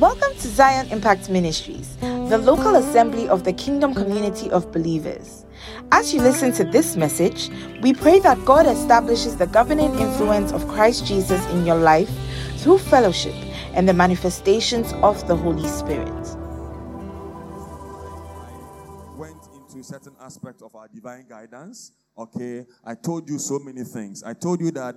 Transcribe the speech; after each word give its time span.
Welcome 0.00 0.34
to 0.38 0.48
Zion 0.48 0.88
Impact 0.90 1.30
Ministries, 1.30 1.96
the 1.98 2.36
local 2.36 2.74
assembly 2.74 3.28
of 3.28 3.44
the 3.44 3.52
Kingdom 3.52 3.94
community 3.94 4.50
of 4.50 4.72
believers. 4.72 5.44
As 5.92 6.12
you 6.12 6.20
listen 6.20 6.50
to 6.54 6.64
this 6.64 6.96
message, 6.96 7.48
we 7.80 7.92
pray 7.92 8.18
that 8.18 8.44
God 8.44 8.66
establishes 8.66 9.36
the 9.36 9.46
governing 9.46 9.96
influence 10.00 10.50
of 10.50 10.66
Christ 10.66 11.06
Jesus 11.06 11.46
in 11.50 11.64
your 11.64 11.76
life 11.76 12.10
through 12.56 12.78
fellowship 12.78 13.36
and 13.74 13.88
the 13.88 13.94
manifestations 13.94 14.92
of 14.94 15.24
the 15.28 15.36
Holy 15.36 15.68
Spirit. 15.68 16.08
I 18.36 18.50
Went 19.16 19.46
into 19.54 19.84
certain 19.84 20.16
aspects 20.20 20.60
of 20.60 20.74
our 20.74 20.88
divine 20.88 21.26
guidance. 21.28 21.92
Okay, 22.18 22.66
I 22.84 22.96
told 22.96 23.28
you 23.30 23.38
so 23.38 23.60
many 23.60 23.84
things. 23.84 24.24
I 24.24 24.34
told 24.34 24.60
you 24.60 24.72
that 24.72 24.96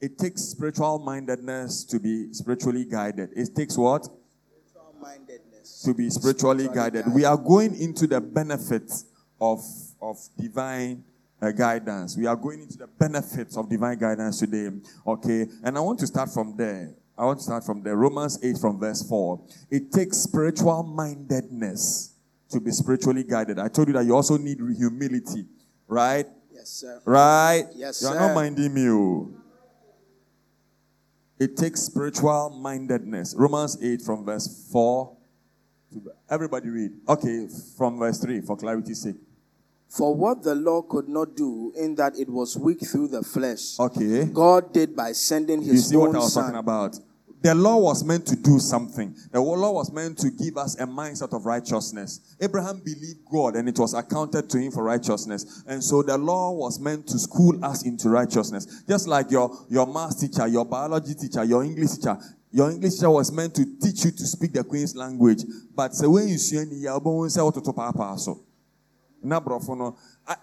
it 0.00 0.18
takes 0.18 0.42
spiritual 0.42 0.98
mindedness 0.98 1.84
to 1.84 1.98
be 1.98 2.32
spiritually 2.32 2.84
guided. 2.84 3.30
It 3.36 3.54
takes 3.54 3.76
what? 3.76 4.04
Spiritual 4.04 4.94
mindedness. 5.00 5.82
To 5.84 5.94
be 5.94 6.08
spiritually 6.10 6.68
guided. 6.72 7.04
We 7.12 7.24
are 7.24 7.36
going 7.36 7.78
into 7.80 8.06
the 8.06 8.20
benefits 8.20 9.04
of, 9.40 9.62
of 10.00 10.18
divine 10.38 11.04
uh, 11.40 11.50
guidance. 11.50 12.16
We 12.16 12.26
are 12.26 12.36
going 12.36 12.62
into 12.62 12.78
the 12.78 12.86
benefits 12.86 13.56
of 13.56 13.68
divine 13.68 13.98
guidance 13.98 14.40
today. 14.40 14.70
Okay, 15.06 15.46
and 15.62 15.76
I 15.76 15.80
want 15.80 15.98
to 16.00 16.06
start 16.06 16.30
from 16.30 16.56
there. 16.56 16.94
I 17.16 17.24
want 17.26 17.38
to 17.38 17.44
start 17.44 17.64
from 17.64 17.82
there. 17.82 17.96
Romans 17.96 18.38
8 18.42 18.56
from 18.58 18.80
verse 18.80 19.06
4. 19.06 19.40
It 19.70 19.92
takes 19.92 20.16
spiritual 20.16 20.82
mindedness 20.82 22.14
to 22.48 22.60
be 22.60 22.70
spiritually 22.70 23.24
guided. 23.24 23.58
I 23.58 23.68
told 23.68 23.88
you 23.88 23.94
that 23.94 24.06
you 24.06 24.14
also 24.14 24.38
need 24.38 24.58
humility, 24.76 25.44
right? 25.86 26.26
Yes, 26.50 26.68
sir. 26.70 27.00
Right? 27.04 27.64
Yes, 27.74 28.00
You 28.02 28.08
are 28.08 28.14
sir. 28.14 28.18
not 28.20 28.34
minding 28.34 28.72
me. 28.72 29.39
It 31.40 31.56
takes 31.56 31.80
spiritual 31.82 32.50
mindedness. 32.50 33.34
Romans 33.36 33.78
8 33.82 34.02
from 34.02 34.24
verse 34.26 34.46
4. 34.70 35.16
to- 35.92 36.12
Everybody 36.28 36.68
read. 36.68 36.92
Okay, 37.08 37.48
from 37.76 37.98
verse 37.98 38.18
3 38.18 38.42
for 38.42 38.56
clarity's 38.56 39.00
sake. 39.00 39.16
For 39.88 40.14
what 40.14 40.42
the 40.44 40.54
law 40.54 40.82
could 40.82 41.08
not 41.08 41.34
do, 41.34 41.72
in 41.74 41.96
that 41.96 42.16
it 42.16 42.28
was 42.28 42.56
weak 42.56 42.86
through 42.86 43.08
the 43.08 43.22
flesh, 43.24 43.80
Okay. 43.80 44.26
God 44.26 44.72
did 44.72 44.94
by 44.94 45.10
sending 45.12 45.62
His. 45.62 45.72
You 45.74 45.78
see 45.80 45.96
what 45.96 46.14
I 46.14 46.18
was 46.18 46.32
son. 46.32 46.44
talking 46.44 46.58
about? 46.60 47.00
The 47.42 47.54
law 47.54 47.78
was 47.78 48.04
meant 48.04 48.26
to 48.26 48.36
do 48.36 48.58
something. 48.58 49.14
The 49.32 49.40
law 49.40 49.72
was 49.72 49.90
meant 49.90 50.18
to 50.18 50.30
give 50.30 50.58
us 50.58 50.78
a 50.78 50.86
mindset 50.86 51.34
of 51.34 51.46
righteousness. 51.46 52.36
Abraham 52.40 52.80
believed 52.80 53.20
God 53.30 53.56
and 53.56 53.66
it 53.66 53.78
was 53.78 53.94
accounted 53.94 54.50
to 54.50 54.58
him 54.58 54.70
for 54.72 54.84
righteousness. 54.84 55.64
And 55.66 55.82
so 55.82 56.02
the 56.02 56.18
law 56.18 56.50
was 56.52 56.78
meant 56.78 57.06
to 57.08 57.18
school 57.18 57.64
us 57.64 57.84
into 57.86 58.10
righteousness. 58.10 58.82
Just 58.86 59.08
like 59.08 59.30
your, 59.30 59.50
your 59.70 59.86
math 59.86 60.20
teacher, 60.20 60.46
your 60.48 60.66
biology 60.66 61.14
teacher, 61.14 61.42
your 61.44 61.64
English 61.64 61.92
teacher. 61.92 62.18
Your 62.52 62.70
English 62.70 62.94
teacher 62.94 63.10
was 63.10 63.32
meant 63.32 63.54
to 63.54 63.64
teach 63.80 64.04
you 64.04 64.10
to 64.10 64.26
speak 64.26 64.52
the 64.52 64.62
Queen's 64.62 64.94
language. 64.94 65.44
But 65.74 65.92
when 66.02 66.28
you 66.28 66.36
see 66.36 66.58
any, 66.58 66.86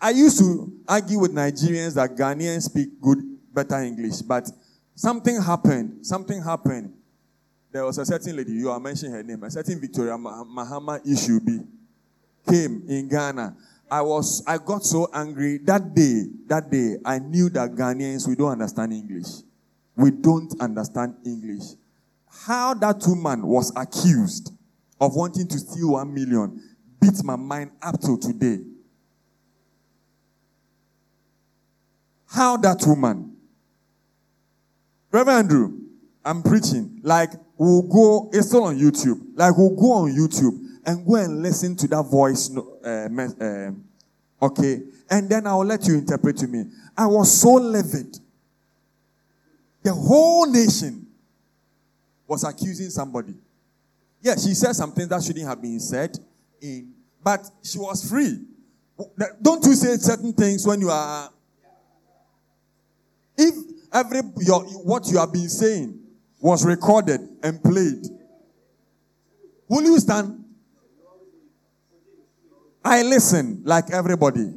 I 0.02 0.10
used 0.12 0.40
to 0.40 0.74
argue 0.88 1.20
with 1.20 1.34
Nigerians 1.34 1.94
that 1.96 2.16
Ghanaians 2.16 2.64
speak 2.64 3.00
good, 3.02 3.20
better 3.54 3.82
English, 3.82 4.22
but 4.22 4.50
something 4.98 5.42
happened. 5.42 6.06
Something 6.06 6.42
happened. 6.42 6.94
There 7.72 7.86
was 7.86 7.98
a 8.00 8.06
certain 8.06 8.36
lady, 8.36 8.54
you 8.54 8.72
are 8.72 8.80
mentioning 8.80 9.14
her 9.14 9.24
name, 9.24 9.44
a 9.44 9.52
certain 9.52 9.80
Victoria 9.80 10.18
Ma- 10.18 10.44
Mahama 10.44 11.00
Ishubi 11.06 11.66
came 12.50 12.84
in 12.88 13.08
Ghana. 13.08 13.56
I 13.92 14.02
was, 14.02 14.44
I 14.48 14.58
got 14.58 14.84
so 14.84 15.08
angry 15.14 15.60
that 15.60 15.94
day. 15.94 16.24
That 16.48 16.72
day, 16.72 16.96
I 17.06 17.20
knew 17.20 17.50
that 17.50 17.72
Ghanaians 17.72 18.28
we 18.28 18.36
don't 18.36 18.52
understand 18.54 18.92
English. 18.94 19.28
We 19.96 20.12
don't 20.12 20.54
understand 20.60 21.16
English. 21.26 21.64
How 22.30 22.74
that 22.76 23.02
woman 23.06 23.46
was 23.46 23.72
accused 23.76 24.52
of 25.00 25.16
wanting 25.16 25.48
to 25.48 25.60
steal 25.60 25.92
one 25.92 26.14
million 26.14 26.62
beats 27.00 27.24
my 27.24 27.36
mind 27.36 27.72
up 27.82 28.00
till 28.02 28.18
today. 28.18 28.60
How 32.26 32.58
that 32.58 32.84
woman, 32.86 33.37
Reverend 35.12 35.52
Andrew, 35.52 35.80
I'm 36.24 36.44
preaching. 36.44 37.00
Like 37.04 37.32
we'll 37.58 37.84
go, 37.84 38.30
it's 38.34 38.48
still 38.48 38.66
on 38.66 38.78
YouTube. 38.78 39.20
Like 39.36 39.58
we'll 39.58 39.76
go 39.76 39.94
on 39.94 40.12
YouTube 40.12 40.60
and 40.86 41.06
go 41.06 41.16
and 41.16 41.42
listen 41.42 41.76
to 41.78 41.88
that 41.90 42.04
voice. 42.04 42.56
Uh, 42.56 43.08
um, 43.10 43.84
okay, 44.42 44.82
and 45.10 45.30
then 45.30 45.48
I'll 45.48 45.66
let 45.66 45.88
you 45.88 45.96
interpret 45.96 46.38
to 46.38 46.48
me. 46.48 46.66
I 46.98 47.06
was 47.08 47.42
so 47.42 47.54
livid. 47.54 48.20
The 49.84 49.94
whole 49.94 50.46
nation 50.52 51.08
was 52.28 52.44
accusing 52.44 52.90
somebody. 52.90 53.34
Yeah, 54.22 54.36
she 54.36 54.54
said 54.54 54.74
something 54.74 55.08
that 55.08 55.24
shouldn't 55.24 55.48
have 55.48 55.62
been 55.62 55.80
said, 55.80 56.18
in, 56.62 56.92
but 57.24 57.50
she 57.64 57.78
was 57.78 58.10
free. 58.10 58.42
Don't 59.42 59.64
you 59.64 59.76
say 59.76 59.96
certain 59.98 60.34
things 60.34 60.66
when 60.66 60.82
you 60.82 60.90
are 60.90 61.30
if 63.38 63.54
every 63.94 64.22
your 64.40 64.64
what 64.84 65.08
you 65.08 65.18
have 65.18 65.34
been 65.34 65.50
saying 65.50 66.00
was 66.40 66.66
recorded 66.66 67.22
and 67.44 67.62
played, 67.64 68.06
will 69.68 69.84
you 69.84 70.00
stand? 70.00 70.44
I 72.84 73.04
listen 73.04 73.62
like 73.66 73.92
everybody. 73.92 74.54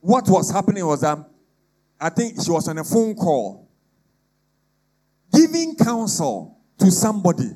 What 0.00 0.28
was 0.28 0.50
happening 0.50 0.84
was 0.84 1.02
that 1.02 1.18
I 2.00 2.08
think 2.08 2.42
she 2.42 2.50
was 2.50 2.66
on 2.66 2.78
a 2.78 2.84
phone 2.84 3.14
call 3.14 3.62
giving 5.32 5.76
counsel 5.76 6.58
to 6.78 6.90
somebody 6.90 7.50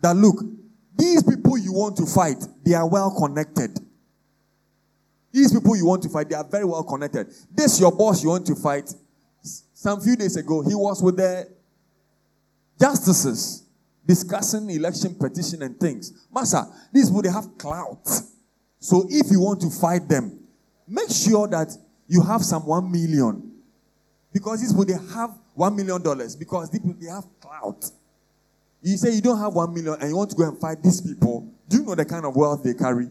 that 0.00 0.16
look, 0.16 0.42
these 0.96 1.22
people 1.22 1.58
you 1.58 1.72
want 1.72 1.96
to 1.96 2.06
fight, 2.06 2.44
they 2.64 2.74
are 2.74 2.88
well 2.88 3.14
connected. 3.16 3.78
These 5.32 5.52
people 5.52 5.76
you 5.76 5.86
want 5.86 6.02
to 6.04 6.08
fight, 6.08 6.28
they 6.28 6.34
are 6.34 6.48
very 6.48 6.64
well 6.64 6.82
connected. 6.82 7.28
This 7.52 7.78
your 7.78 7.92
boss 7.92 8.22
you 8.22 8.30
want 8.30 8.46
to 8.46 8.54
fight. 8.54 8.92
Some 9.42 10.00
few 10.00 10.16
days 10.16 10.36
ago, 10.36 10.62
he 10.62 10.74
was 10.74 11.02
with 11.02 11.16
the 11.16 11.48
justices 12.80 13.64
discussing 14.06 14.70
election 14.70 15.14
petition 15.14 15.62
and 15.62 15.78
things. 15.78 16.26
Master, 16.32 16.64
these 16.92 17.12
they 17.22 17.28
have 17.30 17.56
clout. 17.58 18.06
So 18.80 19.06
if 19.08 19.30
you 19.30 19.40
want 19.40 19.60
to 19.60 19.70
fight 19.70 20.08
them, 20.08 20.40
make 20.86 21.10
sure 21.10 21.46
that 21.48 21.76
you 22.06 22.22
have 22.22 22.42
some 22.42 22.64
one 22.64 22.90
million. 22.90 23.52
Because 24.32 24.60
these 24.60 24.74
they 24.86 24.94
have 25.14 25.30
one 25.54 25.76
million 25.76 26.00
dollars 26.00 26.36
because 26.36 26.70
they 26.70 27.08
have 27.08 27.24
clout. 27.40 27.90
You 28.80 28.96
say 28.96 29.12
you 29.12 29.20
don't 29.20 29.38
have 29.38 29.52
one 29.52 29.74
million 29.74 29.96
and 30.00 30.08
you 30.08 30.16
want 30.16 30.30
to 30.30 30.36
go 30.36 30.44
and 30.48 30.58
fight 30.58 30.82
these 30.82 31.00
people. 31.00 31.52
Do 31.68 31.78
you 31.78 31.84
know 31.84 31.94
the 31.94 32.04
kind 32.04 32.24
of 32.24 32.34
wealth 32.36 32.62
they 32.62 32.74
carry? 32.74 33.08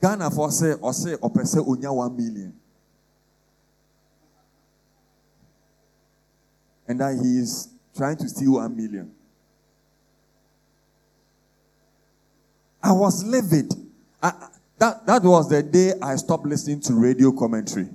Ghana 0.00 0.30
for 0.30 0.50
say 0.50 0.74
or 0.74 0.92
say 0.92 1.14
or 1.14 1.30
per 1.30 1.44
se 1.44 1.60
one 1.60 2.16
million. 2.16 2.54
And 6.90 6.98
that 6.98 7.14
he 7.22 7.38
is 7.38 7.68
trying 7.96 8.16
to 8.16 8.28
steal 8.28 8.54
one 8.54 8.76
million. 8.76 9.12
I 12.82 12.90
was 12.90 13.22
livid. 13.22 13.72
I, 14.20 14.48
that, 14.76 15.06
that 15.06 15.22
was 15.22 15.48
the 15.48 15.62
day 15.62 15.92
I 16.02 16.16
stopped 16.16 16.46
listening 16.46 16.80
to 16.80 16.94
radio 16.94 17.30
commentary. 17.30 17.90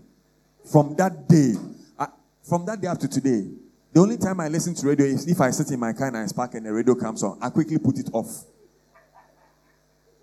From 0.72 0.96
that 0.96 1.28
day, 1.28 1.56
I, 2.00 2.08
from 2.42 2.66
that 2.68 2.80
day 2.80 2.88
up 2.88 3.00
to 3.00 3.10
today, 3.10 3.46
the 3.92 4.00
only 4.00 4.16
time 4.16 4.40
I 4.40 4.48
listen 4.48 4.74
to 4.76 4.88
radio 4.88 5.08
is 5.08 5.28
if 5.28 5.42
I 5.42 5.50
sit 5.50 5.72
in 5.72 5.80
my 5.82 5.92
car 5.92 6.08
and 6.08 6.16
I 6.16 6.26
spark 6.28 6.54
and 6.54 6.66
the 6.66 6.72
radio 6.72 6.96
comes 6.96 7.22
on. 7.22 7.38
I 7.42 7.50
quickly 7.50 7.78
put 7.78 8.00
it 8.00 8.10
off. 8.14 8.46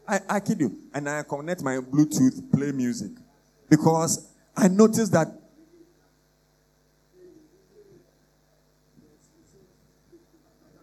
I, 0.09 0.21
I 0.31 0.41
kid 0.41 0.61
you. 0.61 0.78
And 0.94 1.11
I 1.11 1.25
connect 1.25 1.62
my 1.62 1.77
Bluetooth, 1.77 2.50
play 2.50 2.72
music. 2.72 3.11
Because 3.69 4.31
I 4.56 4.69
noticed 4.69 5.12
that 5.12 5.42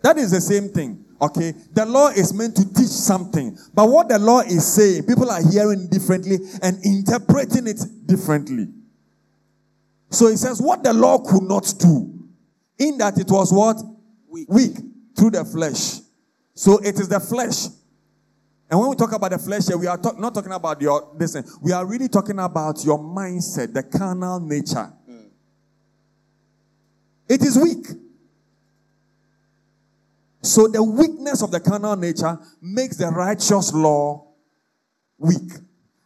that 0.01 0.17
is 0.17 0.31
the 0.31 0.41
same 0.41 0.69
thing. 0.69 1.05
Okay? 1.21 1.53
The 1.73 1.85
law 1.85 2.07
is 2.09 2.33
meant 2.33 2.55
to 2.55 2.73
teach 2.73 2.87
something. 2.87 3.57
But 3.73 3.89
what 3.89 4.07
the 4.07 4.17
law 4.19 4.39
is 4.39 4.65
saying, 4.65 5.03
people 5.03 5.29
are 5.29 5.41
hearing 5.51 5.87
differently 5.87 6.37
and 6.61 6.83
interpreting 6.85 7.67
it 7.67 7.81
differently. 8.05 8.67
So 10.09 10.27
it 10.27 10.37
says, 10.37 10.61
what 10.61 10.83
the 10.83 10.93
law 10.93 11.19
could 11.19 11.43
not 11.43 11.73
do, 11.77 12.13
in 12.77 12.97
that 12.99 13.17
it 13.19 13.29
was 13.29 13.51
what? 13.51 13.77
Weak. 14.27 14.49
Weak 14.49 14.77
through 15.15 15.31
the 15.31 15.43
flesh. 15.45 15.99
So 16.55 16.77
it 16.79 16.95
is 16.95 17.09
the 17.09 17.19
flesh. 17.19 17.67
And 18.69 18.79
when 18.79 18.89
we 18.89 18.95
talk 18.95 19.11
about 19.11 19.31
the 19.31 19.39
flesh 19.39 19.67
here, 19.67 19.77
we 19.77 19.87
are 19.87 19.97
talk- 19.97 20.19
not 20.19 20.33
talking 20.33 20.51
about 20.51 20.81
your, 20.81 21.11
listen, 21.17 21.43
we 21.61 21.71
are 21.71 21.85
really 21.85 22.07
talking 22.07 22.39
about 22.39 22.83
your 22.85 22.99
mindset, 22.99 23.73
the 23.73 23.83
carnal 23.83 24.39
nature. 24.39 24.93
Mm. 25.09 25.25
It 27.27 27.41
is 27.41 27.57
weak. 27.57 27.87
So 30.41 30.67
the 30.67 30.81
weakness 30.83 31.41
of 31.41 31.51
the 31.51 31.59
carnal 31.59 31.95
nature 31.95 32.37
makes 32.61 32.97
the 32.97 33.07
righteous 33.07 33.73
law 33.73 34.27
weak. 35.17 35.51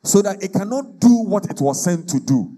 So 0.03 0.21
that 0.21 0.43
it 0.43 0.51
cannot 0.53 0.99
do 0.99 1.23
what 1.23 1.49
it 1.49 1.61
was 1.61 1.83
sent 1.83 2.09
to 2.09 2.19
do. 2.19 2.51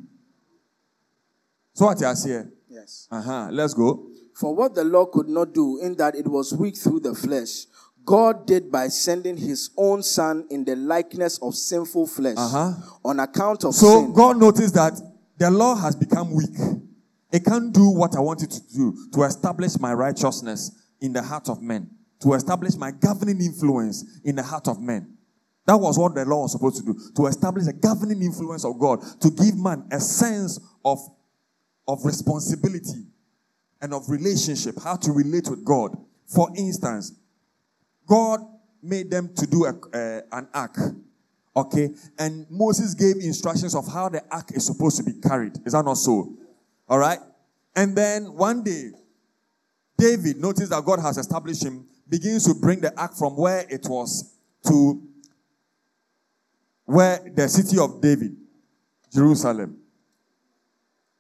So 1.74 1.86
what 1.86 2.00
you 2.00 2.06
are 2.08 2.16
saying? 2.16 2.52
Yes. 2.70 3.08
Uh-huh. 3.12 3.50
Let's 3.52 3.74
go. 3.74 4.08
For 4.34 4.56
what 4.56 4.74
the 4.74 4.84
law 4.84 5.06
could 5.06 5.28
not 5.30 5.54
do, 5.54 5.80
in 5.82 5.96
that 5.96 6.16
it 6.16 6.28
was 6.28 6.54
weak 6.54 6.78
through 6.78 7.02
the 7.02 7.14
flesh, 7.14 7.66
God 8.06 8.48
did 8.48 8.72
by 8.72 8.88
sending 8.88 9.38
his 9.38 9.70
own 9.78 10.02
son 10.04 10.46
in 10.50 10.64
the 10.66 10.76
likeness 10.76 11.38
of 11.40 11.56
sinful 11.56 12.08
flesh 12.08 12.36
Uh-huh. 12.38 12.74
on 13.04 13.20
account 13.20 13.64
of 13.66 13.74
So 13.76 14.02
sin. 14.02 14.14
God 14.14 14.38
noticed 14.40 14.74
that 14.76 14.94
the 15.38 15.52
law 15.52 15.76
has 15.76 15.96
become 15.96 16.34
weak. 16.34 16.56
It 17.32 17.44
can't 17.44 17.74
do 17.74 17.90
what 17.90 18.16
I 18.16 18.22
want 18.22 18.44
it 18.44 18.52
to 18.52 18.62
do 18.74 18.96
to 19.14 19.24
establish 19.24 19.78
my 19.80 19.94
righteousness 19.94 20.72
in 21.06 21.14
the 21.14 21.22
heart 21.22 21.48
of 21.50 21.62
men, 21.62 21.90
to 22.22 22.34
establish 22.34 22.76
my 22.76 22.92
governing 22.92 23.40
influence 23.40 24.20
in 24.24 24.36
the 24.36 24.44
heart 24.44 24.68
of 24.68 24.82
men. 24.82 25.16
That 25.68 25.78
was 25.78 25.98
what 25.98 26.16
the 26.16 26.26
law 26.26 26.44
was 26.44 26.52
supposed 26.52 26.78
to 26.78 26.94
do 26.94 27.00
to 27.16 27.28
establish 27.28 27.68
a 27.68 27.74
governing 27.74 28.22
influence 28.22 28.66
of 28.66 28.78
God, 28.80 29.02
to 29.22 29.30
give 29.32 29.58
man 29.58 29.88
a 29.92 30.00
sense 30.00 30.60
of, 30.84 31.00
of 31.88 32.04
responsibility 32.06 33.06
and 33.82 33.94
of 33.94 34.10
relationship, 34.10 34.76
how 34.84 34.96
to 34.96 35.12
relate 35.12 35.48
with 35.50 35.64
God. 35.64 35.96
For 36.28 36.50
instance, 36.56 37.14
God 38.08 38.42
made 38.82 39.10
them 39.10 39.34
to 39.36 39.48
do 39.48 39.66
a, 39.66 39.70
uh, 39.70 40.22
an 40.32 40.48
ark. 40.54 40.78
Okay? 41.56 41.90
And 42.20 42.46
Moses 42.50 42.94
gave 42.94 43.16
instructions 43.18 43.76
of 43.76 43.88
how 43.88 44.10
the 44.10 44.24
ark 44.32 44.52
is 44.54 44.66
supposed 44.66 44.98
to 44.98 45.04
be 45.04 45.14
carried. 45.14 45.54
Is 45.66 45.74
that 45.74 45.84
not 45.84 45.96
so? 45.96 46.36
All 46.88 47.00
right? 47.00 47.20
And 47.76 47.96
then 47.96 48.34
one 48.34 48.64
day, 48.64 48.92
David 49.98 50.38
noticed 50.38 50.70
that 50.72 50.84
God 50.84 51.00
has 51.00 51.18
established 51.18 51.64
him, 51.64 51.86
begins 52.08 52.46
to 52.46 52.54
bring 52.54 52.82
the 52.82 52.98
ark 53.00 53.14
from 53.16 53.36
where 53.36 53.66
it 53.70 53.86
was 53.88 54.36
to 54.68 55.02
where 56.86 57.20
the 57.34 57.48
city 57.48 57.80
of 57.80 58.02
David, 58.02 58.36
Jerusalem. 59.14 59.78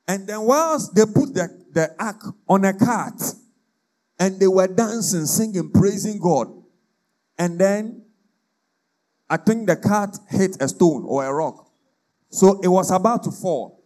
And 0.07 0.27
then 0.27 0.41
whilst 0.41 0.93
they 0.93 1.05
put 1.05 1.33
the, 1.33 1.47
the 1.71 1.95
ark 1.99 2.21
on 2.47 2.65
a 2.65 2.73
cart, 2.73 3.21
and 4.19 4.39
they 4.39 4.47
were 4.47 4.67
dancing, 4.67 5.25
singing, 5.25 5.71
praising 5.71 6.19
God. 6.19 6.47
And 7.37 7.59
then 7.59 8.03
I 9.29 9.37
think 9.37 9.67
the 9.67 9.75
cart 9.75 10.17
hit 10.29 10.57
a 10.61 10.67
stone 10.67 11.03
or 11.05 11.25
a 11.25 11.33
rock. 11.33 11.69
So 12.29 12.61
it 12.61 12.67
was 12.67 12.91
about 12.91 13.23
to 13.23 13.31
fall. 13.31 13.83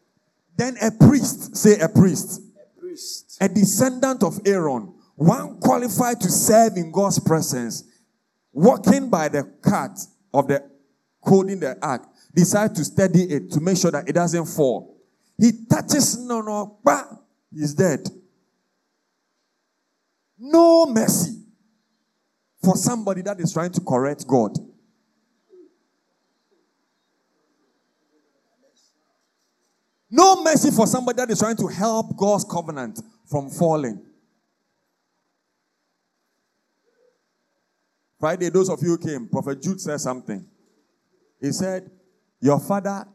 Then 0.56 0.75
a 0.81 0.92
priest, 0.92 1.56
say 1.56 1.80
a 1.80 1.89
priest, 1.89 2.42
Priest. 2.77 3.28
A 3.39 3.47
descendant 3.47 4.24
of 4.24 4.39
Aaron, 4.45 4.94
one 5.15 5.59
qualified 5.59 6.19
to 6.21 6.30
serve 6.30 6.77
in 6.77 6.91
God's 6.91 7.19
presence, 7.19 7.83
walking 8.51 9.09
by 9.09 9.30
the 9.30 9.44
cart 9.62 10.00
of 10.33 10.47
the 10.47 10.63
holding 11.21 11.59
the 11.59 11.77
ark, 11.81 12.07
decide 12.33 12.75
to 12.75 12.83
steady 12.86 13.24
it 13.24 13.51
to 13.51 13.59
make 13.59 13.77
sure 13.77 13.91
that 13.91 14.07
it 14.07 14.13
doesn't 14.13 14.45
fall. 14.45 14.97
He 15.38 15.51
touches 15.69 16.18
no 16.18 16.41
no, 16.41 16.80
bah, 16.83 17.06
he's 17.53 17.74
dead. 17.74 18.07
No 20.38 20.85
mercy 20.85 21.38
for 22.63 22.75
somebody 22.75 23.21
that 23.24 23.39
is 23.39 23.51
trying 23.51 23.71
to 23.71 23.81
correct 23.81 24.25
God. 24.27 24.57
No 30.12 30.42
mercy 30.44 30.71
for 30.71 30.88
somebody 30.88 31.18
that 31.18 31.30
is 31.30 31.39
trying 31.39 31.57
to 31.57 31.68
help 31.68 32.18
God's 32.18 32.44
covenant 32.44 33.00
from 33.29 33.49
falling. 33.49 34.01
Friday, 38.19 38.49
those 38.49 38.69
of 38.69 38.81
you 38.81 38.89
who 38.89 38.97
came, 38.97 39.27
Prophet 39.27 39.61
Jude 39.61 39.79
said 39.79 39.99
something. 39.99 40.45
He 41.39 41.51
said, 41.51 41.89
Your 42.41 42.59
father 42.59 43.05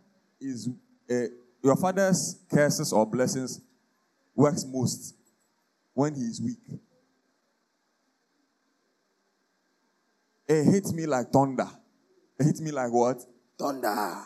is 0.40 0.70
uh, 1.11 1.14
your 1.62 1.76
father's 1.76 2.38
curses 2.50 2.93
or 2.93 3.05
blessings 3.06 3.61
works 4.34 4.64
most 4.66 5.14
when 5.93 6.14
he 6.14 6.22
is 6.22 6.40
weak. 6.40 6.81
It 10.49 10.64
hits 10.64 10.93
me 10.93 11.06
like 11.06 11.31
thunder. 11.31 11.69
It 12.38 12.44
hits 12.44 12.60
me 12.60 12.70
like 12.70 12.93
what? 12.93 13.22
Thunder. 13.58 14.22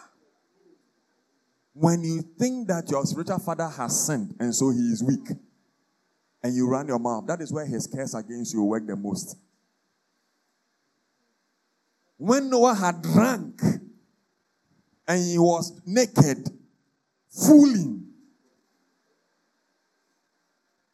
When 1.74 2.02
you 2.02 2.22
think 2.38 2.68
that 2.68 2.90
your 2.90 3.04
spiritual 3.04 3.38
father 3.38 3.68
has 3.68 4.06
sinned 4.06 4.34
and 4.40 4.54
so 4.54 4.70
he 4.70 4.78
is 4.78 5.02
weak, 5.02 5.36
and 6.42 6.54
you 6.54 6.68
run 6.68 6.86
your 6.86 6.98
mouth, 6.98 7.26
that 7.26 7.40
is 7.40 7.52
where 7.52 7.66
his 7.66 7.86
curse 7.86 8.14
against 8.14 8.54
you 8.54 8.62
work 8.62 8.86
the 8.86 8.96
most. 8.96 9.36
When 12.16 12.50
Noah 12.50 12.74
had 12.74 13.02
drank 13.02 13.60
and 15.06 15.24
he 15.24 15.38
was 15.38 15.80
naked, 15.86 16.48
fooling, 17.30 18.06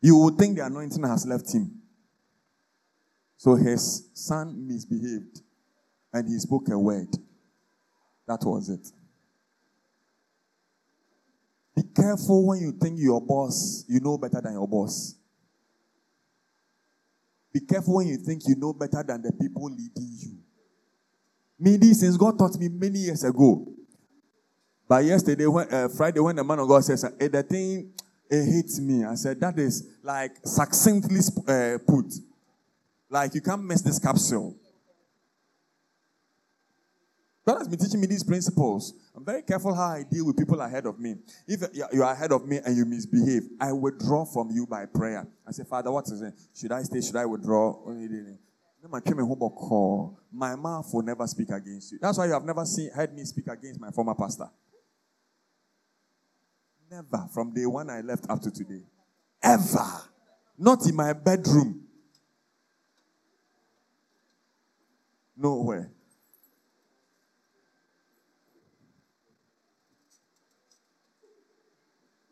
you 0.00 0.16
would 0.18 0.36
think 0.36 0.56
the 0.56 0.66
anointing 0.66 1.02
has 1.04 1.26
left 1.26 1.52
him. 1.52 1.80
So 3.36 3.54
his 3.54 4.08
son 4.14 4.66
misbehaved 4.66 5.40
and 6.12 6.28
he 6.28 6.38
spoke 6.38 6.68
a 6.68 6.78
word. 6.78 7.08
That 8.26 8.40
was 8.42 8.68
it. 8.68 8.86
Be 11.74 11.82
careful 11.94 12.46
when 12.46 12.60
you 12.60 12.72
think 12.72 12.98
your 13.00 13.20
boss, 13.20 13.84
you 13.88 14.00
know 14.00 14.16
better 14.16 14.40
than 14.40 14.52
your 14.52 14.68
boss. 14.68 15.16
Be 17.54 17.60
careful 17.60 17.94
when 17.94 18.08
you 18.08 18.16
think 18.16 18.42
you 18.48 18.56
know 18.56 18.72
better 18.72 19.04
than 19.06 19.22
the 19.22 19.30
people 19.30 19.70
leading 19.70 20.10
you. 20.18 20.38
Me, 21.60 21.76
these 21.76 22.00
things 22.00 22.16
God 22.16 22.36
taught 22.36 22.58
me 22.58 22.68
many 22.68 22.98
years 22.98 23.22
ago. 23.22 23.64
But 24.88 25.04
yesterday, 25.04 25.46
when, 25.46 25.72
uh, 25.72 25.88
Friday, 25.88 26.18
when 26.18 26.34
the 26.34 26.42
man 26.42 26.58
of 26.58 26.66
God 26.66 26.82
says, 26.82 27.04
eh, 27.04 27.28
the 27.28 27.44
thing, 27.44 27.92
it 28.28 28.44
hits 28.44 28.80
me. 28.80 29.04
I 29.04 29.14
said, 29.14 29.40
that 29.40 29.56
is 29.56 29.86
like 30.02 30.32
succinctly 30.44 31.20
uh, 31.46 31.78
put. 31.86 32.12
Like 33.08 33.34
you 33.36 33.40
can't 33.40 33.64
miss 33.64 33.82
this 33.82 34.00
capsule. 34.00 34.56
God 37.46 37.58
has 37.58 37.68
been 37.68 37.78
teaching 37.78 38.00
me 38.00 38.06
these 38.06 38.24
principles. 38.24 38.94
I'm 39.14 39.24
very 39.24 39.42
careful 39.42 39.74
how 39.74 39.88
I 39.88 40.04
deal 40.10 40.24
with 40.26 40.36
people 40.38 40.58
ahead 40.60 40.86
of 40.86 40.98
me. 40.98 41.16
If 41.46 41.62
you 41.92 42.02
are 42.02 42.12
ahead 42.12 42.32
of 42.32 42.46
me 42.46 42.58
and 42.64 42.74
you 42.74 42.86
misbehave, 42.86 43.42
I 43.60 43.70
withdraw 43.72 44.24
from 44.24 44.50
you 44.50 44.66
by 44.66 44.86
prayer. 44.86 45.26
I 45.46 45.52
say, 45.52 45.64
Father, 45.64 45.92
what 45.92 46.06
is 46.06 46.22
it? 46.22 46.32
Should 46.58 46.72
I 46.72 46.82
stay? 46.82 47.02
Should 47.02 47.16
I 47.16 47.26
withdraw? 47.26 47.84
My 50.32 50.56
mouth 50.56 50.90
will 50.92 51.02
never 51.02 51.26
speak 51.26 51.50
against 51.50 51.92
you. 51.92 51.98
That's 52.00 52.16
why 52.16 52.26
you 52.26 52.32
have 52.32 52.44
never 52.44 52.64
seen 52.64 52.90
heard 52.90 53.14
me 53.14 53.24
speak 53.24 53.46
against 53.48 53.78
my 53.78 53.90
former 53.90 54.14
pastor. 54.14 54.48
Never. 56.90 57.28
From 57.32 57.52
day 57.52 57.66
one 57.66 57.90
I 57.90 58.00
left 58.00 58.24
up 58.30 58.40
to 58.40 58.50
today. 58.50 58.84
Ever. 59.42 60.00
Not 60.56 60.86
in 60.86 60.96
my 60.96 61.12
bedroom. 61.12 61.82
Nowhere. 65.36 65.90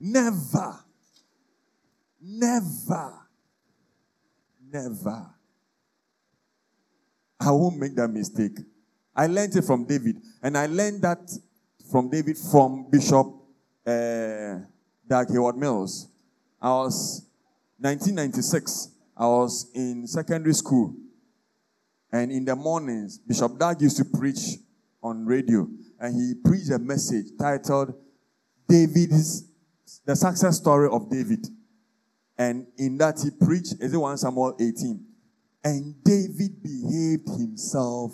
Never. 0.04 0.80
Never. 2.20 3.12
Never. 4.72 5.26
I 7.38 7.50
won't 7.52 7.78
make 7.78 7.94
that 7.94 8.08
mistake. 8.08 8.58
I 9.14 9.28
learned 9.28 9.54
it 9.54 9.62
from 9.62 9.84
David. 9.84 10.16
And 10.42 10.58
I 10.58 10.66
learned 10.66 11.02
that 11.02 11.30
from 11.88 12.10
David 12.10 12.36
from 12.36 12.90
Bishop 12.90 13.28
uh, 13.86 14.58
Dag 15.06 15.30
Heward-Mills. 15.30 16.08
I 16.60 16.70
was 16.70 17.24
1996. 17.78 18.88
I 19.16 19.26
was 19.26 19.70
in 19.72 20.08
secondary 20.08 20.54
school. 20.54 20.96
And 22.10 22.32
in 22.32 22.44
the 22.44 22.56
mornings, 22.56 23.18
Bishop 23.18 23.56
Dag 23.56 23.80
used 23.80 23.98
to 23.98 24.04
preach 24.04 24.58
on 25.00 25.24
radio. 25.26 25.68
And 26.00 26.16
he 26.16 26.34
preached 26.44 26.70
a 26.70 26.78
message 26.80 27.26
titled 27.38 27.94
David's 28.68 29.51
the 30.04 30.16
success 30.16 30.58
story 30.58 30.88
of 30.90 31.10
David. 31.10 31.46
And 32.38 32.66
in 32.78 32.98
that 32.98 33.20
he 33.20 33.30
preached, 33.30 33.74
is 33.80 33.92
it 33.92 33.98
1 33.98 34.18
Samuel 34.18 34.56
18? 34.58 35.04
And 35.64 35.94
David 36.02 36.62
behaved 36.62 37.28
himself 37.38 38.12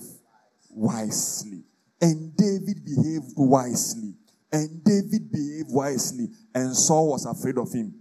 wisely. 0.70 1.64
And 2.00 2.36
David 2.36 2.84
behaved 2.84 3.32
wisely. 3.36 4.14
And 4.52 4.82
David 4.84 5.30
behaved 5.32 5.70
wisely. 5.70 6.28
And 6.54 6.76
Saul 6.76 7.10
was 7.10 7.26
afraid 7.26 7.58
of 7.58 7.72
him 7.72 7.94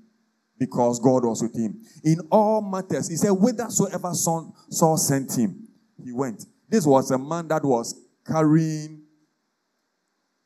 because 0.60 1.00
God 1.00 1.26
was 1.26 1.42
with 1.42 1.56
him. 1.56 1.82
In 2.04 2.20
all 2.32 2.62
matters, 2.62 3.10
he 3.10 3.16
said, 3.16 3.30
whithersoever 3.30 4.14
Saul 4.14 4.56
Saul 4.70 4.98
sent 4.98 5.38
him, 5.38 5.68
he 6.04 6.12
went. 6.12 6.46
This 6.70 6.86
was 6.86 7.12
a 7.12 7.18
man 7.18 7.48
that 7.50 7.64
was 7.64 7.96
carrying 8.26 9.04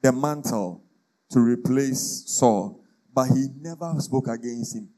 the 0.02 0.12
mantle 0.12 0.84
to 1.32 1.40
replace 1.40 2.24
Saul 2.28 2.81
but 3.14 3.28
he 3.28 3.48
never 3.60 3.94
spoke 4.00 4.28
against 4.28 4.76
him. 4.76 4.90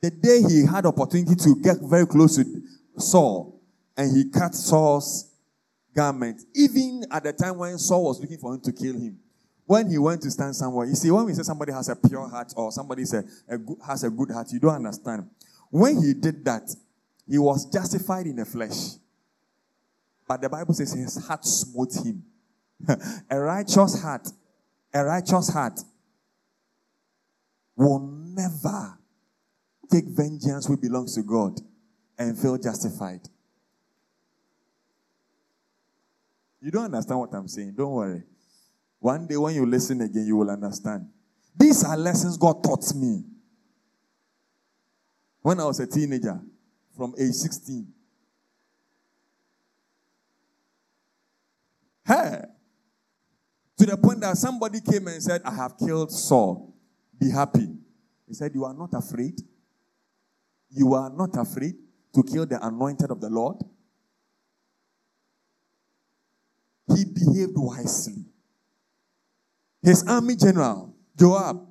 The 0.00 0.10
day 0.10 0.42
he 0.42 0.64
had 0.64 0.86
opportunity 0.86 1.34
to 1.34 1.56
get 1.60 1.78
very 1.82 2.06
close 2.06 2.36
to 2.36 2.44
Saul, 2.98 3.60
and 3.96 4.16
he 4.16 4.30
cut 4.30 4.54
Saul's 4.54 5.30
garment, 5.94 6.42
even 6.54 7.04
at 7.10 7.24
the 7.24 7.32
time 7.32 7.58
when 7.58 7.76
Saul 7.78 8.04
was 8.04 8.20
looking 8.20 8.38
for 8.38 8.54
him 8.54 8.60
to 8.60 8.72
kill 8.72 8.94
him. 8.94 9.18
when 9.68 9.90
he 9.90 9.98
went 9.98 10.22
to 10.22 10.30
stand 10.30 10.56
somewhere, 10.56 10.86
you 10.86 10.94
see, 10.94 11.10
when 11.10 11.26
we 11.26 11.34
say 11.34 11.42
somebody 11.42 11.72
has 11.72 11.90
a 11.90 11.96
pure 11.96 12.26
heart 12.26 12.52
or 12.56 12.72
somebody 12.72 13.02
a, 13.02 13.54
a 13.54 13.58
good, 13.58 13.76
has 13.86 14.02
a 14.02 14.08
good 14.08 14.30
heart, 14.30 14.50
you 14.50 14.58
don't 14.58 14.76
understand. 14.76 15.28
When 15.70 16.02
he 16.02 16.14
did 16.14 16.42
that, 16.46 16.74
he 17.28 17.36
was 17.36 17.66
justified 17.66 18.26
in 18.26 18.36
the 18.36 18.46
flesh. 18.46 18.94
But 20.26 20.40
the 20.40 20.48
Bible 20.48 20.72
says 20.72 20.94
his 20.94 21.22
heart 21.26 21.44
smote 21.44 21.94
him. 21.96 22.22
a 23.30 23.38
righteous 23.38 24.00
heart, 24.00 24.26
a 24.94 25.04
righteous 25.04 25.50
heart 25.50 25.78
will 27.86 28.00
never 28.00 28.98
take 29.90 30.06
vengeance 30.06 30.68
which 30.68 30.80
belongs 30.80 31.14
to 31.14 31.22
God 31.22 31.60
and 32.18 32.36
feel 32.36 32.58
justified. 32.58 33.20
You 36.60 36.70
don't 36.70 36.86
understand 36.86 37.20
what 37.20 37.32
I'm 37.32 37.48
saying. 37.48 37.74
Don't 37.76 37.92
worry. 37.92 38.22
One 38.98 39.26
day 39.26 39.36
when 39.36 39.54
you 39.54 39.64
listen 39.64 40.00
again, 40.00 40.26
you 40.26 40.36
will 40.36 40.50
understand. 40.50 41.08
These 41.56 41.84
are 41.84 41.96
lessons 41.96 42.36
God 42.36 42.62
taught 42.62 42.94
me. 42.94 43.24
When 45.40 45.60
I 45.60 45.64
was 45.64 45.78
a 45.80 45.86
teenager, 45.86 46.40
from 46.96 47.14
age 47.16 47.32
16. 47.32 47.86
Hey! 52.04 52.42
To 53.78 53.86
the 53.86 53.96
point 53.96 54.20
that 54.20 54.36
somebody 54.36 54.80
came 54.80 55.06
and 55.06 55.22
said, 55.22 55.40
I 55.44 55.54
have 55.54 55.78
killed 55.78 56.10
Saul. 56.10 56.74
Be 57.18 57.30
happy. 57.30 57.68
He 58.26 58.34
said, 58.34 58.52
You 58.54 58.64
are 58.64 58.74
not 58.74 58.90
afraid. 58.92 59.40
You 60.70 60.94
are 60.94 61.10
not 61.10 61.36
afraid 61.36 61.74
to 62.14 62.22
kill 62.22 62.46
the 62.46 62.64
anointed 62.64 63.10
of 63.10 63.20
the 63.20 63.30
Lord. 63.30 63.56
He 66.94 67.04
behaved 67.04 67.52
wisely. 67.56 68.24
His 69.82 70.06
army 70.06 70.36
general, 70.36 70.94
Joab, 71.18 71.66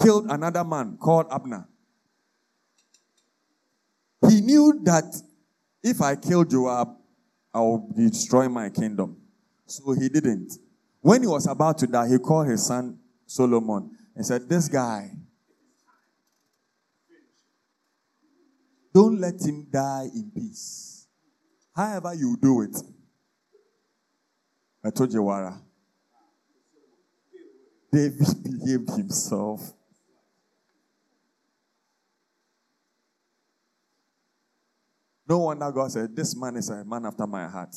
killed 0.00 0.26
another 0.30 0.64
man 0.64 0.96
called 0.98 1.26
Abner. 1.30 1.68
He 4.28 4.40
knew 4.40 4.80
that 4.84 5.04
if 5.82 6.00
I 6.00 6.16
kill 6.16 6.44
Joab, 6.44 6.88
I 7.52 7.60
will 7.60 7.92
destroy 7.96 8.48
my 8.48 8.70
kingdom. 8.70 9.16
So 9.66 9.92
he 9.92 10.08
didn't. 10.08 10.58
When 11.00 11.22
he 11.22 11.28
was 11.28 11.46
about 11.46 11.78
to 11.78 11.86
die, 11.86 12.08
he 12.08 12.18
called 12.18 12.48
his 12.48 12.66
son 12.66 12.98
Solomon 13.26 13.90
and 14.14 14.24
said, 14.24 14.48
This 14.48 14.68
guy, 14.68 15.10
don't 18.92 19.20
let 19.20 19.40
him 19.40 19.66
die 19.70 20.08
in 20.14 20.30
peace. 20.34 21.06
However, 21.74 22.14
you 22.14 22.36
do 22.40 22.62
it. 22.62 22.76
I 24.84 24.90
told 24.90 25.12
you, 25.12 25.20
Wara. 25.20 25.60
David 27.92 28.26
behaved 28.42 28.90
himself. 28.90 29.72
No 35.28 35.38
wonder 35.38 35.70
God 35.70 35.92
said, 35.92 36.16
This 36.16 36.36
man 36.36 36.56
is 36.56 36.70
a 36.70 36.84
man 36.84 37.06
after 37.06 37.26
my 37.26 37.46
heart. 37.46 37.76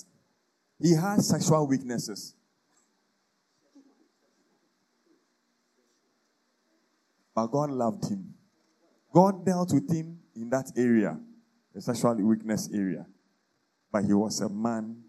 He 0.79 0.95
has 0.95 1.29
sexual 1.29 1.67
weaknesses. 1.67 2.35
But 7.35 7.47
God 7.47 7.71
loved 7.71 8.09
him. 8.09 8.33
God 9.13 9.45
dealt 9.45 9.73
with 9.73 9.91
him 9.91 10.19
in 10.35 10.49
that 10.49 10.71
area, 10.75 11.19
the 11.73 11.81
sexual 11.81 12.15
weakness 12.15 12.69
area. 12.73 13.05
But 13.91 14.05
he 14.05 14.13
was 14.13 14.41
a 14.41 14.49
man 14.49 15.03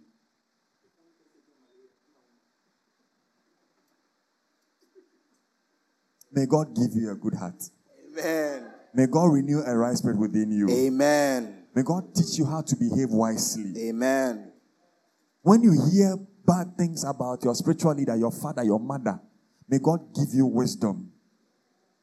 May 6.34 6.46
God 6.46 6.74
give 6.74 7.00
you 7.00 7.12
a 7.12 7.14
good 7.14 7.34
heart. 7.34 7.62
Amen. 8.10 8.66
May 8.92 9.06
God 9.06 9.26
renew 9.26 9.60
a 9.60 9.76
right 9.76 9.96
spirit 9.96 10.18
within 10.18 10.50
you. 10.50 10.68
Amen. 10.68 11.64
May 11.74 11.82
God 11.82 12.12
teach 12.12 12.38
you 12.38 12.46
how 12.46 12.60
to 12.60 12.76
behave 12.76 13.10
wisely. 13.10 13.88
Amen. 13.88 14.52
When 15.42 15.62
you 15.62 15.72
hear 15.92 16.16
bad 16.44 16.76
things 16.76 17.04
about 17.04 17.44
your 17.44 17.54
spiritual 17.54 17.94
leader, 17.94 18.16
your 18.16 18.32
father, 18.32 18.64
your 18.64 18.80
mother, 18.80 19.20
may 19.68 19.78
God 19.78 20.12
give 20.12 20.34
you 20.34 20.46
wisdom 20.46 21.12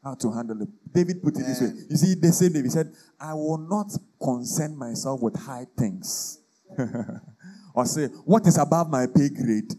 how 0.04 0.16
to 0.16 0.32
handle 0.32 0.62
it. 0.62 0.70
David 0.92 1.22
put 1.22 1.38
it 1.38 1.46
this 1.46 1.62
way. 1.62 1.72
You 1.90 1.98
see, 1.98 2.16
the 2.16 2.32
same 2.32 2.54
David 2.54 2.72
said, 2.72 2.92
I 3.20 3.34
will 3.34 3.58
not 3.58 3.92
concern 4.22 4.78
myself 4.78 5.22
with 5.22 5.36
high 5.36 5.68
things. 5.78 6.40
or 7.74 7.86
say, 7.86 8.08
what 8.26 8.46
is 8.48 8.58
above 8.58 8.90
my 8.90 9.06
pay 9.06 9.30
grade? 9.30 9.74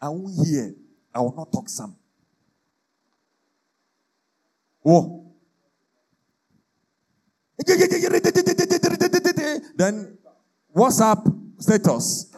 I 0.00 0.08
won't 0.08 0.46
hear. 0.46 0.74
I 1.14 1.20
will 1.20 1.34
not 1.34 1.52
talk 1.52 1.68
some. 1.68 1.96
Oh. 4.84 5.26
Then 9.76 10.16
WhatsApp 10.74 11.26
status. 11.58 12.29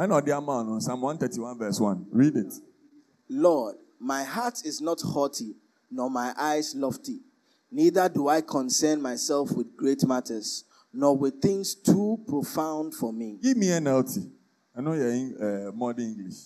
I 0.00 0.06
know 0.06 0.18
the 0.18 0.34
amount 0.34 0.70
on 0.70 0.80
Psalm 0.80 1.02
131, 1.02 1.58
verse 1.58 1.78
1. 1.78 2.06
Read 2.10 2.34
it. 2.34 2.54
Lord, 3.28 3.76
my 3.98 4.24
heart 4.24 4.62
is 4.64 4.80
not 4.80 4.98
haughty, 5.02 5.56
nor 5.90 6.08
my 6.08 6.32
eyes 6.38 6.74
lofty. 6.74 7.20
Neither 7.70 8.08
do 8.08 8.26
I 8.28 8.40
concern 8.40 9.02
myself 9.02 9.52
with 9.52 9.76
great 9.76 10.02
matters, 10.06 10.64
nor 10.90 11.14
with 11.14 11.42
things 11.42 11.74
too 11.74 12.18
profound 12.26 12.94
for 12.94 13.12
me. 13.12 13.36
Give 13.42 13.58
me 13.58 13.66
NLT. 13.66 14.30
I 14.74 14.80
know 14.80 14.94
you're 14.94 15.10
in 15.10 15.36
uh, 15.68 15.72
modern 15.72 16.04
English. 16.06 16.36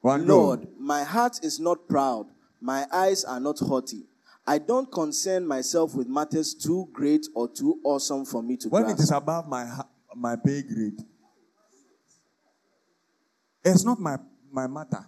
One 0.00 0.26
Lord, 0.26 0.66
my 0.78 1.04
heart 1.04 1.40
is 1.42 1.60
not 1.60 1.86
proud, 1.86 2.28
my 2.58 2.86
eyes 2.90 3.22
are 3.22 3.38
not 3.38 3.58
haughty. 3.58 4.04
I 4.46 4.58
don't 4.58 4.90
concern 4.92 5.46
myself 5.46 5.94
with 5.94 6.06
matters 6.06 6.54
too 6.54 6.88
great 6.92 7.26
or 7.34 7.48
too 7.48 7.80
awesome 7.82 8.24
for 8.26 8.42
me 8.42 8.56
to 8.58 8.68
when 8.68 8.82
grasp. 8.84 9.00
it 9.00 9.02
is 9.04 9.10
above 9.10 9.48
my 9.48 9.66
my 10.14 10.36
pay 10.36 10.62
grade, 10.62 11.00
it's 13.64 13.84
not 13.84 13.98
my, 13.98 14.16
my 14.52 14.66
matter 14.66 15.04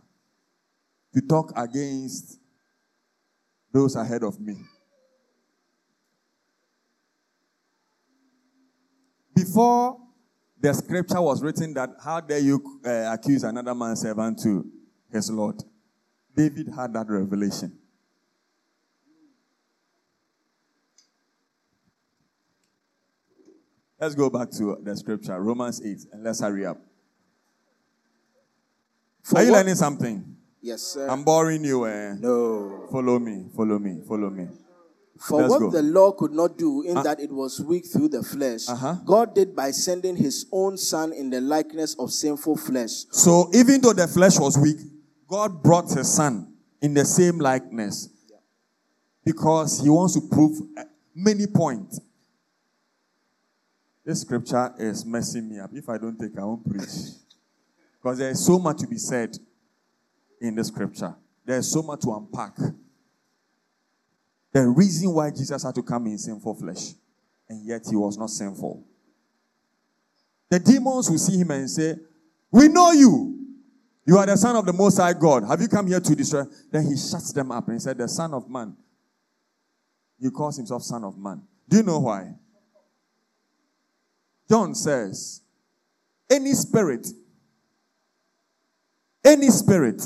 to 1.15 1.21
talk 1.21 1.53
against 1.57 2.39
those 3.73 3.95
ahead 3.95 4.23
of 4.25 4.41
me. 4.41 4.57
Before 9.35 9.99
the 10.59 10.73
scripture 10.73 11.21
was 11.21 11.43
written 11.43 11.75
that 11.75 11.91
how 12.03 12.21
dare 12.21 12.39
you 12.39 12.81
uh, 12.85 13.13
accuse 13.13 13.45
another 13.45 13.75
man's 13.75 14.01
servant 14.01 14.39
to 14.43 14.65
his 15.13 15.31
Lord. 15.31 15.63
David 16.35 16.69
had 16.75 16.93
that 16.95 17.07
revelation. 17.09 17.79
Let's 24.07 24.15
go 24.15 24.31
back 24.31 24.53
to 24.53 24.79
the 24.85 24.97
scripture, 24.97 25.37
Romans 25.41 25.85
8, 25.85 25.99
and 26.13 26.23
let's 26.23 26.39
hurry 26.39 26.65
up. 26.65 26.79
For 29.25 29.39
Are 29.39 29.43
you 29.43 29.51
what? 29.51 29.57
learning 29.57 29.75
something? 29.75 30.37
Yes, 30.63 30.81
sir. 30.83 31.09
I'm 31.09 31.25
boring 31.25 31.65
you. 31.65 31.89
Eh? 31.89 32.15
No. 32.21 32.87
Follow 32.93 33.19
me, 33.19 33.47
follow 33.57 33.81
me, 33.81 34.03
follow 34.07 34.31
me. 34.31 34.47
For 35.19 35.41
Let's 35.41 35.51
what 35.51 35.59
go. 35.59 35.71
the 35.73 35.83
law 35.83 36.13
could 36.13 36.31
not 36.31 36.57
do, 36.57 36.83
in 36.83 36.97
uh, 36.97 37.03
that 37.03 37.19
it 37.19 37.33
was 37.33 37.61
weak 37.61 37.85
through 37.85 38.11
the 38.11 38.23
flesh, 38.23 38.69
uh-huh. 38.69 38.99
God 39.05 39.35
did 39.35 39.57
by 39.57 39.73
sending 39.73 40.15
his 40.15 40.47
own 40.53 40.79
Son 40.79 41.13
in 41.13 41.29
the 41.29 41.41
likeness 41.41 41.97
of 41.99 42.13
sinful 42.13 42.59
flesh. 42.59 43.07
So 43.11 43.51
even 43.55 43.81
though 43.81 43.93
the 43.93 44.07
flesh 44.07 44.39
was 44.39 44.57
weak, 44.57 44.79
God 45.27 45.65
brought 45.65 45.91
his 45.91 46.15
son 46.15 46.55
in 46.81 46.95
the 46.95 47.05
same 47.05 47.41
likeness 47.41 48.09
because 49.25 49.83
he 49.83 49.91
wants 49.91 50.15
to 50.15 50.21
prove 50.21 50.61
many 51.13 51.49
points. 51.49 51.99
This 54.07 54.21
scripture 54.21 54.73
is 54.79 55.05
messing 55.05 55.49
me 55.49 55.59
up. 55.59 55.71
If 55.73 55.89
I 55.89 55.99
don't 55.99 56.17
take, 56.17 56.39
I 56.39 56.45
won't 56.45 56.65
preach. 56.65 56.89
Because 58.01 58.19
there 58.19 58.31
is 58.31 58.47
so 58.47 58.57
much 58.57 58.79
to 58.79 58.87
be 58.87 58.99
said 58.99 59.37
in 60.41 60.55
the 60.55 60.63
scripture. 60.63 61.13
There 61.45 61.59
is 61.59 61.73
so 61.73 61.83
much 61.83 62.03
to 62.03 62.13
unpack. 62.13 62.57
The 64.53 64.69
reason 64.69 65.13
why 65.13 65.31
Jesus 65.31 65.65
had 65.65 65.75
to 65.75 65.83
come 65.83 66.07
in 66.07 66.19
sinful 66.19 66.55
flesh, 66.55 66.95
and 67.49 67.67
yet 67.67 67.83
he 67.91 67.97
was 67.97 68.17
not 68.17 68.31
sinful. 68.31 68.87
The 70.51 70.61
demons 70.61 71.11
will 71.11 71.19
see 71.19 71.39
him 71.39 71.51
and 71.51 71.69
say, 71.69 71.97
We 72.53 72.69
know 72.69 72.93
you. 72.93 73.33
You 74.07 74.19
are 74.19 74.27
the 74.27 74.37
son 74.37 74.55
of 74.55 74.65
the 74.67 74.73
Most 74.73 74.99
High 74.99 75.15
God. 75.15 75.43
Have 75.49 75.61
you 75.61 75.67
come 75.67 75.89
here 75.89 75.99
to 75.99 76.15
destroy? 76.15 76.45
Then 76.71 76.87
he 76.87 76.97
shuts 76.97 77.33
them 77.33 77.51
up 77.51 77.67
and 77.67 77.75
he 77.75 77.81
said, 77.81 77.99
The 77.99 78.09
Son 78.09 78.33
of 78.35 78.49
Man. 78.49 78.77
He 80.21 80.31
calls 80.31 80.57
himself 80.57 80.85
Son 80.85 81.03
of 81.03 81.19
Man. 81.19 81.43
Do 81.69 81.79
you 81.79 81.83
know 81.83 81.99
why? 81.99 82.35
John 84.49 84.75
says, 84.75 85.43
Any 86.31 86.53
spirit, 86.53 87.09
any 89.25 89.49
spirit, 89.51 90.03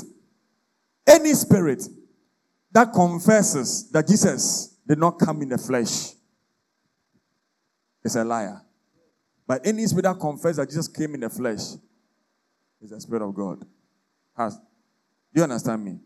any 1.07 1.33
spirit 1.33 1.87
that 2.71 2.93
confesses 2.93 3.89
that 3.91 4.07
Jesus 4.07 4.77
did 4.87 4.97
not 4.97 5.19
come 5.19 5.41
in 5.41 5.49
the 5.49 5.57
flesh 5.57 6.13
is 8.03 8.15
a 8.15 8.23
liar. 8.23 8.61
But 9.45 9.65
any 9.65 9.85
spirit 9.85 10.03
that 10.03 10.19
confesses 10.19 10.57
that 10.57 10.69
Jesus 10.69 10.87
came 10.87 11.13
in 11.13 11.19
the 11.21 11.29
flesh 11.29 11.75
is 12.81 12.89
the 12.89 12.99
Spirit 12.99 13.21
of 13.21 13.35
God. 13.35 13.65
Has 14.35 14.55
do 15.33 15.39
you 15.39 15.43
understand 15.43 15.83
me? 15.85 15.99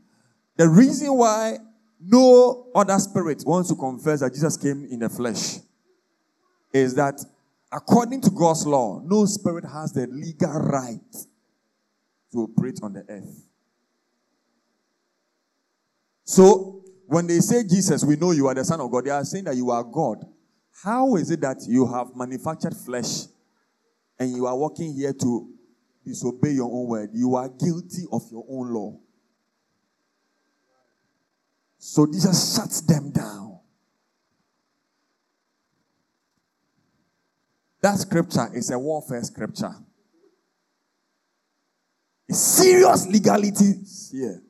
The 0.56 0.68
reason 0.68 1.16
why 1.16 1.58
no 2.00 2.68
other 2.76 2.98
spirit 3.00 3.44
wants 3.46 3.70
to 3.70 3.76
confess 3.76 4.20
that 4.20 4.34
Jesus 4.34 4.58
came 4.58 4.86
in 4.86 5.00
the 5.00 5.10
flesh 5.10 5.58
is 6.72 6.94
that 6.96 7.24
according 7.76 8.22
to 8.22 8.30
God's 8.30 8.66
law, 8.66 9.02
no 9.04 9.26
spirit 9.26 9.66
has 9.66 9.92
the 9.92 10.08
legal 10.08 10.54
right 10.54 11.00
to 12.32 12.38
operate 12.38 12.80
on 12.82 12.94
the 12.94 13.04
earth. 13.10 13.46
So, 16.24 16.84
when 17.08 17.28
they 17.28 17.40
say 17.40 17.64
Jesus, 17.64 18.04
we 18.04 18.16
know 18.16 18.32
you 18.32 18.48
are 18.48 18.56
the 18.56 18.66
Son 18.66 18.80
of 18.80 18.90
God, 18.90 19.06
they 19.06 19.12
are 19.12 19.24
saying 19.24 19.44
that 19.44 19.56
you 19.56 19.70
are 19.70 19.84
God. 19.84 20.26
How 20.84 21.16
is 21.16 21.30
it 21.30 21.42
that 21.42 21.58
you 21.68 21.86
have 21.86 22.16
manufactured 22.16 22.76
flesh 22.76 23.26
and 24.18 24.36
you 24.36 24.46
are 24.46 24.58
walking 24.58 24.94
here 24.94 25.14
to 25.14 25.50
disobey 26.06 26.52
your 26.52 26.72
own 26.72 26.88
word? 26.88 27.10
You 27.14 27.36
are 27.36 27.48
guilty 27.50 28.06
of 28.12 28.24
your 28.32 28.46
own 28.50 28.74
law. 28.74 28.98
So 31.78 32.08
Jesus 32.08 32.56
shuts 32.56 32.82
them 32.82 33.12
down. 33.12 33.55
That 37.86 38.00
scripture 38.00 38.50
is 38.52 38.72
a 38.72 38.80
warfare 38.80 39.22
scripture. 39.22 39.76
It's 42.28 42.40
serious 42.40 43.06
legality 43.06 43.74
here. 44.12 44.42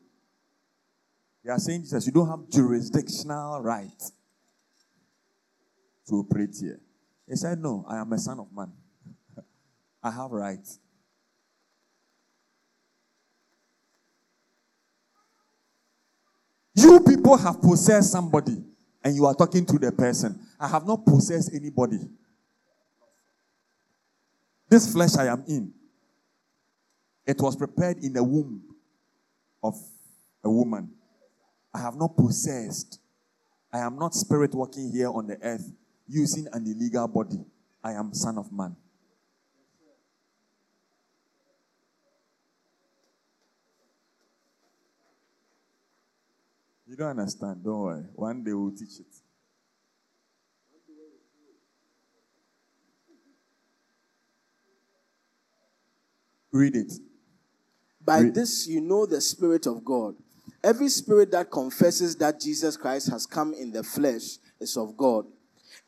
They 1.44 1.52
are 1.52 1.60
saying 1.60 1.82
Jesus, 1.82 2.06
you 2.06 2.14
don't 2.14 2.30
have 2.30 2.50
jurisdictional 2.50 3.62
right 3.62 4.02
to 6.08 6.16
operate 6.16 6.56
here. 6.58 6.80
He 7.28 7.36
said, 7.36 7.60
No, 7.60 7.84
I 7.90 7.98
am 7.98 8.14
a 8.14 8.18
son 8.18 8.40
of 8.40 8.48
man. 8.56 8.72
I 10.02 10.12
have 10.12 10.32
rights. 10.32 10.80
You 16.74 17.02
people 17.02 17.36
have 17.36 17.60
possessed 17.60 18.14
somebody 18.14 18.64
and 19.04 19.14
you 19.14 19.26
are 19.26 19.36
talking 19.36 19.66
to 19.66 19.78
the 19.78 19.92
person. 19.92 20.40
I 20.58 20.70
have 20.70 20.88
not 20.88 21.06
possessed 21.06 21.54
anybody. 21.54 22.00
This 24.68 24.92
flesh 24.92 25.16
I 25.16 25.28
am 25.28 25.44
in, 25.48 25.72
it 27.26 27.40
was 27.40 27.56
prepared 27.56 27.98
in 28.04 28.14
the 28.14 28.24
womb 28.24 28.64
of 29.64 29.76
a 30.44 30.50
woman. 30.50 30.92
I 31.74 31.80
have 31.80 31.96
not 31.96 32.16
possessed. 32.16 33.00
I 33.72 33.80
am 33.80 33.98
not 33.98 34.14
spirit 34.14 34.54
walking 34.54 34.92
here 34.92 35.10
on 35.10 35.28
the 35.28 35.38
earth 35.42 35.72
using 36.08 36.48
an 36.54 36.66
illegal 36.66 37.08
body. 37.08 37.44
I 37.84 37.94
am 37.94 38.14
son 38.14 38.38
of 38.38 38.52
man. 38.52 38.76
You 46.88 46.96
don't 46.96 47.20
understand, 47.20 47.64
don't 47.64 47.80
worry. 47.80 48.04
One 48.14 48.44
day 48.44 48.54
we'll 48.54 48.72
teach 48.72 49.00
it. 49.00 49.25
Read 56.56 56.78
it. 56.78 56.94
By 58.04 58.22
Read. 58.22 58.34
this 58.34 58.66
you 58.66 58.80
know 58.80 59.06
the 59.06 59.20
Spirit 59.20 59.68
of 59.68 59.84
God. 59.84 60.16
Every 60.64 60.88
spirit 60.88 61.30
that 61.32 61.52
confesses 61.52 62.16
that 62.16 62.40
Jesus 62.40 62.78
Christ 62.78 63.10
has 63.12 63.26
come 63.26 63.54
in 63.54 63.72
the 63.72 63.84
flesh 63.84 64.38
is 64.60 64.78
of 64.78 64.96
God. 64.96 65.26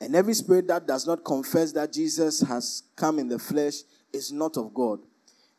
And 0.01 0.13
every 0.13 0.33
spirit 0.33 0.67
that 0.67 0.85
does 0.85 1.07
not 1.07 1.23
confess 1.23 1.71
that 1.71 1.93
Jesus 1.93 2.41
has 2.41 2.83
come 2.95 3.17
in 3.17 3.29
the 3.29 3.39
flesh 3.39 3.75
is 4.11 4.31
not 4.31 4.57
of 4.57 4.73
God. 4.73 4.99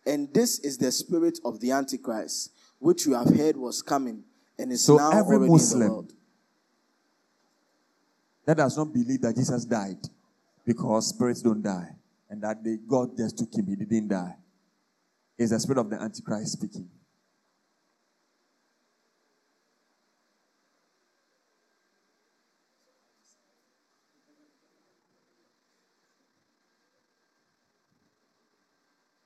And 0.07 0.33
this 0.33 0.59
is 0.61 0.77
the 0.77 0.93
spirit 0.93 1.39
of 1.45 1.59
the 1.59 1.73
Antichrist, 1.73 2.53
which 2.79 3.07
you 3.07 3.15
have 3.15 3.35
heard 3.35 3.57
was 3.57 3.81
coming 3.81 4.23
and 4.59 4.71
is 4.71 4.85
So 4.85 4.99
now 4.99 5.11
every 5.11 5.37
already 5.37 5.47
in 5.47 5.53
Muslim- 5.53 5.81
the 5.81 5.89
world. 5.91 6.13
That 8.45 8.59
does 8.59 8.77
not 8.77 8.93
believe 8.93 9.23
that 9.23 9.35
Jesus 9.35 9.65
died 9.65 9.99
because 10.67 11.09
spirits 11.09 11.41
don't 11.41 11.63
die 11.63 11.97
and 12.29 12.43
that 12.43 12.63
they, 12.63 12.77
God 12.77 13.17
just 13.17 13.39
took 13.39 13.53
him, 13.55 13.67
he 13.67 13.75
didn't 13.75 14.09
die. 14.09 14.37
Is 15.39 15.51
the 15.51 15.61
spirit 15.61 15.79
of 15.79 15.89
the 15.89 16.01
Antichrist 16.03 16.53
speaking. 16.53 16.89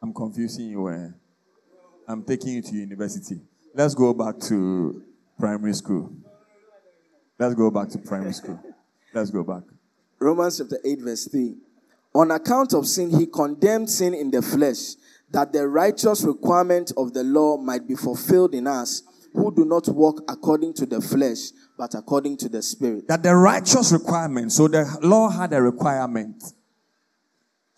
I'm 0.03 0.12
confusing 0.12 0.68
you. 0.68 0.90
Eh? 0.90 1.09
I'm 2.09 2.25
taking 2.25 2.55
you 2.55 2.62
to 2.62 2.75
university. 2.75 3.40
Let's 3.75 3.94
go 3.94 4.12
back 4.12 4.38
to 4.48 5.03
primary 5.38 5.72
school. 5.75 6.12
Let's 7.38 7.55
go 7.55 7.70
back 7.70 7.88
to 7.90 7.98
primary 7.98 8.33
school. 8.33 8.61
Let's 9.14 9.31
go 9.31 9.42
back. 9.44 9.62
Romans 10.18 10.59
chapter 10.59 10.79
8, 10.85 11.01
verse 11.01 11.29
3. 11.29 11.57
On 12.14 12.31
account 12.31 12.75
of 12.75 12.87
sin, 12.87 13.11
he 13.11 13.27
condemned 13.27 13.88
sin 13.88 14.12
in 14.12 14.31
the 14.31 14.42
flesh, 14.42 14.96
that 15.33 15.53
the 15.53 15.66
righteous 15.66 16.23
requirement 16.25 16.92
of 16.97 17.12
the 17.14 17.25
law 17.25 17.57
might 17.57 17.88
be 17.88 17.95
fulfilled 17.95 18.55
in 18.55 18.66
us, 18.66 19.03
who 19.33 19.55
do 19.55 19.64
not 19.64 19.88
walk 19.88 20.23
according 20.29 20.75
to 20.75 20.87
the 20.87 21.01
flesh, 21.01 21.51
but 21.79 21.95
according 21.95 22.37
to 22.37 22.49
the 22.49 22.61
Spirit. 22.61 23.09
That 23.09 23.23
the 23.23 23.35
righteous 23.35 23.92
requirement, 23.92 24.53
so 24.53 24.68
the 24.68 24.85
law 25.03 25.31
had 25.31 25.53
a 25.55 25.62
requirement 25.62 26.45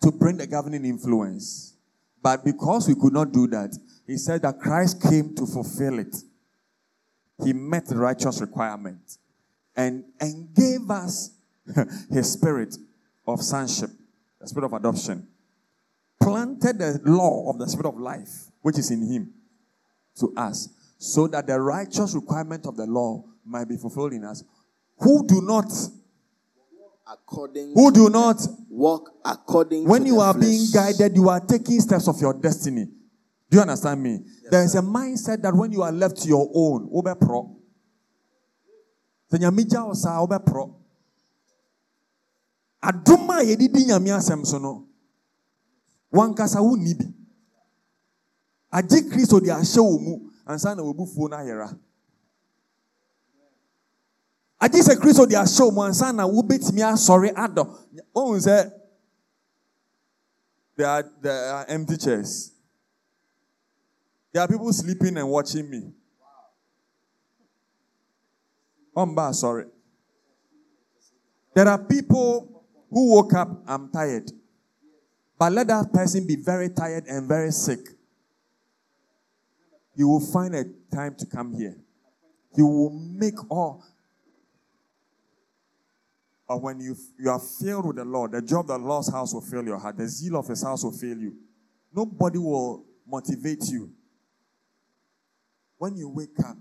to 0.01 0.11
bring 0.11 0.37
the 0.37 0.47
governing 0.47 0.83
influence. 0.83 1.77
But 2.21 2.43
because 2.43 2.87
we 2.87 2.95
could 2.95 3.13
not 3.13 3.31
do 3.31 3.47
that, 3.47 3.77
he 4.05 4.17
said 4.17 4.41
that 4.41 4.59
Christ 4.59 5.01
came 5.01 5.33
to 5.35 5.45
fulfill 5.45 5.99
it. 5.99 6.15
He 7.43 7.53
met 7.53 7.87
the 7.87 7.95
righteous 7.95 8.41
requirement 8.41 9.17
and, 9.75 10.03
and 10.19 10.53
gave 10.53 10.89
us 10.89 11.31
his 12.11 12.33
spirit 12.33 12.75
of 13.27 13.41
sonship, 13.41 13.89
the 14.41 14.47
spirit 14.47 14.65
of 14.65 14.73
adoption. 14.73 15.27
Planted 16.21 16.79
the 16.79 16.99
law 17.05 17.49
of 17.51 17.59
the 17.59 17.67
spirit 17.67 17.87
of 17.89 17.99
life, 17.99 18.49
which 18.61 18.77
is 18.79 18.89
in 18.91 19.01
him, 19.05 19.33
to 20.19 20.33
us, 20.35 20.69
so 20.97 21.27
that 21.27 21.45
the 21.47 21.59
righteous 21.59 22.13
requirement 22.15 22.65
of 22.65 22.75
the 22.77 22.85
law 22.85 23.23
might 23.45 23.67
be 23.67 23.77
fulfilled 23.77 24.13
in 24.13 24.23
us. 24.23 24.43
Who 24.99 25.27
do 25.27 25.41
not, 25.41 25.71
According 27.07 27.73
who 27.75 27.91
do 27.91 28.09
not, 28.09 28.41
walk 28.69 29.11
according 29.23 29.85
when 29.87 30.05
you 30.07 30.19
are 30.19 30.33
flesh. 30.33 30.43
being 30.45 30.65
guided, 30.73 31.15
you 31.15 31.29
are 31.29 31.39
taking 31.39 31.79
steps 31.79 32.07
of 32.07 32.19
your 32.19 32.33
destiny. 32.33 32.85
Do 33.49 33.57
you 33.57 33.61
understand 33.61 34.01
me? 34.01 34.19
there 34.49 34.63
is 34.63 34.73
a 34.73 34.81
mindset 34.81 35.41
that 35.43 35.53
when 35.53 35.71
you 35.71 35.83
are 35.83 35.91
left 35.91 36.17
to 36.23 36.27
your 36.27 36.49
own, 36.53 36.89
wobɛporɔ. 36.89 37.55
Sɛ 39.31 39.37
Nyame 39.39 39.69
gya 39.69 39.85
wo 39.85 39.93
saa, 39.93 40.25
wobɛporɔ. 40.25 40.73
Adom 42.83 43.29
a 43.29 43.43
yɛde 43.43 43.71
di 43.71 43.85
Nyame 43.85 44.09
asɛm 44.17 44.45
so 44.45 44.57
no, 44.57 44.84
wankasa 46.15 46.61
wonni 46.61 46.93
bi. 46.93 47.05
Agye 48.71 49.01
Kristo 49.09 49.39
de 49.39 49.51
ahyɛ 49.51 49.81
wo 49.83 49.97
mu, 49.99 50.31
ansa 50.45 50.75
na 50.75 50.83
w'abufuo 50.83 51.29
no 51.29 51.37
ayɛra. 51.37 51.77
Agye 54.59 54.81
sɛ 54.81 54.95
Kristo 54.99 55.25
de 55.27 55.35
ahyɛ 55.35 55.61
wo 55.65 55.71
mu, 55.71 55.81
ansa 55.81 56.13
na 56.13 56.27
wobɛtumi 56.27 56.81
asɔre 56.81 57.33
adɔ. 57.33 57.63
Ohun 58.15 58.39
sɛ, 58.39 58.71
there 60.75 60.87
are, 60.87 61.03
there 61.21 61.53
are 61.53 61.65
empty 61.69 61.97
chairs. 61.97 62.51
There 64.33 64.41
are 64.43 64.47
people 64.47 64.73
sleeping 64.73 65.15
and 65.15 65.29
watching 65.29 65.69
me. 65.69 65.93
Omba, 68.95 69.33
sorry. 69.33 69.65
There 71.53 71.67
are 71.67 71.77
people 71.77 72.65
who 72.89 73.13
woke 73.13 73.33
up, 73.33 73.63
I'm 73.65 73.89
tired. 73.89 74.29
But 75.37 75.51
let 75.51 75.67
that 75.67 75.91
person 75.91 76.25
be 76.25 76.35
very 76.37 76.69
tired 76.69 77.05
and 77.07 77.27
very 77.27 77.51
sick. 77.51 77.79
You 79.95 80.07
will 80.07 80.19
find 80.19 80.55
a 80.55 80.65
time 80.93 81.15
to 81.15 81.25
come 81.25 81.53
here. 81.53 81.75
You 82.55 82.65
will 82.65 82.89
make 82.91 83.35
all. 83.49 83.83
But 86.47 86.61
when 86.61 86.79
you, 86.79 86.95
you 87.19 87.29
are 87.29 87.39
filled 87.39 87.87
with 87.87 87.95
the 87.95 88.05
Lord, 88.05 88.31
the 88.31 88.41
job 88.41 88.67
the 88.67 88.77
Lord's 88.77 89.11
house 89.11 89.33
will 89.33 89.41
fill 89.41 89.63
your 89.63 89.77
heart. 89.77 89.97
The 89.97 90.07
zeal 90.07 90.37
of 90.37 90.47
his 90.47 90.63
house 90.63 90.83
will 90.83 90.91
fill 90.91 91.17
you. 91.17 91.33
Nobody 91.93 92.37
will 92.37 92.85
motivate 93.07 93.63
you. 93.69 93.91
When 95.77 95.95
you 95.97 96.09
wake 96.09 96.39
up, 96.39 96.57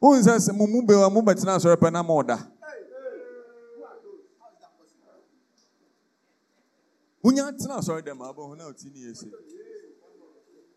who 0.00 0.22
says, 0.22 0.50
Wonya 7.22 7.52
tena 7.52 7.80
sɔre 7.82 8.02
dɛm 8.02 8.20
abɔ 8.20 8.42
ho 8.48 8.54
na 8.54 8.64
ɔti 8.64 8.92
ne 8.92 9.00
yɛ 9.00 9.16
se. 9.16 9.26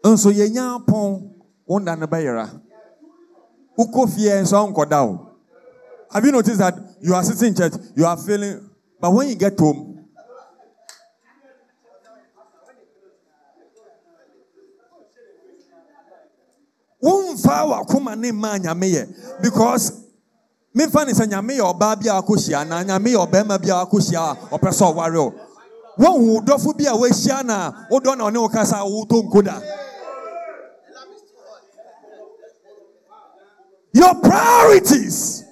Nso 0.03 0.29
yɛnya 0.31 0.75
apɔn 0.77 1.31
wɔn 1.67 1.85
da 1.85 1.95
no 1.95 2.05
bɛyera. 2.07 2.61
Wokɔ 3.77 4.09
fie 4.09 4.29
nso 4.41 4.67
nkɔda 4.67 5.07
o. 5.07 5.29
Have 6.11 6.25
you 6.25 6.31
noticed 6.31 6.59
that 6.59 6.75
you 7.01 7.13
are 7.15 7.23
sitting 7.23 7.47
in 7.49 7.55
church, 7.55 7.73
you 7.95 8.05
are 8.05 8.17
feeling, 8.17 8.69
but 8.99 9.11
when 9.11 9.29
you 9.29 9.35
get 9.35 9.57
home, 9.57 9.93
womfa 17.01 17.65
wakoma 17.65 18.15
ne 18.15 18.31
mma 18.31 18.59
nyame 18.59 18.87
yɛ 18.91 19.41
because 19.41 19.91
memfa 20.75 21.05
ne 21.05 21.13
sɛ 21.13 21.25
nyame 21.27 21.57
yɛ 21.57 21.73
ɔbaa 21.73 21.99
bi 21.99 22.09
a 22.09 22.21
wakɔhyia 22.21 22.67
na 22.67 22.83
nyame 22.83 23.11
yɛ 23.13 23.27
ɔbarima 23.27 23.61
bi 23.61 23.69
a 23.69 23.85
wakɔhyia 23.85 24.19
a 24.19 24.35
ɔpɛ 24.57 24.69
sɛ 24.71 24.93
ɔware 24.93 25.17
o 25.17 25.33
wohu 25.97 26.41
dɔfo 26.45 26.77
bi 26.77 26.85
a 26.85 26.93
wahyia 26.93 27.43
na 27.45 27.87
wodɔ 27.89 28.17
na 28.17 28.23
ɔne 28.29 28.37
wo 28.41 28.49
ka 28.49 28.63
sɛ 28.63 28.79
wotɔ 28.81 29.23
nkoda 29.29 29.61
your 33.95 34.15
priorities. 34.15 35.43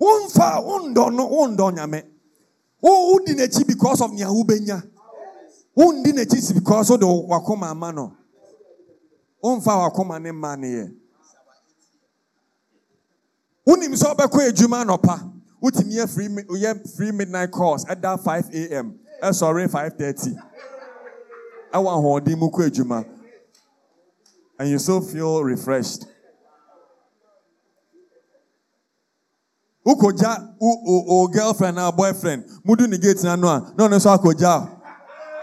Womfa 0.00 0.60
wondɔ 0.60 1.12
no 1.14 1.26
wondɔ 1.28 1.72
nyame 1.74 2.02
wodi 2.82 3.34
n'akyi 3.34 3.66
because 3.66 4.00
of 4.00 4.12
nea 4.12 4.26
wobɛnya 4.28 4.82
wondi 5.76 6.12
n'akyi 6.12 6.54
because 6.54 6.90
wode 6.90 7.02
wakoma 7.02 7.70
ama 7.70 7.92
no 7.92 8.12
womfa 9.42 9.76
wakoma 9.90 10.20
ne 10.20 10.30
mma 10.30 10.56
ne 10.58 10.68
yɛ 10.68 10.94
wonim 13.66 13.94
sɛ 13.94 14.14
wobɛkɔ 14.14 14.48
adwuma 14.48 14.84
anɔpa 14.84 15.32
wotumi 15.66 15.94
yɛ 15.94 16.08
free 16.08 16.28
yɛ 16.62 16.96
free 16.96 17.12
midnight 17.12 17.50
course 17.50 17.84
ɛda 17.84 18.22
5 18.22 18.50
am 18.72 18.94
ɛsɔre 19.22 19.68
5:30 19.68 20.36
ɛwɔ 21.74 21.88
ahoɔden 21.96 22.38
mu 22.38 22.50
kɔ 22.50 22.70
adwuma. 22.70 23.04
And 24.58 24.70
you 24.70 24.78
still 24.78 25.02
feel 25.02 25.44
refreshed. 25.44 26.06
Wokɔgya 29.86 30.56
o 30.60 31.28
girlfriend 31.28 31.78
or 31.78 31.92
boyfriend. 31.92 32.44
Mudu 32.66 32.88
ne 32.88 32.96
gate 32.96 33.22
na 33.22 33.36
no 33.36 33.48
a 33.48 33.72
na 33.76 33.86
ɔno 33.88 33.96
nso 33.96 34.16
akɔgya 34.16 34.72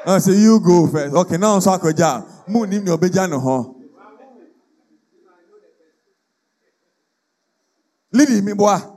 I 0.06 0.18
say 0.20 0.34
you 0.34 0.60
go 0.60 0.88
first. 0.88 1.14
Okay 1.16 1.38
na 1.38 1.58
nso 1.58 1.78
akɔgya 1.78 2.48
mu 2.48 2.66
nim 2.66 2.84
nea 2.84 2.98
ɔbɛgya 2.98 3.30
ne 3.30 3.38
ho. 3.38 3.76
Lidi 8.12 8.42
mi 8.42 8.54
boa 8.54 8.93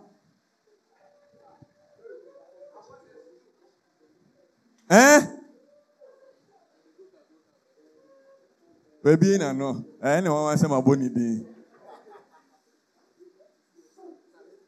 Baby 9.06 9.38
na 9.38 9.52
no. 9.52 9.86
Eh 10.02 10.20
na 10.20 10.34
wan 10.34 10.58
say 10.58 10.66
maboni 10.66 11.06
din. 11.14 11.46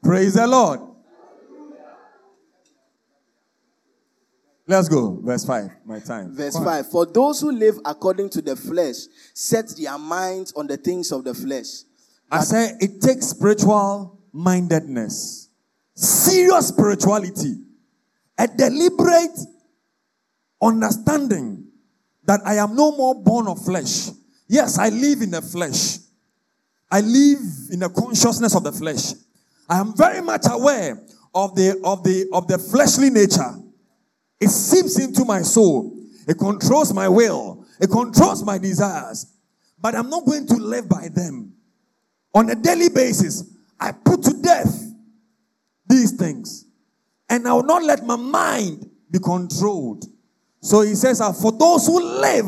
Praise 0.01 0.35
the 0.35 0.46
Lord. 0.46 0.79
Let's 4.64 4.88
go. 4.88 5.18
Verse 5.24 5.44
5. 5.44 5.70
My 5.85 5.98
time. 5.98 6.37
Verse 6.37 6.57
5. 6.57 6.88
For 6.88 7.07
those 7.07 7.40
who 7.40 7.51
live 7.51 7.81
according 7.85 8.31
to 8.31 8.40
the 8.40 8.55
flesh 8.55 9.11
set 9.35 9.70
their 9.77 9.98
minds 9.98 10.53
on 10.53 10.68
the 10.68 10.77
things 10.77 11.11
of 11.11 11.24
the 11.24 11.35
flesh. 11.35 11.83
I 12.31 12.44
say 12.44 12.77
it 12.79 13.01
takes 13.03 13.27
spiritual 13.27 14.20
mindedness, 14.33 15.48
serious 15.94 16.68
spirituality, 16.68 17.57
a 18.38 18.46
deliberate 18.46 19.37
understanding 20.62 21.66
that 22.24 22.40
I 22.44 22.55
am 22.59 22.77
no 22.77 22.92
more 22.92 23.20
born 23.20 23.48
of 23.48 23.64
flesh. 23.64 24.11
Yes, 24.48 24.78
I 24.78 24.88
live 24.88 25.22
in 25.22 25.30
the 25.30 25.42
flesh. 25.42 25.98
I 26.90 27.00
live 27.00 27.40
in 27.70 27.80
the 27.80 27.90
consciousness 27.90 28.54
of 28.54 28.64
the 28.64 28.72
flesh. 28.72 29.12
I 29.68 29.78
am 29.78 29.94
very 29.94 30.22
much 30.22 30.46
aware 30.50 31.00
of 31.34 31.54
the 31.54 31.78
of 31.84 32.02
the 32.02 32.26
of 32.32 32.48
the 32.48 32.58
fleshly 32.58 33.11
nature. 33.11 33.54
It 34.40 34.48
seeps 34.48 34.98
into 34.98 35.24
my 35.24 35.42
soul. 35.42 35.94
It 36.26 36.38
controls 36.38 36.94
my 36.94 37.08
will. 37.08 37.66
It 37.80 37.90
controls 37.90 38.42
my 38.42 38.56
desires. 38.58 39.26
But 39.80 39.94
I'm 39.94 40.08
not 40.08 40.24
going 40.24 40.46
to 40.46 40.54
live 40.54 40.88
by 40.88 41.08
them. 41.08 41.52
On 42.34 42.48
a 42.48 42.54
daily 42.54 42.88
basis, 42.88 43.44
I 43.78 43.92
put 43.92 44.22
to 44.24 44.32
death 44.42 44.92
these 45.87 46.12
things. 46.12 46.64
And 47.28 47.46
I 47.46 47.52
will 47.52 47.64
not 47.64 47.84
let 47.84 48.04
my 48.04 48.16
mind 48.16 48.88
be 49.11 49.18
controlled 49.18 50.06
so 50.61 50.80
he 50.80 50.94
says, 50.94 51.20
for 51.40 51.52
those 51.52 51.87
who 51.87 52.00
live, 52.00 52.46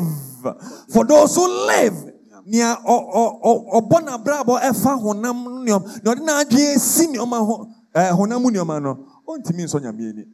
for 0.89 1.05
those 1.05 1.35
who 1.35 1.47
live, 1.67 2.13
nea 2.45 2.75
ɔbɔ 2.85 3.97
n'abrabɔ 4.05 4.59
ɛfa 4.61 5.01
honam 5.01 5.45
nneɛma 5.65 6.03
na 6.03 6.11
ɔde 6.11 6.21
n'adwene 6.21 6.79
si 6.79 7.07
nneɛma 7.07 7.45
ho 7.45 7.67
ɛɛ 7.93 8.11
honam 8.17 8.43
nneɛma 8.43 8.81
no 8.81 9.05
ɔntumi 9.27 9.63
nsɔ 9.63 9.81
nyame 9.81 10.09
ani. 10.09 10.25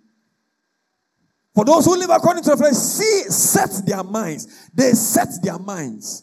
For 1.54 1.66
those 1.66 1.86
who 1.86 1.96
live 1.96 2.12
according 2.12 2.44
to 2.44 2.52
the 2.52 2.58
flesh, 2.58 2.76
see, 2.76 3.24
set 3.30 3.84
their 3.84 4.04
minds. 4.04 4.70
They 4.76 4.94
set 4.94 5.42
their 5.42 5.58
minds. 5.58 6.22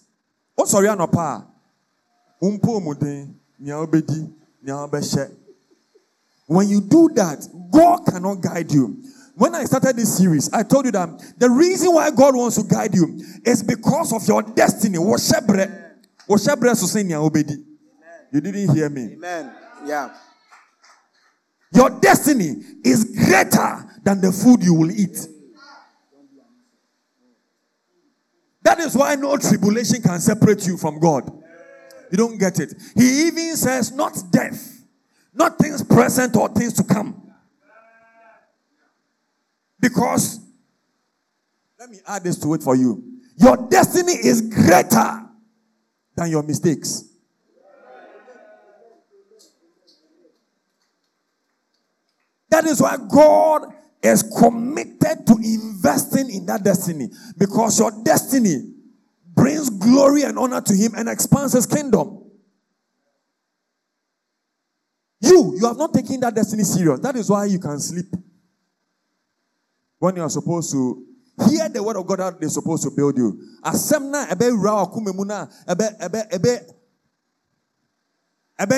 Oh, 0.57 0.65
sorry, 0.65 0.87
anɔpa 0.87 1.17
a, 1.17 1.47
umpo 2.41 2.81
muden, 2.81 3.35
nea 3.59 3.75
obedi, 3.75 4.33
nea 4.63 4.75
obɛhyɛ. 4.75 5.31
When 6.47 6.69
you 6.69 6.81
do 6.83 7.09
that, 7.15 7.49
God 7.71 8.07
cannot 8.07 8.41
guide 8.43 8.71
you. 8.71 9.03
When 9.37 9.55
I 9.55 9.65
started 9.65 9.97
this 9.97 10.17
series, 10.17 10.53
I 10.53 10.63
told 10.63 10.85
you 10.85 10.93
that 10.93 11.35
the 11.39 11.51
reason 11.51 11.93
why 11.93 12.11
God 12.13 12.37
wants 12.37 12.57
to 12.57 12.63
guide 12.63 12.95
you 12.95 13.21
is 13.45 13.65
because 13.65 14.13
of 14.13 14.27
your 14.29 14.43
destiny. 14.43 14.97
You 14.97 15.09
didn't 18.41 18.75
hear 18.75 18.89
me. 18.89 19.15
Amen. 19.15 19.53
Yeah. 19.85 20.15
Your 21.73 21.91
destiny 21.91 22.55
is 22.85 23.05
greater 23.05 23.85
than 24.05 24.21
the 24.21 24.31
food 24.31 24.63
you 24.63 24.75
will 24.75 24.93
eat. 24.93 25.27
That 28.63 28.79
is 28.79 28.97
why 28.97 29.17
no 29.17 29.37
tribulation 29.37 30.01
can 30.01 30.21
separate 30.21 30.65
you 30.67 30.77
from 30.77 31.01
God. 31.01 31.29
You 32.13 32.19
don't 32.19 32.39
get 32.39 32.61
it. 32.61 32.73
He 32.97 33.27
even 33.27 33.57
says, 33.57 33.91
not 33.91 34.17
death, 34.31 34.85
not 35.35 35.59
things 35.59 35.83
present 35.83 36.37
or 36.37 36.49
things 36.51 36.75
to 36.75 36.85
come 36.85 37.24
because, 39.85 40.41
let 41.79 41.91
me 41.91 41.99
add 42.07 42.25
this 42.25 42.39
to 42.39 42.55
it 42.55 42.63
for 42.63 42.75
you. 42.75 43.05
Your 43.37 43.69
destiny 43.69 44.13
is 44.13 44.41
greater 44.41 45.27
than 46.17 46.31
your 46.31 46.43
mistakes. 46.43 47.05
That 52.49 52.65
is 52.65 52.81
why 52.81 52.97
God 52.97 53.75
is 54.03 54.23
committed 54.23 55.27
to 55.27 55.35
investing 55.43 56.31
in 56.31 56.47
that 56.47 56.63
destiny 56.65 57.09
because 57.37 57.79
your 57.79 57.91
destiny 58.05 58.73
brings 59.35 59.69
glory 59.69 60.23
and 60.23 60.39
honor 60.39 60.63
to 60.63 60.75
Him 60.75 60.93
and 60.97 61.11
expands 61.11 61.53
His 61.53 61.67
kingdom. 61.67 62.23
You, 65.21 65.57
you 65.61 65.67
have 65.67 65.77
not 65.77 65.93
taken 65.93 66.21
that 66.21 66.35
destiny 66.35 66.63
serious. 66.63 67.01
That 67.01 67.17
is 67.17 67.29
why 67.29 67.47
you 67.47 67.59
can 67.59 67.79
sleep 67.81 68.07
when 70.05 70.17
you 70.17 70.23
are 70.23 70.29
supposed 70.29 70.71
to 70.71 71.03
hear 71.49 71.67
the 71.71 71.83
word 71.83 71.97
of 71.97 72.07
God 72.07 72.19
that 72.19 72.39
they're 72.39 72.51
supposed 72.51 72.83
to 72.83 72.91
build 72.91 73.17
you. 73.17 73.41
Asem 73.65 74.11
na 74.11 74.27
ebe 74.31 74.51
wura 74.53 74.83
akume 74.85 75.15
mu 75.17 75.25
na 75.25 75.49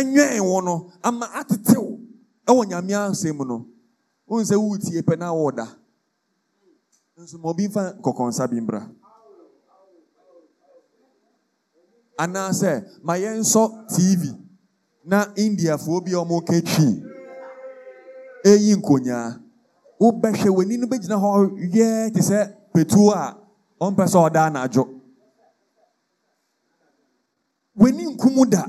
nwen 0.04 0.40
wo 0.40 0.60
no 0.60 0.92
ama 1.02 1.26
atetew 1.34 1.98
ewo 2.46 2.64
nyame 2.64 2.94
asem 2.94 3.36
no. 3.44 3.66
Won 4.26 4.44
se 4.44 4.54
wutie 4.54 5.02
pe 5.04 5.16
na 5.16 5.32
woda. 5.32 5.66
Nso 7.18 7.38
mo 7.38 7.52
bi 7.54 7.68
fa 7.68 7.92
kokonsa 8.00 8.46
bi 8.48 8.60
mbra. 8.60 8.88
ma 13.02 13.18
tv 13.88 14.34
na 15.04 15.26
indiafoɔ 15.34 16.04
bi 16.04 16.12
a 16.14 16.22
wɔn 16.22 17.02
eyi 18.44 18.76
nkonyaa 18.76 19.45
wobɛhwɛ 20.00 20.48
w'ani 20.56 20.76
no 20.78 20.86
bɛgyina 20.86 21.16
hɔ 21.16 21.30
yɛ 21.74 22.12
te 22.14 22.20
sɛ 22.20 22.38
petuo 22.72 23.12
a 23.12 23.36
ɔmpɛ 23.80 24.04
sɛ 24.12 24.18
ɔda 24.26 24.40
anadwo. 24.46 24.84
W'ani 27.78 28.04
nkumu 28.14 28.50
da. 28.50 28.64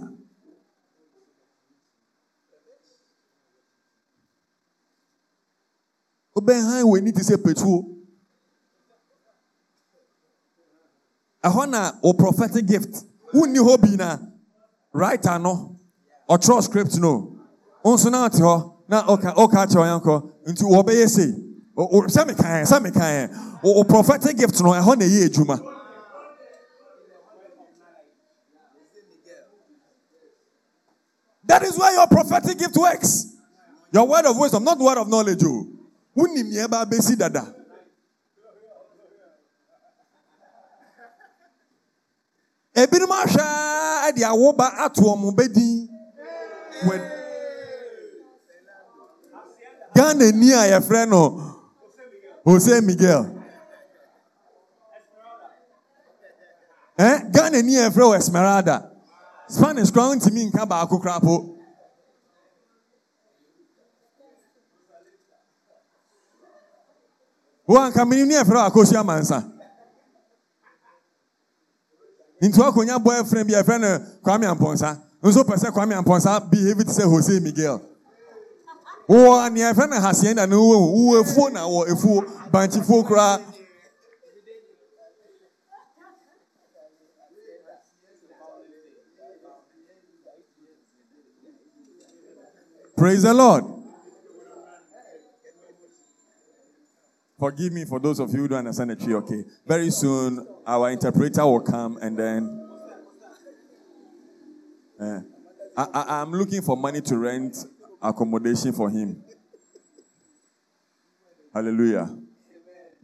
Wobɛhan 6.36 6.84
w'ani 6.84 7.12
te 7.14 7.22
sɛ 7.24 7.38
petuo 7.38 7.98
ɛhɔ 11.44 11.70
na 11.70 11.92
wo 12.02 12.14
prophetic 12.14 12.66
gift. 12.66 13.04
Wonni 13.34 13.60
hɔ 13.60 13.82
bi 13.82 13.96
na. 13.96 14.18
Writer 14.94 15.40
no 15.40 15.76
ɔtwerɛ 16.30 16.64
script 16.64 16.98
no. 16.98 17.38
Nso 17.86 18.10
na 18.12 18.26
ate 18.26 18.40
hɔ. 18.42 18.77
Na 18.88 19.04
ɔka 19.04 19.34
ɔka 19.36 19.68
kyerɛ 19.68 19.84
ɔyɛ 19.84 19.96
nkɔ 20.00 20.16
nti 20.50 20.64
wɔbɛyɛ 20.64 21.08
sei 21.10 21.32
sɛ 22.08 22.22
mekaeɛ 22.28 22.66
sɛ 22.66 22.78
mekaeɛ 22.82 23.30
o 23.64 23.84
prophetic 23.84 24.38
gift 24.38 24.62
no 24.62 24.72
ɛhɔ 24.72 24.98
na 24.98 25.06
ɛyɛ 25.06 25.26
adwuma 25.30 25.60
That 31.48 31.64
is 31.64 31.78
why 31.78 31.94
your 31.94 32.08
prophetic 32.08 32.60
gift 32.60 32.76
works. 32.76 33.34
Your 33.94 34.06
word 34.06 34.26
of 34.26 34.38
wisdom, 34.38 34.66
not 34.66 34.78
word 34.80 34.98
of 34.98 35.08
knowledge. 35.08 35.42
Oh. 35.46 35.66
Unim 36.18 36.52
yeba 36.52 36.86
besi 36.86 37.18
dada. 37.18 37.54
ebinom 42.78 43.10
ahwɛ 43.10 44.14
de 44.14 44.22
awoba 44.22 44.70
ato 44.86 45.02
ɔmo 45.02 45.34
wɛ 45.34 47.17
ghana 49.98 50.32
ni 50.32 50.54
a 50.54 50.64
yɛfrɛ 50.72 51.10
no 51.10 51.22
jose 52.46 52.82
miguel. 52.82 53.26
Eh 57.00 57.20
ghana 57.32 57.62
ni 57.64 57.78
a 57.78 57.90
yɛfrɛ 57.90 58.04
wɔ 58.06 58.18
esmeralda. 58.18 58.92
Spanish 59.50 59.92
kora 59.92 60.16
ntumi 60.16 60.52
nka 60.52 60.66
baako 60.70 61.02
kora 61.02 61.20
po. 61.20 61.56
Wɔn 67.68 67.88
anka 67.92 68.06
mini 68.08 68.24
ni 68.26 68.36
yɛfrɛ 68.36 68.54
wɔ 68.54 68.68
akosi 68.70 68.96
amansa. 68.96 69.54
nti 72.42 72.60
wakɔnya 72.60 73.04
boyfriend 73.04 73.48
bi 73.48 73.56
a 73.56 73.64
yɛfrɛ 73.64 73.80
no 73.82 74.00
kwame 74.22 74.46
ampɔnsa 74.46 75.02
nso 75.24 75.44
pɛ 75.44 75.58
sɛ 75.58 75.72
kwame 75.74 75.96
ampɔnsa 75.98 76.52
behave 76.52 76.86
te 76.86 76.92
sɛ 76.94 77.10
jose 77.10 77.40
miguel 77.40 77.82
wɔ 79.10 79.52
nea 79.54 79.74
yɛfrɛ 79.74 79.90
no 79.90 79.96
haseɛ 80.00 80.36
na 80.36 80.46
no 80.46 80.58
wɔ 80.58 80.78
wɔ 80.94 81.22
efuo 81.24 81.52
na 81.52 81.62
wɔ 81.68 81.88
efuo 81.88 82.24
bankyifuo 82.52 83.04
koraa 83.08 83.42
praise 92.96 93.22
the 93.22 93.34
lord 93.34 93.64
Forgive 97.40 97.72
me 97.72 97.86
for 97.86 98.00
those 98.00 98.20
of 98.20 98.32
you 98.32 98.40
who 98.40 98.48
don't 98.48 98.58
understand 98.60 98.90
the 98.90 98.96
tree, 98.96 99.14
okay? 99.14 99.44
Very 99.68 99.92
soon, 99.92 100.46
our 100.66 100.90
interpreter 100.90 101.46
will 101.46 101.60
come 101.60 102.00
and 102.02 102.18
then. 102.18 102.68
Uh, 105.00 105.20
I, 105.78 106.24
am 106.24 106.32
looking 106.32 106.64
for 106.64 106.76
money 106.76 107.02
to 107.02 107.18
rent 107.20 107.56
accommodation 108.02 108.74
for 108.74 108.90
him. 108.90 109.24
Hallelujah. 111.54 112.16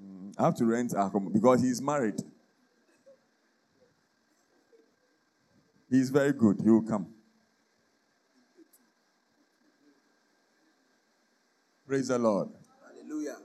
Mm, 0.02 0.34
I 0.38 0.44
have 0.46 0.56
to 0.56 0.66
rent 0.66 0.94
accommodation 0.94 1.34
because 1.34 1.62
he's 1.62 1.82
married. 1.82 2.16
He's 5.90 6.10
very 6.10 6.34
good. 6.34 6.60
He 6.64 6.70
will 6.70 6.82
come. 6.82 7.08
Praise 11.88 12.08
the 12.08 12.18
Lord. 12.18 12.50
Hallelujah. 12.84 13.38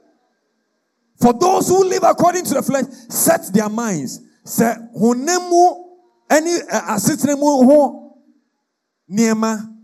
For 1.21 1.33
those 1.33 1.69
who 1.69 1.85
live 1.85 2.03
according 2.05 2.45
to 2.45 2.55
the 2.55 2.63
flesh, 2.63 2.85
set 3.09 3.53
their 3.53 3.69
minds. 3.69 4.21
Sɛ 4.45 4.93
honam 4.97 5.51
mu 5.51 5.89
ne 6.31 6.61
asetena 6.71 7.39
mu 7.39 7.65
ho 7.67 8.15
nneɛma 9.11 9.78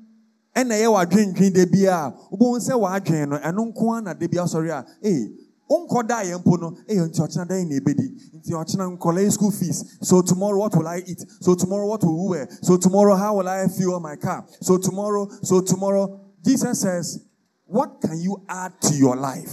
ɛna 0.54 0.74
ɛyɛ 0.74 0.88
w'adwendwen 0.92 1.52
da 1.52 1.64
bi 1.66 1.84
a 1.86 2.14
wobɛhu 2.30 2.60
sɛ 2.60 2.74
w'adwen 2.78 3.28
no 3.28 3.38
ɛno 3.38 3.72
nko 3.72 3.92
ara 3.92 4.02
na 4.02 4.14
da 4.14 4.26
bi 4.28 4.36
asɔre 4.38 4.70
a 4.70 4.86
ee 5.02 5.28
wonkɔ 5.68 6.06
da 6.06 6.22
yɛn 6.22 6.38
mpo 6.40 6.56
no 6.60 6.76
eh, 6.88 6.94
ɛyɛ 6.94 7.08
nti 7.08 7.20
ɔkyena 7.20 7.48
da 7.48 7.54
yɛn 7.54 7.68
na 7.68 7.76
ebedi. 7.76 8.08
Nti 8.36 8.50
ɔkyena 8.52 8.96
nkɔlɛ 8.98 9.32
school 9.32 9.50
fees. 9.50 9.98
So 10.02 10.22
tomorrow 10.22 10.58
what 10.58 10.76
will 10.76 10.86
I 10.86 10.98
eat? 11.06 11.24
So 11.40 11.54
tomorrow 11.54 11.86
what 11.88 12.02
will 12.04 12.24
we 12.24 12.30
wear? 12.36 12.48
So 12.62 12.76
tomorrow 12.76 13.16
how 13.16 13.36
will 13.36 13.48
I 13.48 13.66
fuel 13.68 13.98
my 14.00 14.16
car? 14.16 14.46
So 14.60 14.78
tomorrow 14.78 15.28
so 15.42 15.60
tomorrow. 15.60 16.20
Jesus 16.44 16.80
says 16.80 17.24
what 17.66 18.00
can 18.00 18.20
you 18.20 18.44
add 18.48 18.80
to 18.82 18.94
your 18.94 19.16
life? 19.16 19.50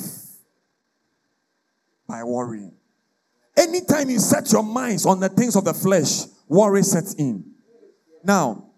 By 2.07 2.23
worrying. 2.23 2.73
Anytime 3.55 4.09
you 4.09 4.19
set 4.19 4.51
your 4.51 4.63
minds 4.63 5.05
on 5.05 5.19
the 5.19 5.29
things 5.29 5.55
of 5.55 5.65
the 5.65 5.73
flesh, 5.73 6.25
worry 6.47 6.83
sets 6.83 7.13
in. 7.15 7.45
Now, 8.23 8.70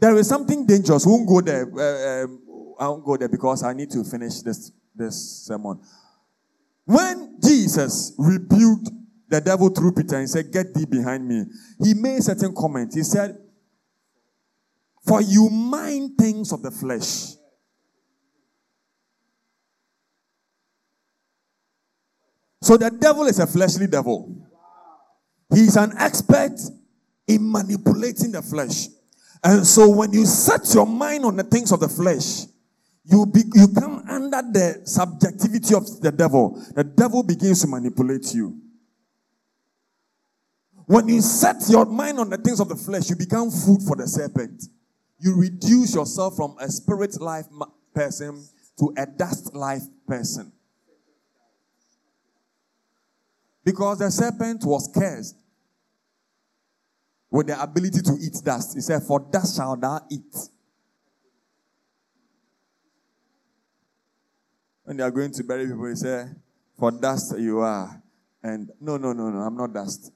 there 0.00 0.16
is 0.16 0.28
something 0.28 0.66
dangerous. 0.66 1.06
Won't 1.06 1.28
go 1.28 1.40
there. 1.40 1.64
Uh, 1.64 2.24
um, 2.24 2.40
I 2.78 2.88
won't 2.88 3.04
go 3.04 3.16
there 3.16 3.28
because 3.28 3.62
I 3.62 3.72
need 3.72 3.90
to 3.90 4.04
finish 4.04 4.40
this, 4.40 4.72
this 4.94 5.46
sermon. 5.46 5.80
When 6.84 7.38
Jesus 7.42 8.14
rebuked 8.18 8.90
the 9.28 9.40
devil 9.40 9.70
through 9.70 9.92
Peter 9.92 10.16
and 10.16 10.28
said, 10.28 10.52
Get 10.52 10.72
thee 10.74 10.86
behind 10.86 11.26
me, 11.26 11.44
he 11.82 11.94
made 11.94 12.22
certain 12.22 12.54
comment. 12.54 12.94
He 12.94 13.02
said, 13.02 13.36
For 15.06 15.20
you 15.20 15.48
mind 15.50 16.12
things 16.18 16.52
of 16.52 16.62
the 16.62 16.70
flesh 16.70 17.36
So 22.66 22.76
the 22.76 22.90
devil 22.90 23.26
is 23.26 23.38
a 23.38 23.46
fleshly 23.46 23.86
devil. 23.86 24.44
He's 25.54 25.76
an 25.76 25.92
expert 25.96 26.58
in 27.28 27.52
manipulating 27.52 28.32
the 28.32 28.42
flesh. 28.42 28.88
And 29.46 29.64
so 29.64 29.88
when 29.88 30.12
you 30.12 30.26
set 30.26 30.74
your 30.74 30.86
mind 30.86 31.24
on 31.24 31.36
the 31.36 31.44
things 31.44 31.70
of 31.70 31.78
the 31.78 31.88
flesh, 31.88 32.46
you, 33.04 33.24
be, 33.26 33.44
you 33.54 33.68
come 33.68 34.02
under 34.08 34.42
the 34.42 34.80
subjectivity 34.84 35.72
of 35.72 36.00
the 36.00 36.10
devil. 36.10 36.60
The 36.74 36.82
devil 36.82 37.22
begins 37.22 37.60
to 37.60 37.68
manipulate 37.68 38.34
you. 38.34 38.60
When 40.86 41.08
you 41.08 41.20
set 41.20 41.62
your 41.68 41.84
mind 41.84 42.18
on 42.18 42.28
the 42.28 42.38
things 42.38 42.58
of 42.58 42.68
the 42.68 42.74
flesh, 42.74 43.08
you 43.08 43.14
become 43.14 43.52
food 43.52 43.82
for 43.86 43.94
the 43.94 44.08
serpent. 44.08 44.64
You 45.20 45.36
reduce 45.36 45.94
yourself 45.94 46.34
from 46.34 46.56
a 46.58 46.68
spirit 46.68 47.20
life 47.20 47.46
person 47.94 48.44
to 48.80 48.92
a 48.98 49.06
dust 49.06 49.54
life 49.54 49.84
person. 50.08 50.50
Because 53.62 54.00
the 54.00 54.10
serpent 54.10 54.64
was 54.64 54.90
cursed 54.92 55.36
with 57.36 57.48
the 57.48 57.62
ability 57.62 58.00
to 58.00 58.16
eat 58.20 58.40
dust. 58.44 58.74
He 58.74 58.80
said, 58.80 59.02
For 59.02 59.20
dust 59.20 59.56
shall 59.56 59.76
thou 59.76 60.00
eat. 60.10 60.34
When 64.84 64.96
they 64.96 65.02
are 65.02 65.10
going 65.10 65.32
to 65.32 65.44
bury 65.44 65.66
people, 65.66 65.86
he 65.86 65.96
said, 65.96 66.34
For 66.78 66.90
dust 66.90 67.38
you 67.38 67.60
are. 67.60 68.02
And 68.42 68.70
no, 68.80 68.96
no, 68.96 69.12
no, 69.12 69.30
no, 69.30 69.38
I'm 69.40 69.56
not 69.56 69.74
dust. 69.74 70.12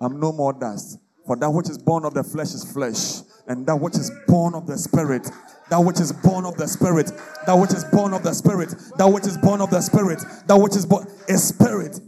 I'm 0.00 0.18
no 0.18 0.32
more 0.32 0.52
dust. 0.52 0.98
For 1.26 1.36
that 1.36 1.50
which 1.50 1.70
is 1.70 1.78
born 1.78 2.04
of 2.04 2.14
the 2.14 2.24
flesh 2.24 2.52
is 2.52 2.70
flesh, 2.70 3.22
and 3.46 3.66
that 3.66 3.76
which 3.76 3.94
is 3.94 4.10
born 4.26 4.54
of 4.54 4.66
the 4.66 4.76
spirit 4.76 5.30
that 5.70 5.78
which 5.78 5.98
is 5.98 6.12
born 6.12 6.44
of 6.44 6.56
the 6.56 6.66
spirit, 6.66 7.10
that 7.46 7.54
which 7.54 7.72
is 7.72 7.84
born 7.84 8.12
of 8.12 8.22
the 8.22 8.32
spirit, 8.32 8.68
that 8.98 9.06
which 9.06 9.26
is 9.26 9.38
born 9.38 9.60
of 9.60 9.70
the 9.70 9.80
spirit, 9.80 10.22
that 10.46 10.56
which 10.56 10.76
is 10.76 10.84
born 10.84 11.06
is 11.28 11.42
spirit. 11.42 11.98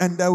And 0.00 0.16
the 0.16 0.30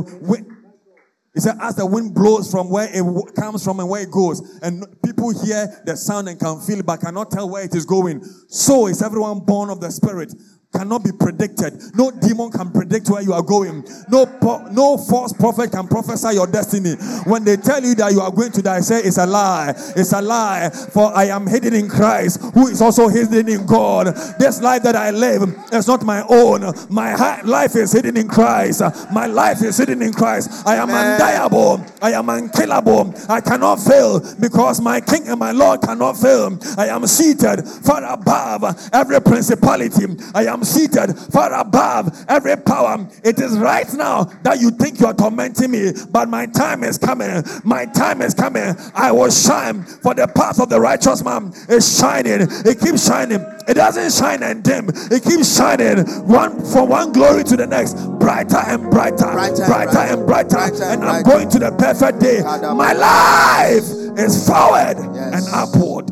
he 1.34 1.40
said, 1.40 1.58
as 1.62 1.76
the 1.76 1.86
wind 1.86 2.16
blows 2.16 2.50
from 2.50 2.70
where 2.70 2.90
it 2.92 3.36
comes 3.36 3.64
from 3.64 3.80
and 3.80 3.90
where 3.90 4.02
it 4.02 4.12
goes, 4.12 4.60
and 4.64 4.84
people 5.04 5.30
hear 5.30 5.82
the 5.86 5.96
sound 5.96 6.28
and 6.28 6.40
can 6.40 6.60
feel 6.62 6.80
it, 6.80 6.86
but 6.86 7.02
cannot 7.02 7.30
tell 7.30 7.50
where 7.50 7.64
it 7.64 7.76
is 7.76 7.86
going. 7.86 8.24
So 8.48 8.88
is 8.88 9.02
everyone 9.04 9.40
born 9.42 9.70
of 9.70 9.80
the 9.80 9.92
spirit 9.92 10.34
cannot 10.74 11.04
be 11.04 11.12
predicted. 11.12 11.74
No 11.96 12.12
demon 12.12 12.52
can 12.52 12.72
predict 12.72 13.10
where 13.10 13.22
you 13.22 13.34
are 13.34 13.42
going. 13.42 13.84
No, 14.08 14.26
po- 14.26 14.68
no 14.72 14.98
false 14.98 15.34
prophet 15.34 15.72
can 15.72 15.88
prophesy 15.88 16.36
your 16.36 16.48
destiny. 16.48 16.94
When 17.26 17.44
they 17.44 17.58
tell 17.58 17.84
you 17.84 17.96
that 17.96 18.12
you 18.12 18.22
are 18.22 18.32
going 18.32 18.52
to 18.52 18.62
die, 18.62 18.82
say 18.82 19.00
it's 19.00 19.18
a 19.18 19.26
lie. 19.26 19.74
It's 19.96 20.14
a 20.14 20.22
lie. 20.22 20.70
For 20.70 21.12
I 21.16 21.26
am 21.26 21.48
hidden 21.48 21.74
in 21.74 21.90
Christ, 21.90 22.42
who 22.54 22.68
is 22.68 22.82
also 22.82 23.08
hidden 23.08 23.50
in 23.50 23.66
God. 23.66 24.08
This 24.38 24.62
life 24.62 24.84
that 24.84 24.96
I 24.96 25.10
live 25.10 25.44
is 25.72 25.88
not 25.88 26.04
my 26.04 26.24
own. 26.30 26.72
My 26.90 27.42
life 27.42 27.76
is 27.76 27.92
hidden 27.92 28.16
in 28.16 28.28
Christ. 28.28 28.82
My 29.12 29.26
life 29.26 29.64
is 29.64 29.78
hidden 29.78 30.02
in 30.04 30.14
Christ. 30.14 30.68
I 30.68 30.76
am 30.76 30.90
Amen. 30.90 31.14
undeniable. 31.14 31.86
I 32.02 32.12
am 32.14 32.30
unkillable. 32.30 33.14
I 33.28 33.42
cannot 33.42 33.78
fail 33.78 34.20
because 34.40 34.82
my 34.82 35.02
King 35.02 35.28
and 35.30 35.40
my 35.40 35.52
Lord 35.52 35.82
cannot 35.82 36.14
fail. 36.14 36.58
I 36.78 36.88
am 36.88 37.08
seated 37.08 37.68
far 37.68 38.04
above 38.04 38.90
every 38.94 39.20
principality. 39.20 40.06
I 40.36 40.46
am 40.46 40.59
am 40.60 40.66
seated 40.66 41.18
far 41.32 41.54
above 41.54 42.26
every 42.28 42.56
power. 42.58 43.08
It 43.24 43.40
is 43.40 43.58
right 43.58 43.92
now 43.94 44.26
that 44.44 44.60
you 44.60 44.72
think 44.72 45.00
you 45.00 45.08
are 45.08 45.14
tormenting 45.14 45.72
me, 45.72 45.92
but 46.12 46.28
my 46.30 46.46
time 46.48 46.84
is 46.84 46.98
coming. 46.98 47.44
My 47.64 47.86
time 47.86 48.22
is 48.22 48.34
coming. 48.34 48.76
I 48.94 49.12
will 49.12 49.32
shine, 49.32 49.84
for 49.84 50.14
the 50.14 50.28
path 50.28 50.60
of 50.60 50.70
the 50.70 50.80
righteous 50.80 51.24
man 51.24 51.54
is 51.70 52.00
shining. 52.00 52.48
It 52.66 52.80
keeps 52.80 53.08
shining. 53.08 53.46
It 53.68 53.76
doesn't 53.76 54.12
shine 54.12 54.44
and 54.44 54.64
dim. 54.64 54.90
It 54.90 55.24
keeps 55.24 55.56
shining 55.56 56.06
one 56.28 56.64
from 56.66 56.90
one 56.90 57.12
glory 57.14 57.44
to 57.46 57.56
the 57.56 57.68
next, 57.68 57.94
brighter 58.20 58.58
and 58.58 58.90
brighter, 58.92 59.32
brighter, 59.32 59.66
brighter 59.66 60.00
and 60.00 60.26
brighter. 60.26 60.50
brighter 60.50 60.84
and, 60.84 61.02
and 61.02 61.10
I'm 61.10 61.24
going 61.24 61.50
to 61.50 61.60
the 61.60 61.72
perfect 61.72 62.20
day. 62.20 62.42
My 62.42 62.94
life 62.94 63.88
is 64.18 64.48
forward 64.48 64.98
yes. 65.16 65.34
and 65.36 65.48
upward. 65.54 66.10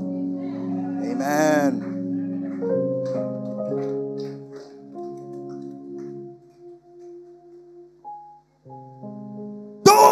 Amen. 1.09 1.96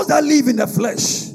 Those 0.05 0.21
that 0.21 0.23
live 0.23 0.47
in 0.47 0.57
the 0.57 0.67
flesh, 0.67 1.31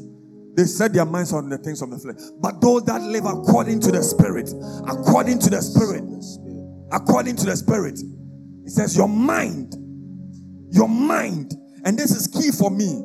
They 0.54 0.64
set 0.64 0.92
their 0.92 1.04
minds 1.04 1.33
on 1.33 1.48
the 1.48 1.59
things 1.59 1.83
of 1.83 1.90
the 1.90 1.98
flesh. 1.98 2.16
But 2.40 2.61
those 2.61 2.85
that 2.85 3.02
live 3.02 3.24
according 3.24 3.80
to 3.80 3.90
the 3.90 4.00
Spirit, 4.00 4.48
according 4.87 5.40
to 5.40 5.50
the 5.50 5.61
Spirit, 5.61 6.14
according 6.92 7.35
to 7.37 7.46
the 7.46 7.56
Spirit, 7.56 7.98
it 7.98 8.70
says, 8.70 8.96
Your 8.96 9.09
mind, 9.09 9.74
your 10.70 10.88
mind, 10.88 11.52
and 11.85 11.98
this 11.98 12.12
is 12.12 12.28
key 12.28 12.52
for 12.52 12.70
me 12.70 13.02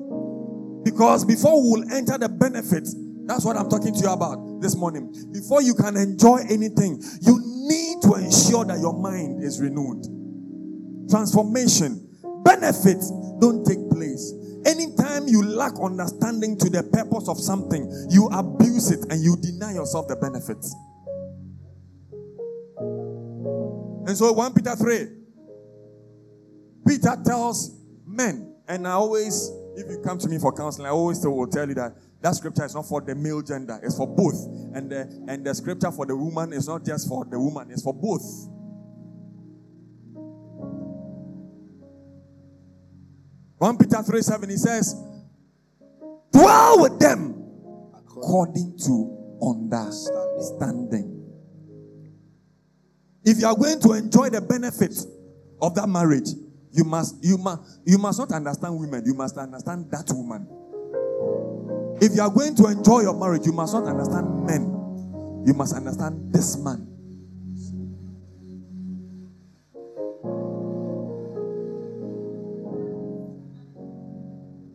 because 0.83 1.25
before 1.25 1.59
we 1.63 1.81
will 1.81 1.91
enter 1.91 2.19
the 2.19 2.29
benefits, 2.29 2.95
that's 3.25 3.43
what 3.43 3.57
I'm 3.57 3.67
talking 3.67 3.93
to 3.93 3.99
you 3.99 4.09
about 4.09 4.61
this 4.61 4.75
morning. 4.75 5.11
Before 5.33 5.63
you 5.63 5.73
can 5.73 5.97
enjoy 5.97 6.41
anything, 6.47 7.01
you 7.21 7.41
need 7.41 8.03
to 8.03 8.13
ensure 8.21 8.65
that 8.65 8.77
your 8.79 8.93
mind 8.93 9.43
is 9.43 9.59
renewed. 9.59 10.05
Transformation, 11.09 12.05
benefits 12.43 13.09
don't 13.41 13.65
take 13.65 13.81
place 13.89 14.31
Anytime 14.65 15.27
you 15.27 15.43
lack 15.43 15.73
understanding 15.79 16.57
to 16.57 16.69
the 16.69 16.81
purpose 16.81 17.29
of 17.29 17.39
something, 17.39 17.85
you 18.09 18.27
abuse 18.27 18.91
it 18.91 19.05
and 19.11 19.23
you 19.23 19.37
deny 19.37 19.73
yourself 19.73 20.07
the 20.07 20.15
benefits. 20.15 20.73
And 24.07 24.17
so 24.17 24.31
1 24.31 24.53
Peter 24.53 24.75
3, 24.75 25.07
Peter 26.87 27.17
tells 27.25 27.79
men, 28.05 28.55
and 28.67 28.87
I 28.87 28.91
always, 28.91 29.51
if 29.75 29.89
you 29.89 29.99
come 30.03 30.17
to 30.19 30.27
me 30.27 30.37
for 30.39 30.51
counseling, 30.51 30.87
I 30.87 30.91
always 30.91 31.25
will 31.25 31.47
tell 31.47 31.67
you 31.67 31.75
that 31.75 31.95
that 32.21 32.35
scripture 32.35 32.65
is 32.65 32.73
not 32.73 32.87
for 32.87 33.01
the 33.01 33.13
male 33.13 33.41
gender, 33.41 33.79
it's 33.83 33.97
for 33.97 34.07
both. 34.07 34.35
And 34.73 34.91
the, 34.91 35.25
and 35.27 35.45
the 35.45 35.53
scripture 35.53 35.91
for 35.91 36.05
the 36.05 36.15
woman 36.15 36.53
is 36.53 36.67
not 36.67 36.83
just 36.85 37.07
for 37.07 37.25
the 37.25 37.39
woman, 37.39 37.69
it's 37.71 37.83
for 37.83 37.93
both. 37.93 38.23
1 43.57 43.77
Peter 43.77 44.03
3 44.03 44.21
7, 44.21 44.49
he 44.49 44.57
says, 44.57 44.95
Dwell 46.31 46.81
with 46.81 46.99
them 46.99 47.33
according 47.95 48.77
to 48.79 49.37
understanding. 49.41 51.11
If 53.23 53.39
you 53.39 53.47
are 53.47 53.55
going 53.55 53.79
to 53.81 53.93
enjoy 53.93 54.29
the 54.29 54.41
benefit 54.41 54.93
of 55.61 55.73
that 55.75 55.87
marriage, 55.87 56.29
you 56.71 56.83
must 56.83 57.15
you 57.23 57.37
must 57.37 57.79
you 57.85 57.97
must 57.97 58.19
not 58.19 58.31
understand 58.33 58.77
women, 58.77 59.03
you 59.05 59.13
must 59.13 59.37
understand 59.37 59.89
that 59.91 60.11
woman. 60.11 60.47
If 62.01 62.13
you 62.13 62.21
are 62.21 62.29
going 62.29 62.55
to 62.55 62.67
enjoy 62.67 63.01
your 63.01 63.17
marriage, 63.17 63.45
you 63.45 63.53
must 63.53 63.73
not 63.73 63.85
understand 63.85 64.45
men. 64.45 65.43
You 65.47 65.53
must 65.53 65.73
understand 65.73 66.33
this 66.33 66.57
man. 66.57 66.94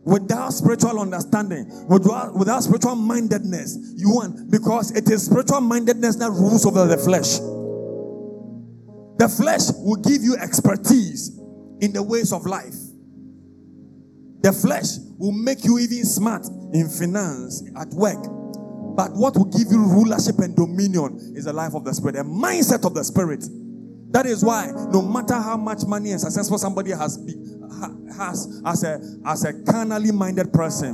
Without 0.03 0.49
spiritual 0.49 0.99
understanding, 0.99 1.65
without, 1.87 2.33
without 2.35 2.63
spiritual 2.63 2.95
mindedness, 2.95 3.77
you 3.95 4.09
want 4.09 4.49
because 4.51 4.91
it 4.91 5.09
is 5.09 5.25
spiritual 5.25 5.61
mindedness 5.61 6.15
that 6.17 6.31
rules 6.31 6.65
over 6.65 6.87
the 6.87 6.97
flesh. 6.97 7.39
The 9.19 9.29
flesh 9.29 9.69
will 9.77 10.01
give 10.01 10.23
you 10.23 10.35
expertise 10.35 11.39
in 11.81 11.93
the 11.93 12.01
ways 12.01 12.33
of 12.33 12.45
life. 12.45 12.75
The 14.41 14.51
flesh 14.51 14.97
will 15.19 15.31
make 15.31 15.63
you 15.63 15.77
even 15.77 16.03
smart 16.05 16.47
in 16.73 16.89
finance, 16.89 17.63
at 17.77 17.89
work. 17.89 18.23
But 18.95 19.13
what 19.13 19.37
will 19.37 19.45
give 19.45 19.71
you 19.71 19.85
rulership 19.85 20.39
and 20.39 20.55
dominion 20.55 21.33
is 21.35 21.45
the 21.45 21.53
life 21.53 21.75
of 21.75 21.85
the 21.85 21.93
spirit, 21.93 22.15
the 22.15 22.23
mindset 22.23 22.85
of 22.85 22.95
the 22.95 23.03
spirit. 23.03 23.45
That 24.11 24.25
is 24.25 24.43
why 24.43 24.71
no 24.91 25.01
matter 25.01 25.35
how 25.35 25.57
much 25.57 25.85
money 25.85 26.11
and 26.11 26.19
successful 26.19 26.57
somebody 26.57 26.91
has 26.91 27.17
has 28.17 28.61
as 28.65 28.83
a 28.83 28.99
as 29.25 29.45
a 29.45 29.53
carnally 29.63 30.11
minded 30.11 30.53
person, 30.53 30.93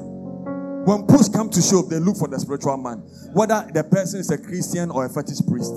when 0.86 1.06
push 1.06 1.28
come 1.30 1.50
to 1.50 1.62
shove, 1.62 1.89
they 1.89 2.00
look 2.00 2.17
for 2.17 2.28
the 2.28 2.39
spiritual 2.39 2.78
man, 2.78 3.00
whether 3.34 3.67
the 3.73 3.84
person 3.84 4.19
is 4.19 4.32
a 4.32 4.38
Christian 4.38 4.89
or 4.89 5.06
a 5.06 5.10
fetish 5.10 5.45
priest. 5.47 5.73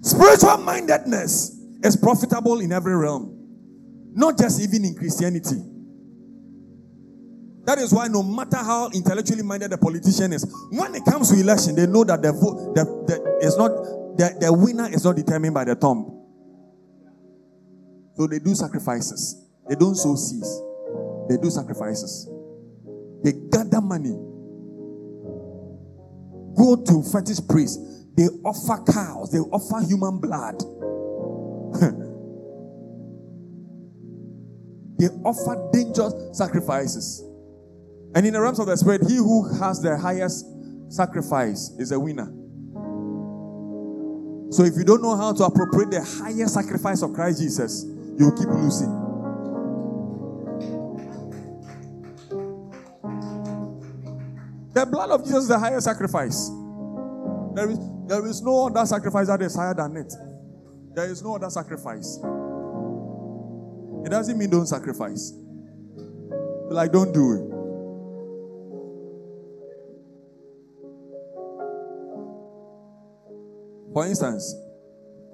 Spiritual 0.00 0.58
mindedness 0.58 1.60
is 1.82 1.96
profitable 1.96 2.60
in 2.60 2.72
every 2.72 2.96
realm, 2.96 3.36
not 4.14 4.38
just 4.38 4.60
even 4.60 4.84
in 4.84 4.94
Christianity. 4.94 5.62
That 7.64 7.78
is 7.78 7.92
why 7.92 8.08
no 8.08 8.22
matter 8.22 8.56
how 8.56 8.88
intellectually 8.94 9.42
minded 9.42 9.70
the 9.70 9.76
politician 9.76 10.32
is, 10.32 10.50
when 10.70 10.94
it 10.94 11.04
comes 11.04 11.30
to 11.30 11.38
election, 11.38 11.74
they 11.74 11.86
know 11.86 12.02
that 12.04 12.22
the 12.22 12.32
vote 12.32 12.74
the, 12.74 12.84
the, 13.06 13.46
is 13.46 13.58
not 13.58 13.68
the, 14.16 14.34
the 14.40 14.50
winner 14.50 14.88
is 14.88 15.04
not 15.04 15.16
determined 15.16 15.52
by 15.52 15.64
the 15.64 15.74
thumb. 15.74 16.17
So 18.18 18.26
they 18.26 18.40
do 18.40 18.54
sacrifices. 18.54 19.46
They 19.68 19.76
don't 19.76 19.94
sow 19.94 20.16
seeds. 20.16 20.62
They 21.28 21.36
do 21.36 21.50
sacrifices. 21.50 22.28
They 23.22 23.32
gather 23.32 23.80
money. 23.80 24.16
Go 26.56 26.82
to 26.84 27.02
fetish 27.12 27.46
priests. 27.48 27.78
They 28.16 28.26
offer 28.44 28.82
cows. 28.90 29.30
They 29.30 29.38
offer 29.38 29.86
human 29.86 30.18
blood. 30.18 30.58
they 34.98 35.06
offer 35.24 35.70
dangerous 35.72 36.36
sacrifices. 36.36 37.22
And 38.16 38.26
in 38.26 38.32
the 38.32 38.40
realms 38.40 38.58
of 38.58 38.66
the 38.66 38.76
spirit, 38.76 39.02
he 39.06 39.16
who 39.16 39.48
has 39.60 39.80
the 39.80 39.96
highest 39.96 40.44
sacrifice 40.88 41.70
is 41.78 41.92
a 41.92 42.00
winner. 42.00 42.34
So 44.50 44.64
if 44.64 44.74
you 44.76 44.82
don't 44.82 45.02
know 45.02 45.14
how 45.14 45.34
to 45.34 45.44
appropriate 45.44 45.90
the 45.90 46.02
highest 46.02 46.54
sacrifice 46.54 47.02
of 47.02 47.12
Christ 47.12 47.40
Jesus, 47.40 47.84
you 48.18 48.32
keep 48.32 48.48
losing. 48.48 48.90
The 54.74 54.86
blood 54.86 55.10
of 55.10 55.24
Jesus 55.24 55.44
is 55.44 55.48
the 55.48 55.58
highest 55.58 55.84
sacrifice. 55.86 56.50
There 57.54 57.70
is, 57.70 57.78
there 58.06 58.26
is 58.26 58.42
no 58.42 58.66
other 58.66 58.86
sacrifice 58.86 59.28
that 59.28 59.42
is 59.42 59.54
higher 59.54 59.74
than 59.74 59.96
it. 59.96 60.12
There 60.94 61.10
is 61.10 61.22
no 61.22 61.36
other 61.36 61.50
sacrifice. 61.50 62.18
It 64.04 64.10
doesn't 64.10 64.38
mean 64.38 64.50
don't 64.50 64.66
sacrifice. 64.66 65.32
Like, 66.70 66.92
don't 66.92 67.12
do 67.12 67.32
it. 67.32 67.54
For 73.92 74.06
instance, 74.06 74.54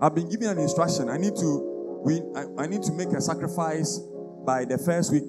I've 0.01 0.14
been 0.14 0.29
given 0.29 0.49
an 0.49 0.59
instruction. 0.59 1.09
I 1.11 1.18
need 1.18 1.37
to 1.37 1.73
we, 2.04 2.20
I, 2.36 2.64
I 2.64 2.66
need 2.66 2.82
to 2.82 2.92
make 2.92 3.08
a 3.08 3.20
sacrifice 3.20 3.98
by 4.44 4.64
the 4.64 4.76
first 4.76 5.10
week, 5.10 5.24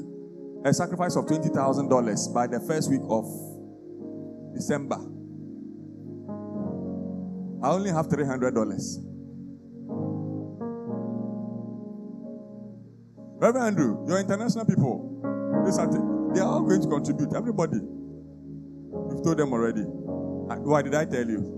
a 0.65 0.73
sacrifice 0.73 1.15
of 1.15 1.25
$20,000 1.25 2.33
by 2.33 2.47
the 2.47 2.59
first 2.59 2.89
week 2.91 3.01
of 3.09 3.23
December. 4.53 4.97
I 7.63 7.69
only 7.71 7.91
have 7.91 8.07
$300. 8.07 9.15
Reverend 13.38 13.67
Andrew, 13.67 14.05
you're 14.07 14.19
international 14.19 14.65
people. 14.65 15.11
They 16.33 16.41
are 16.41 16.47
all 16.47 16.61
going 16.61 16.81
to 16.81 16.88
contribute. 16.88 17.33
Everybody. 17.33 17.77
You've 17.77 19.23
told 19.23 19.38
them 19.38 19.53
already. 19.53 19.81
Why 19.81 20.81
did 20.81 20.93
I 20.93 21.05
tell 21.05 21.27
you? 21.27 21.51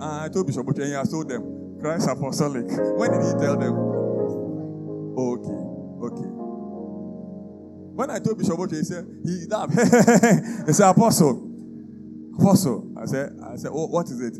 I 0.00 0.28
told 0.28 0.46
Bishop 0.46 0.68
and 0.68 0.96
I 0.96 1.04
told 1.04 1.28
them. 1.28 1.78
Christ 1.80 2.08
Apostolic. 2.08 2.66
When 2.96 3.10
did 3.10 3.22
he 3.22 3.32
tell 3.40 3.56
them? 3.56 3.93
Okay, 5.16 6.06
okay. 6.06 6.30
When 7.94 8.10
I 8.10 8.18
told 8.18 8.38
Bishop 8.38 8.58
Oche, 8.58 8.72
he 8.72 8.82
said, 8.82 9.06
he 9.24 9.46
laughed. 9.48 9.72
he 10.66 10.72
said, 10.72 10.90
Apostle, 10.90 11.50
Apostle. 12.38 12.92
I 13.00 13.06
said, 13.06 13.30
I 13.46 13.56
said, 13.56 13.70
oh, 13.72 13.86
what 13.86 14.06
is 14.06 14.20
it? 14.20 14.34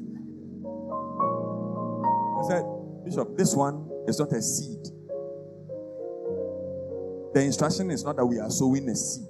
I 2.39 2.49
said, 2.49 2.65
Bishop, 3.05 3.37
this 3.37 3.55
one 3.55 3.89
is 4.09 4.19
not 4.19 4.33
a 4.33 4.43
seed. 4.43 4.83
The 7.35 7.43
instruction 7.43 7.91
is 7.91 8.05
not 8.05 8.17
that 8.17 8.27
we 8.27 8.41
are 8.41 8.51
sowing 8.51 8.89
a 8.89 8.97
seed. 8.97 9.27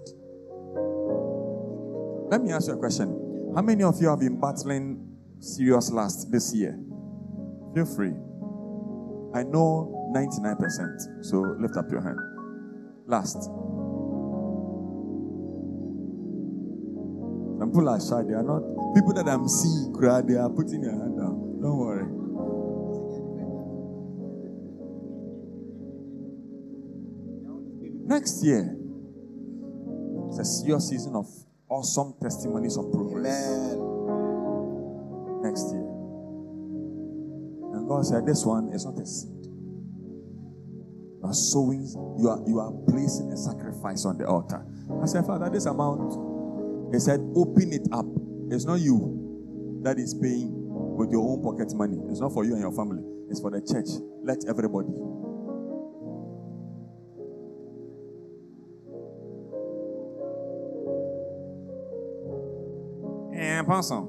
Let 2.30 2.42
me 2.42 2.52
ask 2.52 2.68
you 2.68 2.74
a 2.74 2.78
question. 2.78 3.52
How 3.54 3.62
many 3.62 3.84
of 3.84 4.00
you 4.00 4.08
have 4.08 4.20
been 4.20 4.40
battling 4.40 5.06
serious 5.40 5.90
lust 5.90 6.32
this 6.32 6.54
year? 6.54 6.78
Feel 7.74 7.86
free. 7.86 8.14
I 9.34 9.42
know 9.42 9.93
99%. 10.14 11.24
So 11.24 11.40
lift 11.58 11.76
up 11.76 11.90
your 11.90 12.00
hand. 12.00 12.18
Last. 13.06 13.42
Some 17.58 17.70
people 17.70 17.88
are 17.88 18.00
shy. 18.00 18.22
They 18.22 18.34
are 18.34 18.42
not. 18.42 18.62
People 18.94 19.12
that 19.14 19.28
I'm 19.28 19.48
seeing, 19.48 19.92
they 19.92 20.36
are 20.36 20.48
putting 20.50 20.82
their 20.82 20.92
hand 20.92 21.18
down. 21.18 21.58
Don't 21.60 21.78
worry. 21.78 22.06
Next 28.06 28.44
year, 28.44 28.76
it's 30.28 30.38
a 30.38 30.44
serious 30.44 30.88
season 30.90 31.16
of 31.16 31.26
awesome 31.68 32.14
testimonies 32.22 32.76
of 32.76 32.92
progress. 32.92 33.74
Amen. 33.74 33.80
Next 35.42 35.72
year. 35.72 35.88
And 37.74 37.88
God 37.88 38.06
said, 38.06 38.26
This 38.26 38.44
one 38.44 38.68
is 38.72 38.84
not 38.84 39.00
a 39.00 39.06
seed 39.06 39.33
You 41.24 41.30
are 41.30 41.32
sowing, 41.32 41.88
you 42.18 42.28
are 42.28 42.38
you 42.46 42.60
are 42.60 42.70
placing 42.86 43.32
a 43.32 43.36
sacrifice 43.36 44.04
on 44.04 44.18
the 44.18 44.26
altar. 44.26 44.62
I 45.02 45.06
said, 45.06 45.24
Father, 45.24 45.48
this 45.48 45.64
amount, 45.64 46.92
he 46.92 47.00
said, 47.00 47.18
open 47.34 47.72
it 47.72 47.88
up. 47.92 48.04
It's 48.50 48.66
not 48.66 48.80
you 48.80 49.80
that 49.82 49.98
is 49.98 50.12
paying 50.12 50.50
with 50.52 51.10
your 51.10 51.26
own 51.26 51.42
pocket 51.42 51.74
money. 51.74 51.96
It's 52.10 52.20
not 52.20 52.34
for 52.34 52.44
you 52.44 52.52
and 52.52 52.60
your 52.60 52.72
family. 52.72 53.02
It's 53.30 53.40
for 53.40 53.50
the 53.50 53.62
church. 53.62 53.88
Let 54.22 54.44
everybody. 54.46 54.92
Yeah, 63.32 63.62
Pastor. 63.62 64.02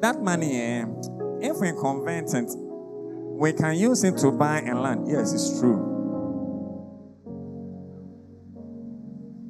That 0.00 0.20
money, 0.20 0.60
eh, 0.60 0.84
if 1.40 1.60
we 1.60 1.70
convert 1.80 2.34
it, 2.34 2.50
we 3.36 3.52
can 3.52 3.76
use 3.76 4.02
it 4.02 4.16
to 4.18 4.32
buy 4.32 4.60
a 4.62 4.74
land. 4.74 5.06
Yes, 5.08 5.34
it's 5.34 5.60
true. 5.60 5.76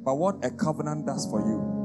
But 0.03 0.15
what 0.15 0.43
a 0.43 0.51
covenant 0.51 1.05
does 1.05 1.25
for 1.29 1.39
you 1.39 1.75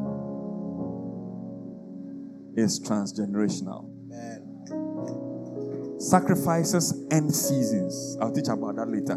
is 2.57 2.81
transgenerational. 2.81 3.89
Amen. 4.13 6.01
Sacrifices 6.01 7.07
end 7.13 7.33
seasons. 7.35 8.17
I'll 8.21 8.33
teach 8.33 8.49
about 8.49 8.77
that 8.77 8.89
later. 8.89 9.17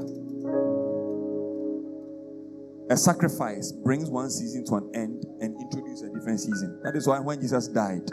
A 2.92 2.98
sacrifice 2.98 3.72
brings 3.72 4.12
one 4.12 4.30
season 4.30 4.64
to 4.66 4.76
an 4.76 4.92
end 4.94 5.26
and 5.42 5.60
introduces 5.60 6.04
a 6.04 6.14
different 6.14 6.40
season. 6.40 6.80
That 6.84 6.96
is 6.96 7.08
why 7.08 7.20
when 7.20 7.42
Jesus 7.42 7.68
died, 7.68 8.08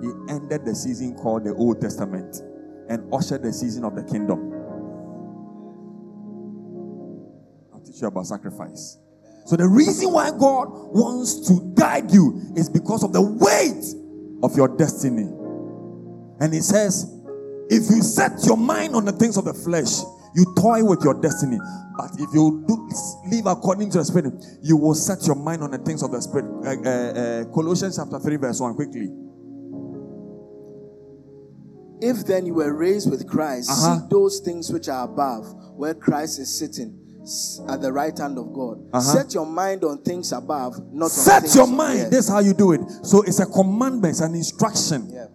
he 0.00 0.10
ended 0.30 0.64
the 0.64 0.74
season 0.74 1.14
called 1.16 1.44
the 1.44 1.54
Old 1.54 1.82
Testament 1.82 2.40
and 2.88 3.12
usher 3.12 3.38
the 3.38 3.52
season 3.52 3.84
of 3.84 3.94
the 3.94 4.04
kingdom. 4.04 4.52
I'll 7.72 7.80
teach 7.80 8.00
you 8.00 8.08
about 8.08 8.26
sacrifice. 8.26 8.98
So 9.46 9.56
the 9.56 9.68
reason 9.68 10.12
why 10.12 10.30
God 10.30 10.68
wants 10.70 11.46
to 11.48 11.72
guide 11.74 12.10
you 12.10 12.52
is 12.56 12.68
because 12.68 13.04
of 13.04 13.12
the 13.12 13.22
weight 13.22 13.94
of 14.42 14.56
your 14.56 14.68
destiny. 14.76 15.30
And 16.40 16.52
he 16.52 16.60
says, 16.60 17.12
if 17.70 17.88
you 17.90 18.02
set 18.02 18.44
your 18.44 18.56
mind 18.56 18.94
on 18.94 19.04
the 19.04 19.12
things 19.12 19.36
of 19.36 19.44
the 19.44 19.54
flesh, 19.54 20.02
you 20.34 20.52
toy 20.58 20.84
with 20.84 21.02
your 21.02 21.14
destiny. 21.14 21.58
But 21.96 22.10
if 22.18 22.28
you 22.34 22.64
do 22.66 22.88
live 23.30 23.46
according 23.46 23.90
to 23.92 23.98
the 23.98 24.04
Spirit, 24.04 24.34
you 24.62 24.76
will 24.76 24.94
set 24.94 25.26
your 25.26 25.36
mind 25.36 25.62
on 25.62 25.70
the 25.70 25.78
things 25.78 26.02
of 26.02 26.10
the 26.10 26.20
Spirit. 26.20 26.44
Uh, 26.44 26.82
uh, 26.84 26.90
uh, 26.90 27.44
Colossians 27.54 27.96
chapter 27.96 28.18
3, 28.18 28.36
verse 28.36 28.60
1, 28.60 28.74
quickly. 28.74 29.08
If 32.00 32.26
then 32.26 32.46
you 32.46 32.54
were 32.54 32.74
raised 32.74 33.10
with 33.10 33.26
Christ, 33.28 33.70
uh-huh. 33.70 34.00
seek 34.00 34.10
those 34.10 34.40
things 34.40 34.70
which 34.72 34.88
are 34.88 35.04
above, 35.04 35.46
where 35.74 35.94
Christ 35.94 36.38
is 36.38 36.58
sitting 36.58 36.98
at 37.68 37.82
the 37.82 37.92
right 37.92 38.16
hand 38.16 38.38
of 38.38 38.52
God. 38.52 38.78
Uh-huh. 38.92 39.00
Set 39.00 39.34
your 39.34 39.46
mind 39.46 39.82
on 39.82 40.02
things 40.02 40.32
above, 40.32 40.74
not 40.92 41.10
set 41.10 41.54
your 41.54 41.66
mind. 41.66 42.12
This 42.12 42.26
is 42.26 42.28
how 42.28 42.38
you 42.40 42.54
do 42.54 42.72
it. 42.72 42.80
So 43.02 43.22
it's 43.22 43.40
a 43.40 43.46
commandment, 43.46 44.12
it's 44.12 44.20
an 44.20 44.34
instruction. 44.34 45.10
Yeah. 45.12 45.26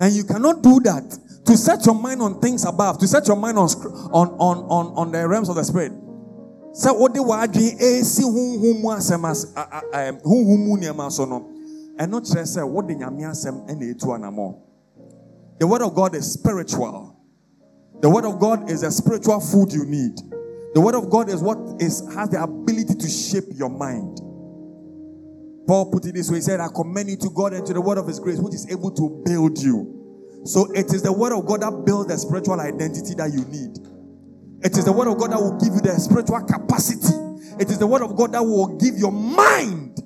And 0.00 0.14
you 0.14 0.24
cannot 0.24 0.62
do 0.62 0.80
that. 0.80 1.18
To 1.46 1.56
set 1.56 1.86
your 1.86 1.94
mind 1.94 2.20
on 2.20 2.40
things 2.40 2.66
above, 2.66 2.98
to 2.98 3.08
set 3.08 3.26
your 3.26 3.36
mind 3.36 3.58
on 3.58 3.68
on 4.12 4.28
on 4.38 4.58
on, 4.68 4.86
on 4.96 5.12
the 5.12 5.26
realms 5.26 5.48
of 5.48 5.56
the 5.56 5.64
spirit. 5.64 5.92
They 5.92 6.90
were 6.90 7.08
doing, 7.46 7.78
esi 7.78 8.22
huhu 8.22 8.80
mu 8.80 8.90
asem 8.90 9.28
as 9.28 9.46
huhu 9.54 10.58
mu 10.58 10.76
niema 10.76 11.10
so 11.10 11.24
no. 11.24 11.50
And 11.98 12.12
not 12.12 12.24
just 12.24 12.54
say 12.54 12.62
what 12.62 12.86
the 12.86 12.94
nyame 12.94 13.22
asem 13.22 13.68
ena 13.70 13.94
etu 13.94 14.12
anamo. 14.12 14.67
The 15.58 15.66
word 15.66 15.82
of 15.82 15.94
God 15.94 16.14
is 16.14 16.32
spiritual. 16.32 17.16
The 18.00 18.08
word 18.08 18.24
of 18.24 18.38
God 18.38 18.70
is 18.70 18.82
a 18.82 18.90
spiritual 18.90 19.40
food 19.40 19.72
you 19.72 19.84
need. 19.84 20.16
The 20.74 20.80
word 20.80 20.94
of 20.94 21.10
God 21.10 21.28
is 21.28 21.42
what 21.42 21.58
is 21.80 22.06
has 22.14 22.28
the 22.30 22.42
ability 22.42 22.94
to 22.94 23.08
shape 23.08 23.44
your 23.54 23.68
mind. 23.68 24.20
Paul 25.66 25.90
put 25.90 26.06
it 26.06 26.14
this 26.14 26.30
way: 26.30 26.36
He 26.36 26.42
said, 26.42 26.60
I 26.60 26.68
commend 26.68 27.10
you 27.10 27.16
to 27.16 27.30
God 27.30 27.52
and 27.52 27.66
to 27.66 27.72
the 27.72 27.80
word 27.80 27.98
of 27.98 28.06
his 28.06 28.20
grace, 28.20 28.38
which 28.38 28.54
is 28.54 28.70
able 28.70 28.90
to 28.92 29.22
build 29.24 29.58
you. 29.58 29.94
So 30.44 30.70
it 30.72 30.94
is 30.94 31.02
the 31.02 31.12
word 31.12 31.32
of 31.32 31.44
God 31.46 31.62
that 31.62 31.84
builds 31.84 32.08
the 32.08 32.16
spiritual 32.16 32.60
identity 32.60 33.14
that 33.14 33.32
you 33.32 33.44
need. 33.46 33.76
It 34.64 34.78
is 34.78 34.84
the 34.84 34.92
word 34.92 35.08
of 35.08 35.18
God 35.18 35.32
that 35.32 35.40
will 35.40 35.58
give 35.58 35.74
you 35.74 35.80
the 35.80 35.98
spiritual 35.98 36.40
capacity. 36.42 37.14
It 37.60 37.70
is 37.70 37.78
the 37.78 37.86
word 37.86 38.02
of 38.02 38.16
God 38.16 38.32
that 38.32 38.42
will 38.42 38.78
give 38.78 38.96
your 38.96 39.12
mind 39.12 39.96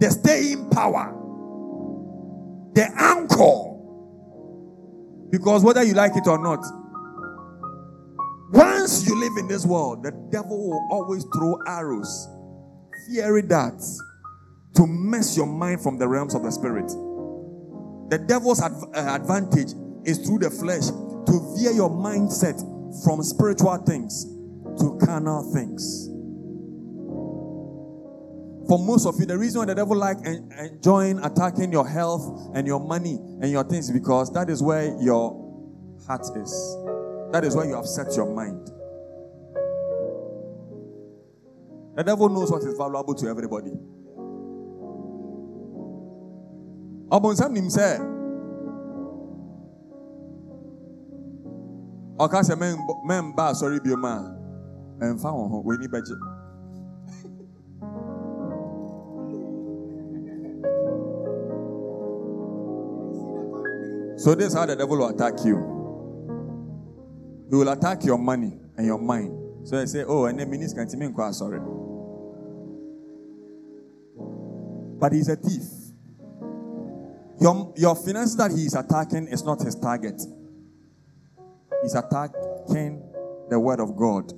the 0.00 0.10
staying 0.10 0.68
power, 0.70 1.14
the 2.74 2.86
anchor. 2.98 3.67
Because 5.30 5.62
whether 5.62 5.82
you 5.82 5.94
like 5.94 6.16
it 6.16 6.26
or 6.26 6.38
not, 6.38 6.64
once 8.50 9.06
you 9.06 9.18
live 9.18 9.36
in 9.38 9.46
this 9.46 9.66
world, 9.66 10.02
the 10.02 10.12
devil 10.30 10.70
will 10.70 10.88
always 10.90 11.24
throw 11.24 11.58
arrows, 11.66 12.28
fiery 13.06 13.42
darts, 13.42 14.02
to 14.74 14.86
mess 14.86 15.36
your 15.36 15.46
mind 15.46 15.82
from 15.82 15.98
the 15.98 16.08
realms 16.08 16.34
of 16.34 16.42
the 16.42 16.50
spirit. 16.50 16.88
The 18.08 18.24
devil's 18.26 18.62
adv- 18.62 18.90
uh, 18.94 19.16
advantage 19.20 19.74
is 20.04 20.18
through 20.18 20.38
the 20.38 20.50
flesh 20.50 20.86
to 20.86 21.56
veer 21.56 21.72
your 21.72 21.90
mindset 21.90 22.56
from 23.04 23.22
spiritual 23.22 23.76
things 23.78 24.24
to 24.80 24.98
carnal 25.04 25.52
things. 25.52 26.07
For 28.68 28.78
most 28.78 29.06
of 29.06 29.18
you, 29.18 29.24
the 29.24 29.38
reason 29.38 29.60
why 29.60 29.64
the 29.64 29.74
devil 29.74 29.96
like 29.96 30.18
en- 30.26 30.52
enjoying 30.58 31.18
attacking 31.24 31.72
your 31.72 31.88
health 31.88 32.50
and 32.54 32.66
your 32.66 32.78
money 32.78 33.14
and 33.40 33.50
your 33.50 33.64
things 33.64 33.90
because 33.90 34.30
that 34.34 34.50
is 34.50 34.62
where 34.62 34.94
your 35.00 35.32
heart 36.06 36.26
is. 36.36 36.76
That 37.32 37.44
is 37.44 37.56
where 37.56 37.64
you 37.66 37.74
have 37.74 37.86
set 37.86 38.14
your 38.14 38.34
mind. 38.34 38.70
The 41.96 42.04
devil 42.04 42.28
knows 42.28 42.50
what 42.50 42.62
is 42.62 42.76
valuable 42.76 43.14
to 43.14 43.26
everybody. 43.26 43.72
Abonsam 47.10 47.52
nim 47.52 47.68
sɛ 47.68 47.96
ɔka 52.20 52.44
sɛ 52.44 52.54
mɛmba 52.54 53.48
asɔre 53.48 53.82
bio 53.82 53.96
ma 53.96 54.28
a 55.00 55.04
ɛmfa 55.06 55.32
wɔn 55.32 55.48
ho 55.50 55.62
so 64.18 64.34
this 64.34 64.48
is 64.48 64.54
how 64.54 64.66
the 64.66 64.76
devil 64.76 64.98
will 64.98 65.08
attack 65.08 65.44
you 65.44 65.78
he 67.50 67.56
will 67.56 67.68
attack 67.68 68.04
your 68.04 68.18
money 68.18 68.58
and 68.76 68.86
your 68.86 68.98
mind. 68.98 69.66
So 69.66 69.78
I 69.78 69.86
say, 69.86 70.04
oh, 70.06 70.26
and 70.26 70.38
then 70.38 70.50
minister 70.50 70.84
can't 70.84 70.98
me 70.98 71.08
sorry. 71.32 71.60
But 75.00 75.12
he's 75.12 75.28
a 75.28 75.36
thief. 75.36 75.62
Your, 77.40 77.72
your 77.76 77.94
finances 77.94 78.36
that 78.36 78.50
he 78.50 78.64
is 78.64 78.74
attacking 78.74 79.28
is 79.28 79.44
not 79.44 79.62
his 79.62 79.76
target. 79.76 80.20
He's 81.82 81.94
attacking 81.94 83.02
the 83.48 83.58
word 83.58 83.80
of 83.80 83.96
God. 83.96 84.32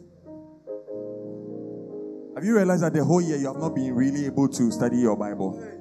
Have 2.36 2.44
you 2.44 2.54
realized 2.54 2.82
that 2.84 2.92
the 2.92 3.04
whole 3.04 3.20
year 3.20 3.38
you 3.38 3.46
have 3.46 3.56
not 3.56 3.74
been 3.74 3.92
really 3.92 4.26
able 4.26 4.48
to 4.48 4.70
study 4.70 4.98
your 4.98 5.16
Bible? 5.16 5.79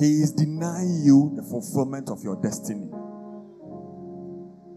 He 0.00 0.22
is 0.22 0.32
denying 0.32 1.02
you 1.04 1.32
the 1.36 1.42
fulfillment 1.42 2.08
of 2.08 2.22
your 2.24 2.40
destiny. 2.40 2.88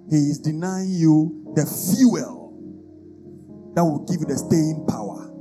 He 0.09 0.17
is 0.30 0.39
denying 0.39 0.89
you 0.91 1.53
the 1.55 1.65
fuel 1.65 2.51
that 3.74 3.84
will 3.84 4.05
give 4.05 4.19
you 4.19 4.28
the 4.28 4.38
staying 4.38 4.86
power. 4.86 5.32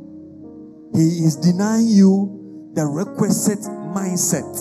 He 0.94 1.24
is 1.26 1.34
denying 1.34 1.88
you 1.88 2.70
the 2.74 2.86
requisite 2.86 3.58
mindset 3.90 4.54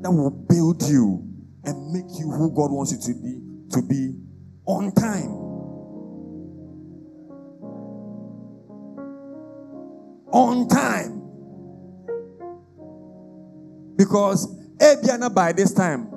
that 0.00 0.10
will 0.10 0.30
build 0.30 0.82
you 0.82 1.28
and 1.64 1.92
make 1.92 2.18
you 2.18 2.30
who 2.30 2.50
God 2.54 2.72
wants 2.72 2.92
you 2.92 2.98
to 3.12 3.20
be 3.20 3.38
to 3.72 3.82
be 3.82 4.16
on 4.64 4.92
time. 4.92 5.30
On 10.32 10.66
time. 10.68 11.21
Because 13.96 14.46
Ebiana 14.78 15.32
by 15.32 15.52
this 15.52 15.72
time, 15.72 16.08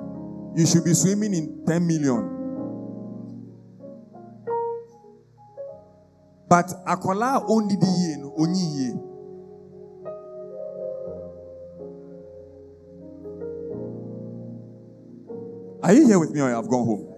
you 0.56 0.66
should 0.66 0.84
be 0.84 0.94
swimming 0.94 1.34
in 1.34 1.64
10 1.66 1.86
million. 1.86 2.32
But 6.48 6.66
Akola 6.86 7.44
only 7.48 7.76
the 7.76 7.86
year, 7.86 8.30
only 8.36 8.60
year. 8.60 8.94
Are 15.82 15.92
you 15.92 16.06
here 16.06 16.18
with 16.18 16.30
me 16.32 16.40
or 16.40 16.54
I've 16.54 16.68
gone 16.68 16.84
home? 16.84 17.12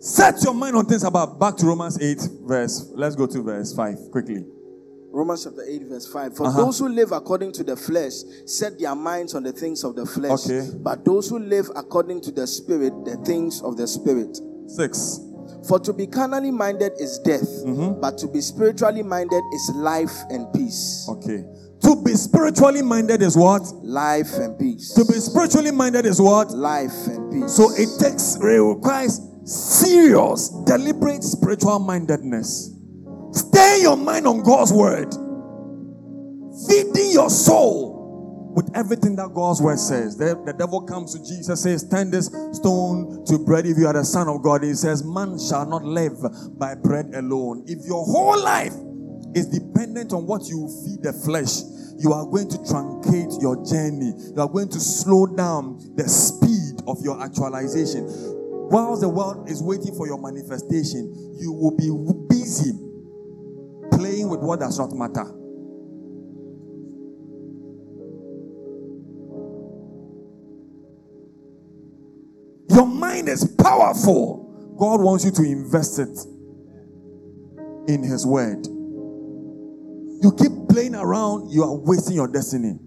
Set 0.00 0.42
your 0.44 0.54
mind 0.54 0.76
on 0.76 0.86
things 0.86 1.02
about 1.02 1.40
back 1.40 1.56
to 1.56 1.66
Romans 1.66 2.00
8, 2.00 2.28
verse. 2.42 2.90
Let's 2.94 3.16
go 3.16 3.26
to 3.26 3.42
verse 3.42 3.74
5 3.74 4.10
quickly. 4.12 4.44
Romans 5.10 5.44
chapter 5.44 5.62
8, 5.66 5.82
verse 5.88 6.06
5. 6.06 6.36
For 6.36 6.46
Uh-huh. 6.46 6.64
those 6.64 6.78
who 6.78 6.88
live 6.88 7.12
according 7.12 7.52
to 7.52 7.64
the 7.64 7.76
flesh 7.76 8.12
set 8.44 8.78
their 8.78 8.94
minds 8.94 9.34
on 9.34 9.42
the 9.42 9.52
things 9.52 9.82
of 9.84 9.96
the 9.96 10.04
flesh. 10.04 10.46
Okay. 10.46 10.68
But 10.82 11.04
those 11.04 11.28
who 11.30 11.38
live 11.38 11.70
according 11.74 12.20
to 12.22 12.30
the 12.30 12.46
spirit, 12.46 12.92
the 13.04 13.16
things 13.24 13.62
of 13.62 13.76
the 13.76 13.86
spirit. 13.86 14.38
Six. 14.66 15.20
For 15.66 15.78
to 15.80 15.92
be 15.94 16.06
carnally 16.06 16.50
minded 16.50 16.92
is 17.00 17.18
death, 17.20 17.48
Mm-hmm. 17.64 18.00
but 18.00 18.18
to 18.18 18.28
be 18.28 18.40
spiritually 18.40 19.02
minded 19.02 19.42
is 19.54 19.70
life 19.76 20.12
and 20.30 20.46
peace. 20.52 21.06
Okay. 21.08 21.44
To 21.82 21.96
be 22.04 22.12
spiritually 22.14 22.82
minded 22.82 23.22
is 23.22 23.36
what? 23.36 23.62
Life 23.82 24.34
and 24.34 24.58
peace. 24.58 24.92
To 24.94 25.04
be 25.04 25.14
spiritually 25.20 25.70
minded 25.70 26.04
is 26.06 26.20
what? 26.20 26.50
life 26.50 26.92
and 27.06 27.32
peace. 27.32 27.52
So 27.52 27.70
it 27.74 27.88
takes, 27.98 28.36
requires 28.40 29.20
serious, 29.44 30.50
deliberate 30.66 31.22
spiritual 31.24 31.78
mindedness. 31.78 32.74
Stay 33.32 33.82
your 33.82 33.96
mind 33.96 34.26
on 34.26 34.42
God's 34.42 34.72
word. 34.72 35.12
Feeding 36.68 37.12
your 37.12 37.30
soul 37.30 38.52
with 38.54 38.70
everything 38.74 39.14
that 39.16 39.32
God's 39.34 39.62
word 39.62 39.78
says. 39.78 40.16
The, 40.16 40.40
the 40.44 40.52
devil 40.52 40.82
comes 40.82 41.14
to 41.14 41.20
Jesus, 41.22 41.62
says, 41.62 41.88
Turn 41.88 42.10
this 42.10 42.26
stone 42.52 43.24
to 43.26 43.38
bread 43.38 43.66
if 43.66 43.78
you 43.78 43.86
are 43.86 43.92
the 43.92 44.04
Son 44.04 44.28
of 44.28 44.42
God. 44.42 44.64
He 44.64 44.74
says, 44.74 45.04
Man 45.04 45.38
shall 45.38 45.66
not 45.66 45.84
live 45.84 46.18
by 46.58 46.74
bread 46.74 47.14
alone. 47.14 47.64
If 47.66 47.86
your 47.86 48.04
whole 48.04 48.42
life 48.42 48.74
is 49.34 49.46
dependent 49.46 50.12
on 50.12 50.26
what 50.26 50.48
you 50.48 50.66
feed 50.84 51.02
the 51.04 51.12
flesh, 51.12 51.62
you 51.98 52.12
are 52.12 52.24
going 52.26 52.48
to 52.48 52.58
truncate 52.58 53.40
your 53.42 53.62
journey. 53.64 54.12
You 54.34 54.42
are 54.42 54.48
going 54.48 54.70
to 54.70 54.80
slow 54.80 55.26
down 55.26 55.78
the 55.94 56.08
speed 56.08 56.82
of 56.86 56.98
your 57.02 57.22
actualization. 57.22 58.06
Whilst 58.70 59.02
the 59.02 59.08
world 59.08 59.48
is 59.48 59.62
waiting 59.62 59.94
for 59.94 60.06
your 60.06 60.18
manifestation, 60.18 61.14
you 61.38 61.52
will 61.52 61.76
be 61.76 61.90
busy 62.28 62.87
playing 63.98 64.28
with 64.28 64.40
what 64.40 64.60
does 64.60 64.78
not 64.78 64.92
matter. 64.92 65.24
Your 72.70 72.86
mind 72.86 73.28
is 73.28 73.44
powerful. 73.58 74.76
God 74.78 75.00
wants 75.00 75.24
you 75.24 75.32
to 75.32 75.42
invest 75.42 75.98
it 75.98 76.16
in 77.88 78.04
His 78.04 78.24
Word. 78.24 78.66
You 80.22 80.32
keep 80.38 80.52
playing 80.68 80.94
around, 80.94 81.50
you 81.50 81.64
are 81.64 81.74
wasting 81.74 82.14
your 82.14 82.28
destiny. 82.28 82.78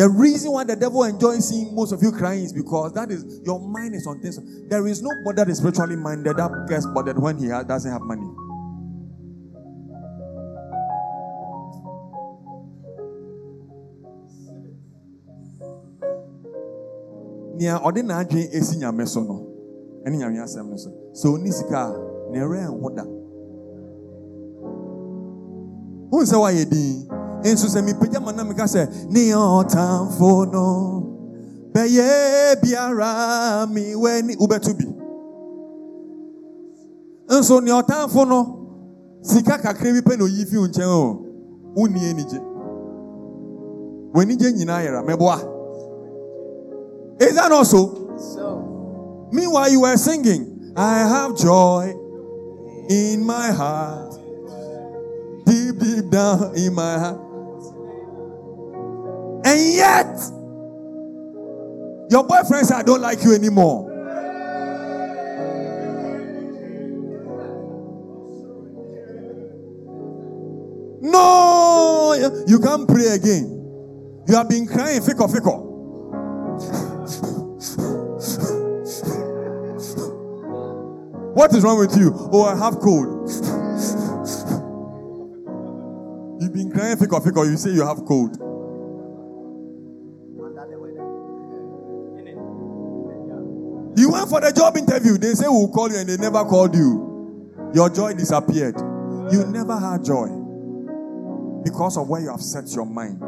The 0.00 0.08
reason 0.08 0.52
why 0.52 0.64
the 0.64 0.76
devil 0.76 1.04
enjoys 1.04 1.46
seeing 1.50 1.74
most 1.74 1.92
of 1.92 2.02
you 2.02 2.10
crying 2.10 2.42
is 2.42 2.54
because 2.54 2.94
that 2.94 3.10
is 3.10 3.42
your 3.44 3.60
mind 3.60 3.94
is 3.94 4.06
on 4.06 4.18
things. 4.22 4.40
There 4.66 4.86
is 4.86 5.02
no 5.02 5.10
nobody 5.12 5.36
that 5.36 5.50
is 5.50 5.58
spiritually 5.58 5.96
minded 5.96 6.38
that 6.38 6.66
gets 6.70 6.86
bothered 6.86 7.20
when 7.20 7.36
he 7.36 7.48
doesn't 7.48 7.92
have 7.92 8.00
money. 8.00 8.24
nea 17.60 17.76
ɔde 17.76 18.00
n'adwene 18.00 18.48
esi 18.56 18.80
so 19.06 19.20
no 19.20 19.46
ɛne 20.06 20.16
nyame 20.16 20.40
asɛm 20.40 20.70
no 20.70 20.76
so 21.12 21.36
sɛ 26.24 27.19
nso 27.44 27.66
sɛ 27.68 27.82
mepagya 27.82 28.20
ma 28.20 28.32
na 28.32 28.44
meka 28.44 28.64
sɛ 28.64 28.88
ne 29.10 29.32
ɔtamfo 29.32 30.52
no 30.52 30.66
bɛyɛ 31.72 32.60
biara 32.62 33.66
me 33.70 33.94
w'ani 33.94 34.36
wobɛto 34.36 34.74
bi 34.76 34.86
nso 37.28 37.60
nea 37.60 37.82
ɔtamfo 37.82 38.28
no 38.28 38.40
sika 39.22 39.58
kakra 39.58 39.92
bi 39.92 40.00
pɛ 40.00 40.18
na 40.18 40.24
oyi 40.24 40.44
fi 40.46 40.56
wo 40.56 40.66
nkyɛn 40.66 40.88
o 40.88 41.26
wonni 41.76 42.00
anigye 42.10 42.40
w'anigye 44.14 44.52
nyinaa 44.52 44.82
yɛra 44.84 45.02
mɛboa 45.06 45.60
is 47.20 47.34
that 47.34 47.50
not 47.50 47.66
so? 47.66 48.16
So, 48.16 49.28
Meanwhile, 49.30 49.70
you 49.70 49.80
were 49.82 49.96
singing, 49.96 50.72
I 50.76 50.98
have 51.00 51.36
joy 51.36 51.94
in 52.88 53.24
my 53.24 53.52
heart, 53.52 54.14
deep, 55.44 55.78
deep 55.78 56.10
down 56.10 56.56
in 56.56 56.74
my 56.74 56.98
heart. 56.98 57.20
And 59.44 59.74
yet, 59.74 60.16
your 62.10 62.24
boyfriend 62.24 62.66
said, 62.66 62.76
I 62.76 62.82
don't 62.82 63.00
like 63.00 63.22
you 63.22 63.34
anymore. 63.34 63.88
No, 71.02 72.42
you 72.46 72.58
can't 72.60 72.86
pray 72.86 73.06
again. 73.08 73.56
You 74.28 74.34
have 74.34 74.48
been 74.48 74.66
crying, 74.66 75.00
fickle, 75.00 75.28
fickle. 75.28 75.68
What 81.34 81.54
is 81.54 81.62
wrong 81.64 81.78
with 81.78 81.96
you? 81.96 82.12
Oh, 82.32 82.44
I 82.44 82.56
have 82.56 82.78
cold. 82.80 83.28
You've 86.40 86.52
been 86.52 86.70
crying 86.70 86.96
fickle, 86.98 87.20
fickle. 87.20 87.46
You 87.48 87.56
say 87.56 87.70
you 87.70 87.86
have 87.86 88.04
cold. 88.04 88.49
Job 95.00 95.06
interview. 95.06 95.18
They 95.18 95.34
say 95.34 95.46
we'll 95.48 95.68
call 95.68 95.90
you, 95.90 95.98
and 95.98 96.08
they 96.08 96.16
never 96.16 96.44
called 96.44 96.74
you. 96.74 97.70
Your 97.74 97.88
joy 97.90 98.14
disappeared. 98.14 98.76
You 99.32 99.46
never 99.46 99.78
had 99.78 100.04
joy 100.04 100.28
because 101.64 101.96
of 101.96 102.08
where 102.08 102.20
you 102.20 102.30
have 102.30 102.40
set 102.40 102.68
your 102.74 102.86
mind. 102.86 103.20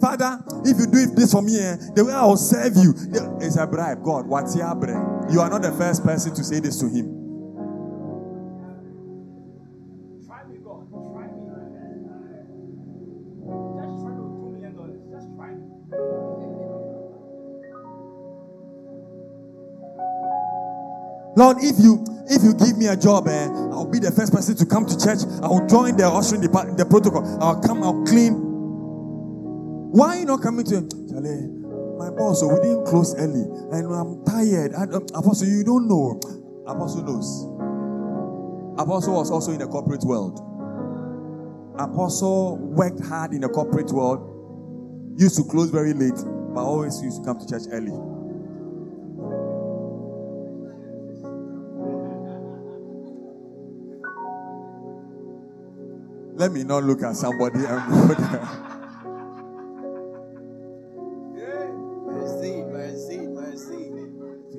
Father, 0.00 0.38
if 0.64 0.78
you 0.78 0.86
do 0.86 1.06
this 1.14 1.32
for 1.32 1.42
me, 1.42 1.58
eh, 1.58 1.76
the 1.96 2.04
way 2.04 2.12
I 2.12 2.24
will 2.24 2.36
serve 2.36 2.76
you 2.76 2.94
is 3.40 3.56
a 3.56 3.66
bribe. 3.66 4.04
God, 4.04 4.26
what's 4.26 4.54
your 4.54 4.72
bribe? 4.76 5.28
You 5.30 5.40
are 5.40 5.50
not 5.50 5.62
the 5.62 5.72
first 5.72 6.04
person 6.04 6.34
to 6.36 6.44
say 6.44 6.60
this 6.60 6.78
to 6.78 6.88
him. 6.88 7.17
Lord, 21.38 21.58
if 21.60 21.78
you 21.78 22.04
if 22.26 22.42
you 22.42 22.52
give 22.52 22.76
me 22.76 22.88
a 22.88 22.96
job, 22.96 23.28
eh, 23.28 23.46
I'll 23.70 23.86
be 23.86 24.00
the 24.00 24.10
first 24.10 24.32
person 24.32 24.56
to 24.56 24.66
come 24.66 24.84
to 24.86 24.98
church. 24.98 25.20
I'll 25.40 25.64
join 25.68 25.96
the 25.96 26.10
ushering 26.10 26.40
department, 26.40 26.78
the 26.78 26.84
protocol. 26.84 27.22
I'll 27.40 27.60
come, 27.62 27.80
I'll 27.84 28.04
clean. 28.04 28.34
Why 29.94 30.16
are 30.16 30.18
you 30.18 30.26
not 30.26 30.42
coming 30.42 30.66
to 30.66 30.82
Charlie? 31.08 31.46
My 31.94 32.10
boss, 32.10 32.40
so 32.40 32.48
we 32.48 32.58
didn't 32.60 32.86
close 32.86 33.14
early, 33.14 33.46
and 33.70 33.86
I'm 33.86 34.24
tired. 34.26 34.74
I, 34.74 34.82
um, 34.90 35.06
Apostle, 35.14 35.46
you 35.46 35.62
don't 35.62 35.86
know. 35.86 36.18
Apostle 36.66 37.04
knows. 37.06 37.46
Apostle 38.82 39.14
was 39.14 39.30
also 39.30 39.52
in 39.52 39.58
the 39.58 39.68
corporate 39.68 40.02
world. 40.02 40.42
Apostle 41.78 42.58
worked 42.58 42.98
hard 43.06 43.32
in 43.32 43.42
the 43.42 43.48
corporate 43.48 43.92
world. 43.92 44.26
Used 45.16 45.36
to 45.36 45.44
close 45.44 45.70
very 45.70 45.94
late, 45.94 46.18
but 46.52 46.66
always 46.66 47.00
used 47.00 47.22
to 47.22 47.24
come 47.24 47.38
to 47.38 47.46
church 47.46 47.70
early. 47.70 47.94
Let 56.38 56.52
me 56.52 56.62
not 56.62 56.84
look 56.84 57.02
at 57.02 57.16
somebody 57.16 57.64
and 57.64 57.66
mercy, 62.06 62.62
mercy, 62.62 63.18
mercy. 63.26 63.90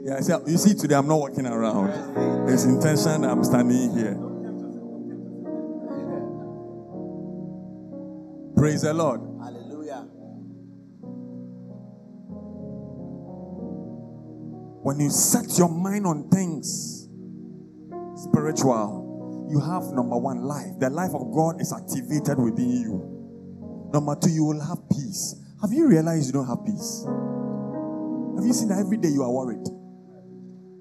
yeah, 0.03 0.19
see, 0.19 0.33
you 0.45 0.57
see, 0.57 0.73
today 0.73 0.95
I'm 0.95 1.07
not 1.07 1.19
walking 1.19 1.45
around. 1.45 2.49
It's 2.49 2.65
intention 2.65 3.23
I'm 3.23 3.45
standing 3.45 3.97
here. 3.97 4.15
Praise 8.57 8.81
the 8.81 8.93
Lord. 8.93 9.21
Hallelujah. 9.41 10.01
When 14.83 14.99
you 14.99 15.09
set 15.09 15.57
your 15.57 15.69
mind 15.69 16.05
on 16.05 16.27
things 16.27 17.07
spiritual, 18.15 19.08
you 19.49 19.59
have 19.59 19.83
number 19.93 20.17
one 20.17 20.43
life. 20.43 20.79
The 20.79 20.89
life 20.89 21.13
of 21.13 21.31
God 21.33 21.59
is 21.59 21.73
activated 21.73 22.37
within 22.37 22.69
you. 22.69 23.89
Number 23.91 24.15
two, 24.15 24.29
you 24.29 24.45
will 24.45 24.61
have 24.61 24.77
peace. 24.89 25.35
Have 25.61 25.73
you 25.73 25.87
realized 25.87 26.27
you 26.27 26.33
don't 26.33 26.47
have 26.47 26.63
peace? 26.65 27.05
Have 28.37 28.45
you 28.45 28.53
seen 28.53 28.69
that 28.69 28.79
every 28.79 28.97
day 28.97 29.09
you 29.09 29.23
are 29.23 29.31
worried? 29.31 29.67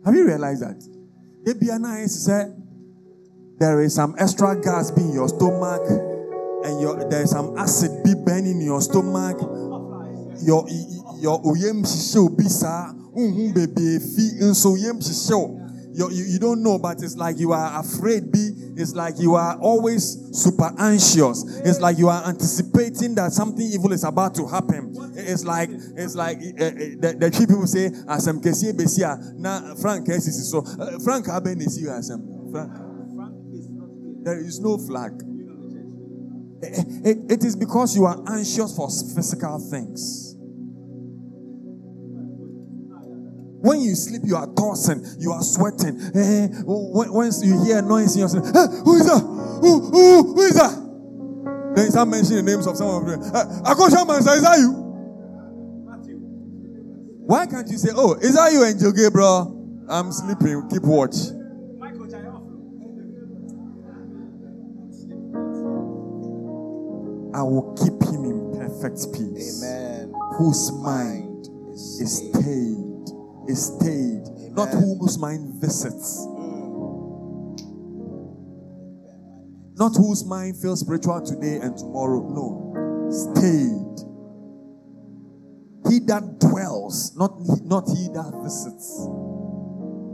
Have 0.05 0.15
you 0.15 0.27
realized 0.27 0.63
that? 0.63 0.77
Is 1.47 2.25
said 2.25 2.55
there 3.59 3.81
is 3.81 3.95
some 3.95 4.15
extra 4.19 4.61
gas 4.61 4.91
in 4.91 5.13
your 5.13 5.29
stomach, 5.29 5.83
and 6.65 6.81
your, 6.81 7.09
there 7.09 7.23
is 7.23 7.31
some 7.31 7.57
acid 7.57 8.05
be 8.05 8.15
burning 8.15 8.61
in 8.61 8.67
your 8.67 8.83
stomach. 8.83 9.39
Your 10.43 10.69
your 11.19 11.43
oyem 11.43 11.83
shisho 11.83 12.29
bisa. 12.29 12.95
Unhu 13.17 13.55
baby 13.55 13.99
fi 13.99 14.45
unso 14.45 14.77
yem. 14.77 15.01
You, 15.99 16.11
you, 16.13 16.39
don't 16.39 16.63
know, 16.63 16.79
but 16.79 17.03
it's 17.03 17.17
like 17.17 17.41
you 17.41 17.51
are 17.51 17.81
afraid. 17.81 18.31
B, 18.31 18.53
it's 18.77 18.95
like 18.95 19.19
you 19.19 19.35
are 19.35 19.59
always 19.59 20.17
super 20.31 20.73
anxious. 20.79 21.43
It's 21.65 21.81
like 21.81 21.99
you 21.99 22.09
are 22.09 22.23
anticipating 22.25 23.17
that 23.17 23.33
something 23.33 23.67
evil 23.67 23.93
is 23.93 24.05
about 24.05 24.37
to 24.37 24.47
happen. 24.47 24.95
It's 25.17 25.45
like 25.45 25.71
it's 25.73 26.15
like 26.15 26.39
uh, 26.39 26.67
uh, 26.67 26.71
the, 27.03 27.17
the 27.19 27.37
people 27.37 27.67
say, 27.67 27.91
"Asem 28.07 28.41
kesi 28.41 28.73
besia 28.79 29.19
na 29.35 29.75
Frank 29.75 30.07
kesi 30.07 30.31
so 30.31 30.59
uh, 30.59 31.01
Frank 31.01 31.27
haben 31.27 31.61
is 31.61 31.81
you 31.81 31.89
asem 31.89 32.53
Frank." 32.53 32.73
There 34.23 34.39
is 34.39 34.61
no 34.61 34.79
flag. 34.79 35.21
It, 36.63 37.07
it, 37.07 37.33
it 37.33 37.45
is 37.45 37.57
because 37.57 37.97
you 37.97 38.05
are 38.05 38.23
anxious 38.29 38.77
for 38.77 38.89
physical 38.89 39.59
things. 39.59 40.28
When 43.61 43.81
you 43.81 43.95
sleep, 43.97 44.23
you 44.25 44.37
are 44.37 44.47
tossing, 44.55 45.05
you 45.19 45.33
are 45.33 45.43
sweating. 45.43 46.01
Eh, 46.15 46.49
when, 46.65 47.13
once 47.13 47.45
you 47.45 47.63
hear 47.65 47.79
a 47.79 47.83
noise 47.83 48.15
in 48.15 48.21
your 48.21 48.29
sleep, 48.29 48.45
eh, 48.45 48.67
who 48.85 48.95
is 48.95 49.07
that? 49.07 49.19
Who, 49.19 49.81
who, 49.91 50.35
who 50.35 50.43
is 50.43 50.55
that? 50.55 51.75
Then 51.75 51.91
start 51.91 52.09
mentioning 52.09 52.45
the 52.45 52.51
names 52.53 52.67
of 52.69 52.77
some 52.77 52.89
of 52.89 53.07
them. 53.07 53.21
Eh, 53.21 53.71
Akosha 53.71 54.07
is 54.19 54.43
that 54.43 54.59
you? 54.59 54.89
Why 57.27 57.47
can't 57.47 57.69
you 57.69 57.77
say, 57.77 57.91
oh, 57.95 58.15
is 58.15 58.35
that 58.35 58.53
you, 58.53 58.65
Angel 58.65 58.93
Gabriel? 58.93 59.55
I'm 59.91 60.13
sleeping. 60.13 60.69
Keep 60.71 60.83
watch. 60.85 61.17
I 67.35 67.43
will 67.43 67.75
keep 67.75 68.03
him 68.09 68.25
in 68.25 68.57
perfect 68.57 69.13
peace. 69.13 69.63
Amen. 69.63 70.15
Whose 70.39 70.73
mind 70.73 71.49
is 71.75 72.19
stayed 72.19 72.78
is 73.49 73.67
stayed, 73.67 74.23
Amen. 74.27 74.55
not 74.55 74.69
whose 74.69 75.19
mind 75.19 75.61
visits. 75.61 76.27
Not 79.79 79.95
whose 79.97 80.25
mind 80.25 80.57
feels 80.57 80.81
spiritual 80.81 81.23
today 81.25 81.59
and 81.63 81.77
tomorrow. 81.77 82.21
No, 82.29 83.11
stayed. 83.11 83.89
He 85.89 86.01
that 86.01 86.41
dwells, 86.41 87.17
not, 87.17 87.33
not 87.65 87.87
he 87.89 88.09
that 88.09 88.33
visits. 88.43 89.07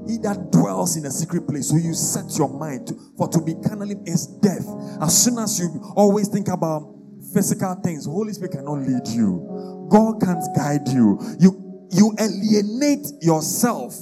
He 0.06 0.18
that 0.18 0.52
dwells 0.52 0.96
in 0.96 1.06
a 1.06 1.10
secret 1.10 1.48
place. 1.48 1.70
So 1.70 1.76
you 1.76 1.94
set 1.94 2.36
your 2.36 2.48
mind 2.48 2.88
to, 2.88 2.94
for 3.16 3.26
to 3.28 3.40
be 3.40 3.54
carnally 3.54 3.96
is 4.04 4.26
death. 4.26 4.66
As 5.00 5.24
soon 5.24 5.38
as 5.38 5.58
you 5.58 5.82
always 5.96 6.28
think 6.28 6.48
about 6.48 6.94
physical 7.32 7.74
things, 7.82 8.04
Holy 8.04 8.34
Spirit 8.34 8.52
cannot 8.52 8.86
lead 8.86 9.08
you. 9.08 9.88
God 9.90 10.20
can't 10.20 10.44
guide 10.54 10.88
you. 10.88 11.18
You 11.40 11.63
you 11.94 12.14
alienate 12.18 13.06
yourself, 13.22 13.94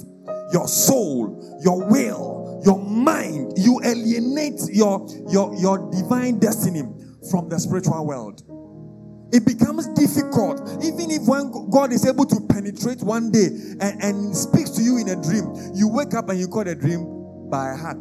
your 0.51 0.67
soul, 0.67 1.61
your 1.63 1.87
will, 1.87 2.61
your 2.65 2.79
mind. 2.79 3.53
You 3.57 3.79
alienate 3.83 4.61
your, 4.71 5.07
your, 5.29 5.53
your 5.55 5.91
divine 5.91 6.39
destiny 6.39 6.81
from 7.29 7.49
the 7.49 7.59
spiritual 7.59 8.05
world. 8.05 8.41
It 9.31 9.45
becomes 9.45 9.87
difficult, 9.89 10.61
even 10.83 11.11
if 11.11 11.27
when 11.27 11.69
God 11.69 11.91
is 11.91 12.05
able 12.05 12.25
to 12.25 12.39
penetrate 12.49 13.01
one 13.01 13.31
day 13.31 13.47
and, 13.79 14.03
and 14.03 14.35
speaks 14.35 14.71
to 14.71 14.81
you 14.81 14.97
in 14.97 15.09
a 15.09 15.21
dream, 15.21 15.53
you 15.73 15.87
wake 15.87 16.13
up 16.13 16.29
and 16.29 16.39
you 16.39 16.47
call 16.47 16.63
the 16.63 16.75
dream 16.75 17.49
by 17.49 17.75
heart. 17.75 17.97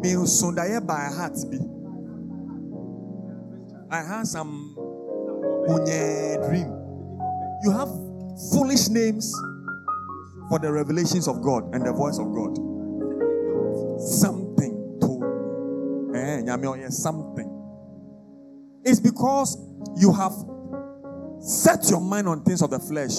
Me 0.00 0.14
by 0.80 1.10
heart 1.12 1.36
be. 1.50 1.58
I 3.90 4.02
had 4.02 4.26
some 4.26 4.74
dream. 6.48 6.77
You 7.64 7.70
have 7.72 7.88
foolish 8.52 8.88
names 8.88 9.32
for 10.48 10.58
the 10.58 10.72
revelations 10.72 11.28
of 11.28 11.42
God 11.42 11.74
and 11.74 11.84
the 11.84 11.92
voice 11.92 12.18
of 12.18 12.32
God. 12.32 12.56
Something 14.00 14.48
me. 16.56 16.84
Eh, 16.84 16.88
something. 16.90 17.54
It's 18.84 19.00
because 19.00 19.58
you 19.96 20.12
have 20.12 20.32
set 21.40 21.90
your 21.90 22.00
mind 22.00 22.28
on 22.28 22.42
things 22.44 22.62
of 22.62 22.70
the 22.70 22.78
flesh. 22.78 23.18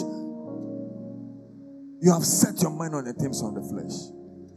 You 2.01 2.13
have 2.13 2.23
set 2.23 2.61
your 2.61 2.71
mind 2.71 2.95
on 2.95 3.03
the 3.05 3.13
things 3.13 3.41
of 3.43 3.53
the 3.53 3.61
flesh. 3.61 3.93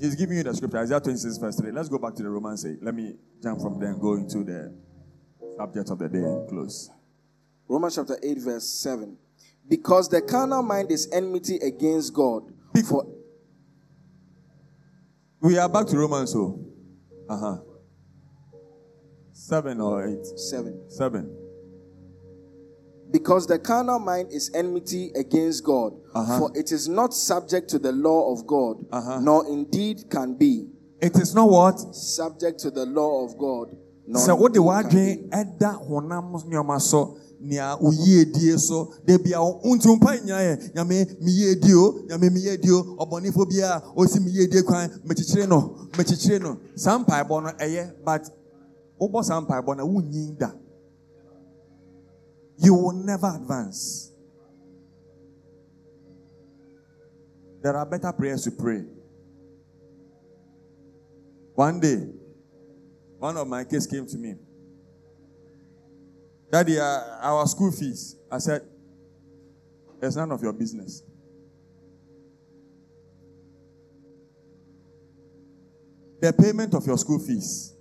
He's 0.00 0.14
giving 0.14 0.36
you 0.36 0.42
the 0.42 0.54
scripture, 0.54 0.78
Isaiah 0.78 1.00
26, 1.00 1.38
verse 1.38 1.60
3. 1.60 1.70
Let's 1.70 1.88
go 1.88 1.98
back 1.98 2.14
to 2.14 2.22
the 2.22 2.30
Romans 2.30 2.64
8. 2.64 2.82
Let 2.82 2.94
me 2.94 3.14
jump 3.42 3.60
from 3.60 3.78
there 3.78 3.90
and 3.90 4.00
go 4.00 4.14
into 4.14 4.42
the 4.42 4.72
subject 5.56 5.90
of 5.90 5.98
the 5.98 6.08
day 6.08 6.18
and 6.18 6.48
close. 6.48 6.90
Romans 7.68 7.94
chapter 7.94 8.18
8, 8.22 8.38
verse 8.38 8.68
7. 8.68 9.16
Because 9.68 10.08
the 10.08 10.20
carnal 10.20 10.62
mind 10.62 10.90
is 10.90 11.08
enmity 11.12 11.56
against 11.56 12.12
God. 12.12 12.42
Before 12.74 13.06
we 15.40 15.58
are 15.58 15.68
back 15.68 15.86
to 15.88 15.98
Romans, 15.98 16.32
so 16.32 16.64
uh 17.28 17.36
huh. 17.36 17.56
Seven 19.32 19.80
or 19.80 20.06
eight? 20.06 20.24
Seven. 20.38 20.88
Seven. 20.88 21.36
Because 23.10 23.46
the 23.46 23.58
carnal 23.58 23.98
mind 23.98 24.32
is 24.32 24.50
enmity 24.54 25.10
against 25.16 25.64
God, 25.64 25.92
uh-huh. 26.14 26.38
for 26.38 26.50
it 26.56 26.72
is 26.72 26.88
not 26.88 27.12
subject 27.12 27.68
to 27.70 27.78
the 27.78 27.92
law 27.92 28.32
of 28.32 28.46
God, 28.46 28.86
uh-huh. 28.90 29.20
nor 29.20 29.46
indeed 29.46 30.08
can 30.08 30.34
be. 30.34 30.68
It 31.00 31.16
is 31.16 31.34
not 31.34 31.50
what? 31.50 31.78
Subject 31.94 32.60
to 32.60 32.70
the 32.70 32.86
law 32.86 33.24
of 33.24 33.36
God. 33.36 33.76
Nor 34.06 34.22
So 34.22 34.36
what 34.36 34.54
the 34.54 34.62
word 34.62 34.90
nea 37.42 37.76
woyie 37.80 38.24
die 38.32 38.56
so. 38.58 38.94
Da 39.04 39.18
bia 39.18 39.40
wonti 39.40 39.88
mpa 39.88 40.16
nyaeɛ 40.24 40.74
nyame 40.74 41.06
meyie 41.20 41.54
die 41.60 41.74
o. 41.74 41.92
Nyame 42.08 42.30
meyie 42.30 42.56
die 42.60 42.70
o. 42.70 42.96
Ɔbɔnefo 42.98 43.48
bi 43.48 43.60
a 43.60 43.82
ɔsi 43.96 44.20
meyie 44.20 44.48
die 44.50 44.62
kwan. 44.62 44.88
Mekyekyere 45.04 45.48
no. 45.48 45.88
Mekyekyere 45.96 46.40
no. 46.40 46.58
Saa 46.76 46.98
mpaebɔ 46.98 47.42
no 47.42 47.50
ɛyɛ 47.58 48.04
but 48.04 48.30
wobɔ 49.00 49.24
saa 49.24 49.40
mpaebɔ 49.40 49.76
no 49.76 49.86
wonyin 49.86 50.38
da 50.38 50.52
you 52.58 52.74
will 52.74 52.92
never 52.92 53.26
advance. 53.26 54.12
There 57.62 57.76
are 57.76 57.86
better 57.86 58.12
prayers 58.12 58.44
to 58.44 58.50
pray. 58.52 58.84
One 61.54 61.80
day 61.80 62.08
one 63.18 63.36
of 63.36 63.46
my 63.48 63.64
kids 63.64 63.86
came 63.86 64.06
to 64.06 64.18
me 64.18 64.34
Daddy, 66.52 66.78
uh, 66.78 67.00
our 67.22 67.46
school 67.46 67.72
fees. 67.72 68.16
I 68.30 68.36
said, 68.36 68.60
it's 70.02 70.16
none 70.16 70.30
of 70.32 70.42
your 70.42 70.52
business. 70.52 71.02
The 76.20 76.30
payment 76.34 76.74
of 76.74 76.86
your 76.86 76.98
school 76.98 77.18
fees 77.18 77.74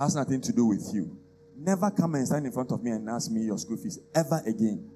has 0.00 0.16
nothing 0.16 0.40
to 0.40 0.52
do 0.52 0.64
with 0.64 0.90
you. 0.94 1.18
Never 1.54 1.90
come 1.90 2.14
and 2.14 2.26
stand 2.26 2.46
in 2.46 2.52
front 2.52 2.72
of 2.72 2.82
me 2.82 2.92
and 2.92 3.08
ask 3.10 3.30
me 3.30 3.42
your 3.42 3.58
school 3.58 3.76
fees 3.76 3.98
ever 4.14 4.40
again. 4.46 4.90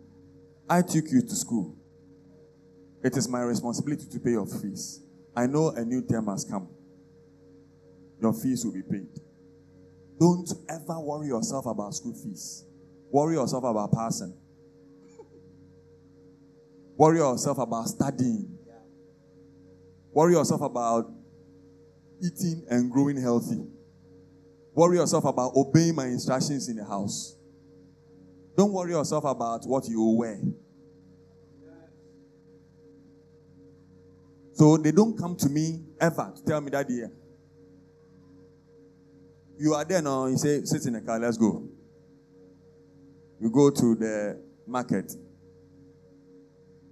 I 0.68 0.80
took 0.80 1.04
you 1.10 1.20
to 1.20 1.34
school. 1.36 1.76
It 3.04 3.14
is 3.14 3.28
my 3.28 3.42
responsibility 3.42 4.06
to 4.10 4.18
pay 4.20 4.30
your 4.30 4.46
fees. 4.46 5.02
I 5.36 5.46
know 5.46 5.68
a 5.68 5.84
new 5.84 6.00
term 6.02 6.28
has 6.28 6.44
come. 6.44 6.68
Your 8.22 8.32
fees 8.32 8.64
will 8.64 8.72
be 8.72 8.82
paid. 8.82 9.08
Don't 10.18 10.50
ever 10.70 10.98
worry 10.98 11.26
yourself 11.26 11.66
about 11.66 11.94
school 11.94 12.14
fees. 12.14 12.64
Worry 13.10 13.34
yourself 13.34 13.64
about 13.64 13.92
passing. 13.92 14.34
Worry 16.96 17.18
yourself 17.18 17.58
about 17.58 17.88
studying. 17.88 18.58
Worry 20.12 20.34
yourself 20.34 20.60
about 20.60 21.10
eating 22.22 22.64
and 22.68 22.90
growing 22.90 23.20
healthy. 23.20 23.64
Worry 24.74 24.96
yourself 24.96 25.24
about 25.24 25.52
obeying 25.56 25.94
my 25.94 26.06
instructions 26.06 26.68
in 26.68 26.76
the 26.76 26.84
house. 26.84 27.36
Don't 28.56 28.72
worry 28.72 28.90
yourself 28.90 29.24
about 29.24 29.64
what 29.64 29.88
you 29.88 30.16
wear. 30.18 30.40
So 34.54 34.76
they 34.76 34.90
don't 34.90 35.16
come 35.16 35.36
to 35.36 35.48
me 35.48 35.84
ever 36.00 36.32
to 36.34 36.44
tell 36.44 36.60
me 36.60 36.70
that 36.70 36.86
eh, 36.86 36.88
dear. 36.88 37.12
you 39.58 39.74
are 39.74 39.84
there 39.84 40.02
now. 40.02 40.26
You 40.26 40.36
say, 40.36 40.62
sit 40.64 40.84
in 40.86 40.94
the 40.94 41.00
car, 41.00 41.18
let's 41.20 41.36
go. 41.36 41.68
You 43.40 43.50
go 43.50 43.70
to 43.70 43.94
the 43.94 44.42
market. 44.66 45.12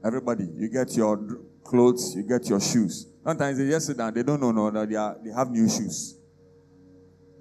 Everybody, 0.04 0.44
you 0.56 0.68
get 0.70 0.96
your 0.96 1.40
clothes, 1.64 2.14
you 2.14 2.22
get 2.22 2.48
your 2.48 2.60
shoes. 2.60 3.06
Sometimes 3.24 3.58
they 3.58 3.68
just 3.68 3.86
sit 3.86 3.96
down, 3.96 4.14
they 4.14 4.22
don't 4.22 4.40
know, 4.40 4.52
no, 4.52 4.70
no 4.70 4.86
they, 4.86 4.94
are, 4.94 5.16
they 5.24 5.32
have 5.32 5.50
new 5.50 5.68
shoes. 5.68 6.16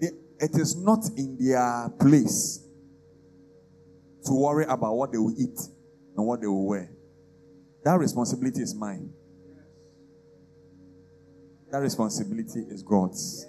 They, 0.01 0.07
it 0.39 0.51
is 0.55 0.75
not 0.75 1.05
in 1.15 1.37
their 1.39 1.89
place 1.99 2.65
to 4.25 4.33
worry 4.33 4.65
about 4.65 4.95
what 4.95 5.11
they 5.11 5.19
will 5.19 5.35
eat 5.37 5.59
and 6.17 6.25
what 6.25 6.41
they 6.41 6.47
will 6.47 6.65
wear. 6.65 6.89
That 7.83 7.99
responsibility 7.99 8.61
is 8.61 8.73
mine. 8.73 9.11
That 11.71 11.79
responsibility 11.79 12.61
is 12.69 12.81
God's. 12.81 13.45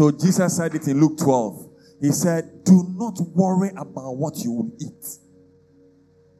So 0.00 0.10
Jesus 0.10 0.56
said 0.56 0.74
it 0.74 0.88
in 0.88 0.98
Luke 0.98 1.18
12. 1.18 1.68
He 2.00 2.10
said, 2.10 2.64
Do 2.64 2.86
not 2.96 3.20
worry 3.34 3.68
about 3.76 4.16
what 4.16 4.38
you 4.38 4.50
will 4.50 4.72
eat. 4.80 5.04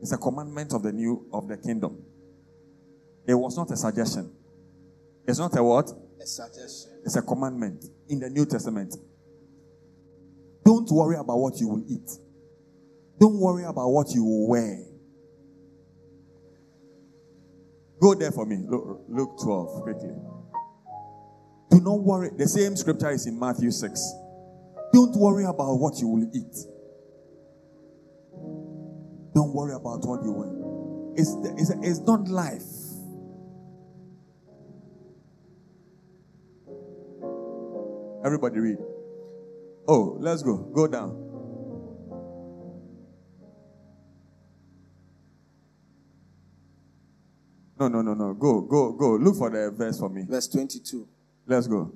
It's 0.00 0.12
a 0.12 0.16
commandment 0.16 0.72
of 0.72 0.82
the 0.82 0.90
new 0.90 1.28
of 1.30 1.46
the 1.46 1.58
kingdom. 1.58 2.02
It 3.28 3.34
was 3.34 3.58
not 3.58 3.70
a 3.70 3.76
suggestion. 3.76 4.32
It's 5.28 5.38
not 5.38 5.54
a 5.58 5.62
what? 5.62 5.90
A 5.90 6.26
suggestion. 6.26 7.02
It's 7.04 7.16
a 7.16 7.20
commandment 7.20 7.84
in 8.08 8.20
the 8.20 8.30
New 8.30 8.46
Testament. 8.46 8.96
Don't 10.64 10.90
worry 10.90 11.16
about 11.16 11.36
what 11.36 11.60
you 11.60 11.68
will 11.68 11.84
eat. 11.86 12.10
Don't 13.20 13.38
worry 13.38 13.64
about 13.64 13.90
what 13.90 14.08
you 14.14 14.24
will 14.24 14.48
wear. 14.48 14.86
Go 18.00 18.14
there 18.14 18.32
for 18.32 18.46
me. 18.46 18.64
Luke, 18.66 19.02
Luke 19.06 19.38
12, 19.42 19.82
quickly. 19.82 20.14
Do 21.70 21.80
not 21.80 22.00
worry. 22.00 22.30
The 22.36 22.48
same 22.48 22.76
scripture 22.76 23.10
is 23.10 23.26
in 23.26 23.38
Matthew 23.38 23.70
6. 23.70 24.12
Don't 24.92 25.14
worry 25.16 25.44
about 25.44 25.76
what 25.76 25.98
you 26.00 26.08
will 26.08 26.28
eat. 26.34 26.56
Don't 29.34 29.54
worry 29.54 29.74
about 29.74 30.04
what 30.04 30.24
you 30.24 30.32
will. 30.32 31.14
It's, 31.16 31.36
it's, 31.60 31.70
it's 31.82 32.00
not 32.00 32.26
life. 32.28 32.62
Everybody 38.24 38.58
read. 38.58 38.78
Oh, 39.88 40.16
let's 40.20 40.42
go. 40.42 40.56
Go 40.56 40.86
down. 40.88 41.30
No, 47.78 47.88
no, 47.88 48.02
no, 48.02 48.12
no. 48.12 48.34
Go, 48.34 48.60
go, 48.60 48.92
go. 48.92 49.16
Look 49.16 49.36
for 49.36 49.48
the 49.48 49.70
verse 49.70 49.98
for 49.98 50.10
me. 50.10 50.26
Verse 50.28 50.48
22. 50.48 51.08
Let's 51.50 51.66
go. 51.66 51.92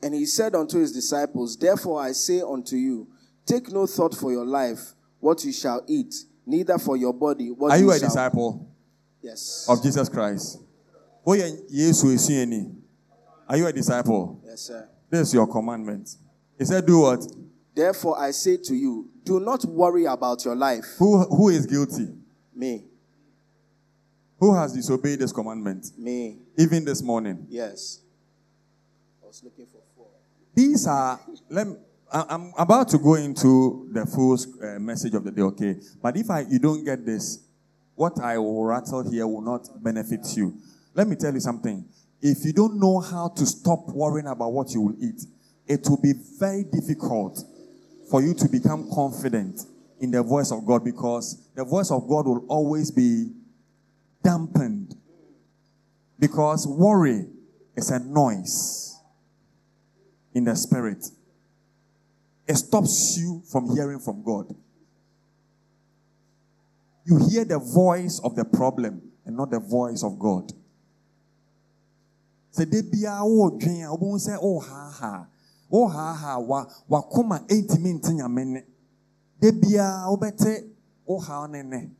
And 0.00 0.14
he 0.14 0.26
said 0.26 0.54
unto 0.54 0.78
his 0.78 0.92
disciples, 0.92 1.56
Therefore 1.56 2.00
I 2.00 2.12
say 2.12 2.40
unto 2.40 2.76
you, 2.76 3.08
take 3.44 3.72
no 3.72 3.84
thought 3.88 4.14
for 4.14 4.30
your 4.30 4.44
life, 4.44 4.92
what 5.18 5.44
you 5.44 5.52
shall 5.52 5.82
eat, 5.88 6.14
neither 6.46 6.78
for 6.78 6.96
your 6.96 7.12
body, 7.12 7.50
what 7.50 7.72
you 7.72 7.78
shall. 7.78 7.78
Are 7.78 7.82
you 7.82 7.90
a 7.90 7.98
shall... 7.98 8.08
disciple 8.08 8.68
Yes. 9.20 9.66
of 9.68 9.82
Jesus 9.82 10.08
Christ? 10.08 10.60
Yeah, 11.26 11.48
yes, 11.68 12.04
we 12.04 12.16
see 12.16 12.40
any. 12.42 12.70
Are 13.48 13.56
you 13.56 13.66
a 13.66 13.72
disciple? 13.72 14.40
Yes, 14.44 14.60
sir. 14.60 14.88
This 15.10 15.28
is 15.28 15.34
your 15.34 15.48
commandment. 15.48 16.14
He 16.56 16.64
said, 16.66 16.86
Do 16.86 17.00
what? 17.00 17.26
Therefore 17.74 18.16
I 18.20 18.30
say 18.30 18.56
to 18.56 18.74
you, 18.74 19.10
do 19.24 19.40
not 19.40 19.64
worry 19.64 20.04
about 20.04 20.44
your 20.44 20.54
life. 20.54 20.84
Who, 20.98 21.24
who 21.24 21.48
is 21.48 21.66
guilty? 21.66 22.08
Me. 22.54 22.84
Who 24.44 24.54
has 24.54 24.74
disobeyed 24.74 25.20
this 25.20 25.32
commandment? 25.32 25.86
Me. 25.96 26.36
Even 26.58 26.84
this 26.84 27.02
morning. 27.02 27.46
Yes. 27.48 28.02
I 29.22 29.26
was 29.28 29.42
looking 29.42 29.64
for 29.64 29.80
four. 29.96 30.08
These 30.54 30.86
are, 30.86 31.18
let 31.48 31.66
me, 31.66 31.76
I'm 32.12 32.52
about 32.58 32.90
to 32.90 32.98
go 32.98 33.14
into 33.14 33.88
the 33.90 34.04
full 34.04 34.36
uh, 34.62 34.78
message 34.78 35.14
of 35.14 35.24
the 35.24 35.30
day, 35.30 35.40
okay? 35.40 35.76
But 36.02 36.18
if 36.18 36.28
I, 36.28 36.40
you 36.40 36.58
don't 36.58 36.84
get 36.84 37.06
this, 37.06 37.38
what 37.94 38.20
I 38.20 38.36
will 38.36 38.62
rattle 38.66 39.10
here 39.10 39.26
will 39.26 39.40
not 39.40 39.82
benefit 39.82 40.36
you. 40.36 40.58
Let 40.92 41.08
me 41.08 41.16
tell 41.16 41.32
you 41.32 41.40
something. 41.40 41.82
If 42.20 42.44
you 42.44 42.52
don't 42.52 42.78
know 42.78 43.00
how 43.00 43.28
to 43.28 43.46
stop 43.46 43.88
worrying 43.88 44.26
about 44.26 44.52
what 44.52 44.72
you 44.72 44.82
will 44.82 44.96
eat, 45.00 45.24
it 45.66 45.86
will 45.88 46.02
be 46.02 46.12
very 46.38 46.64
difficult 46.64 47.42
for 48.10 48.20
you 48.20 48.34
to 48.34 48.48
become 48.50 48.90
confident 48.92 49.62
in 50.00 50.10
the 50.10 50.22
voice 50.22 50.52
of 50.52 50.66
God 50.66 50.84
because 50.84 51.48
the 51.54 51.64
voice 51.64 51.90
of 51.90 52.06
God 52.06 52.26
will 52.26 52.44
always 52.48 52.90
be 52.90 53.30
dampened. 54.24 54.96
Because 56.18 56.66
worry 56.66 57.26
is 57.76 57.90
a 57.90 57.98
noise 58.00 58.98
in 60.32 60.44
the 60.44 60.56
spirit. 60.56 61.06
It 62.48 62.56
stops 62.56 63.16
you 63.18 63.42
from 63.50 63.74
hearing 63.74 64.00
from 64.00 64.24
God. 64.24 64.54
You 67.06 67.18
hear 67.28 67.44
the 67.44 67.58
voice 67.58 68.20
of 68.24 68.34
the 68.34 68.44
problem 68.44 69.02
and 69.26 69.36
not 69.36 69.50
the 69.50 69.60
voice 69.60 70.02
of 70.02 70.18
God. 70.18 70.52
Wa 81.26 81.46
ne 81.46 81.90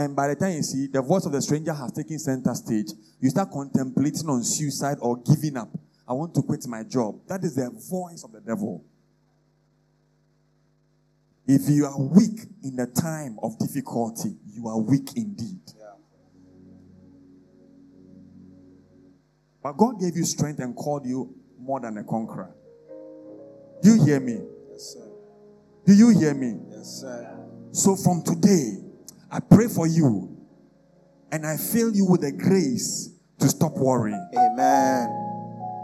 and 0.00 0.16
by 0.16 0.28
the 0.28 0.34
time 0.34 0.52
you 0.52 0.62
see 0.62 0.86
the 0.86 1.02
voice 1.02 1.26
of 1.26 1.32
the 1.32 1.42
stranger 1.42 1.74
has 1.74 1.92
taken 1.92 2.18
center 2.18 2.54
stage, 2.54 2.86
you 3.20 3.28
start 3.28 3.50
contemplating 3.50 4.26
on 4.30 4.42
suicide 4.42 4.96
or 5.02 5.18
giving 5.18 5.58
up. 5.58 5.68
I 6.08 6.14
want 6.14 6.34
to 6.36 6.42
quit 6.42 6.66
my 6.66 6.84
job. 6.84 7.20
That 7.28 7.44
is 7.44 7.54
the 7.54 7.68
voice 7.68 8.24
of 8.24 8.32
the 8.32 8.40
devil. 8.40 8.82
If 11.46 11.68
you 11.68 11.84
are 11.84 12.00
weak 12.00 12.46
in 12.62 12.76
the 12.76 12.86
time 12.86 13.36
of 13.42 13.58
difficulty, 13.58 14.36
you 14.50 14.68
are 14.68 14.78
weak 14.78 15.10
indeed. 15.16 15.60
But 19.62 19.72
God 19.72 20.00
gave 20.00 20.16
you 20.16 20.24
strength 20.24 20.60
and 20.60 20.74
called 20.74 21.04
you 21.04 21.34
more 21.58 21.78
than 21.78 21.98
a 21.98 22.04
conqueror. 22.04 22.54
Do 23.82 23.96
you 23.96 24.04
hear 24.06 24.18
me? 24.20 24.40
Yes, 24.70 24.94
sir. 24.94 25.06
Do 25.84 25.92
you 25.92 26.08
hear 26.18 26.32
me? 26.32 26.58
Yes, 26.70 27.02
sir. 27.02 27.36
So 27.72 27.96
from 27.96 28.22
today, 28.22 28.89
I 29.30 29.40
pray 29.40 29.68
for 29.68 29.86
you 29.86 30.36
and 31.32 31.46
I 31.46 31.56
fill 31.56 31.94
you 31.94 32.04
with 32.04 32.22
the 32.22 32.32
grace 32.32 33.10
to 33.38 33.48
stop 33.48 33.72
worrying. 33.76 34.28
Amen. 34.36 35.08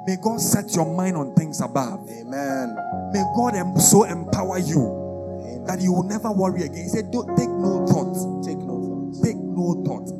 May 0.07 0.17
God 0.23 0.41
set 0.41 0.75
your 0.75 0.87
mind 0.87 1.17
on 1.17 1.35
things 1.35 1.61
above. 1.61 2.09
Amen. 2.11 2.77
May 3.13 3.25
God 3.35 3.55
so 3.81 4.05
empower 4.05 4.59
you 4.59 4.83
Amen. 4.83 5.65
that 5.67 5.81
you 5.81 5.93
will 5.93 6.05
never 6.05 6.31
worry 6.31 6.63
again. 6.63 6.85
He 6.85 6.89
said, 6.89 7.11
Don't 7.11 7.37
take 7.37 7.49
no 7.49 7.87
thought. 7.87 8.15
Take 8.45 8.59
no 8.59 9.11
thoughts. 9.11 9.21
Take 9.23 9.37
no 9.37 9.83
thought. 9.85 10.11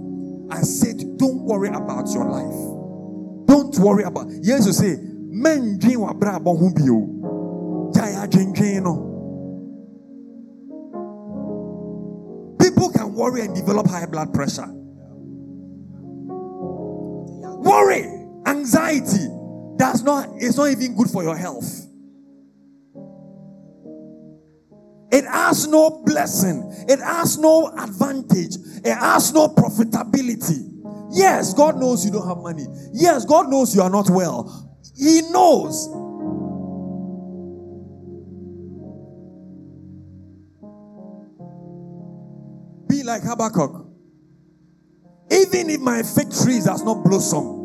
I 0.51 0.63
said, 0.63 1.19
Don't 1.19 1.43
worry 1.45 1.69
about 1.69 2.09
your 2.13 2.25
life. 2.25 3.47
Don't 3.47 3.77
worry 3.79 4.05
about. 4.05 4.27
Yes, 4.43 4.67
you 4.67 4.73
say, 4.73 4.97
Men 5.37 5.79
dream 5.79 6.01
wa 6.01 6.13
bra 6.15 6.39
bo 6.39 6.57
hu 6.57 6.73
bio. 6.73 7.91
Jaya 7.95 8.27
dream 8.27 8.83
no. 8.83 9.16
Worry 13.27 13.41
and 13.45 13.55
develop 13.55 13.89
high 13.89 14.07
blood 14.07 14.33
pressure. 14.33 14.69
Worry, 17.59 18.05
anxiety, 18.47 19.27
that's 19.77 20.03
not, 20.03 20.29
it's 20.37 20.57
not 20.57 20.71
even 20.71 20.97
good 20.97 21.11
for 21.11 21.25
your 21.25 21.37
health. 21.37 21.83
It 25.11 25.25
has 25.25 25.67
no 25.67 26.03
blessing. 26.05 26.73
It 26.89 27.01
has 27.01 27.39
no 27.39 27.69
advantage. 27.79 28.57
It 28.85 28.95
has 28.95 29.33
no 29.33 29.49
profitability. 29.49 30.63
Yes, 31.11 31.55
God 31.55 31.77
knows 31.77 32.05
you 32.05 32.13
don't 32.13 32.29
have 32.29 32.39
money. 32.39 32.67
Yes, 32.93 33.25
God 33.25 33.49
knows 33.49 33.75
you 33.75 33.83
are 33.83 33.91
not 33.91 34.09
well. 34.11 34.71
He 34.97 35.23
knows. 35.31 35.89
Like 43.07 43.23
Habakkuk. 43.23 43.87
Even 45.31 45.71
if 45.71 45.81
my 45.81 46.03
fig 46.03 46.31
trees 46.31 46.65
does 46.67 46.85
not 46.85 47.03
blossom, 47.05 47.65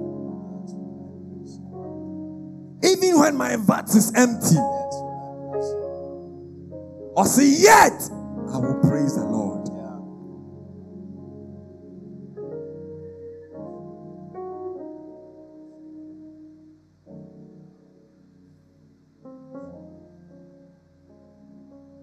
even 2.84 3.20
when 3.20 3.36
my 3.36 3.56
vat 3.58 3.90
is 3.90 4.14
empty, 4.16 4.58
or 7.16 7.26
say, 7.26 7.48
Yet 7.48 8.02
I 8.54 8.58
will 8.58 8.80
praise 8.82 9.16
the 9.16 9.26
Lord. 9.26 9.68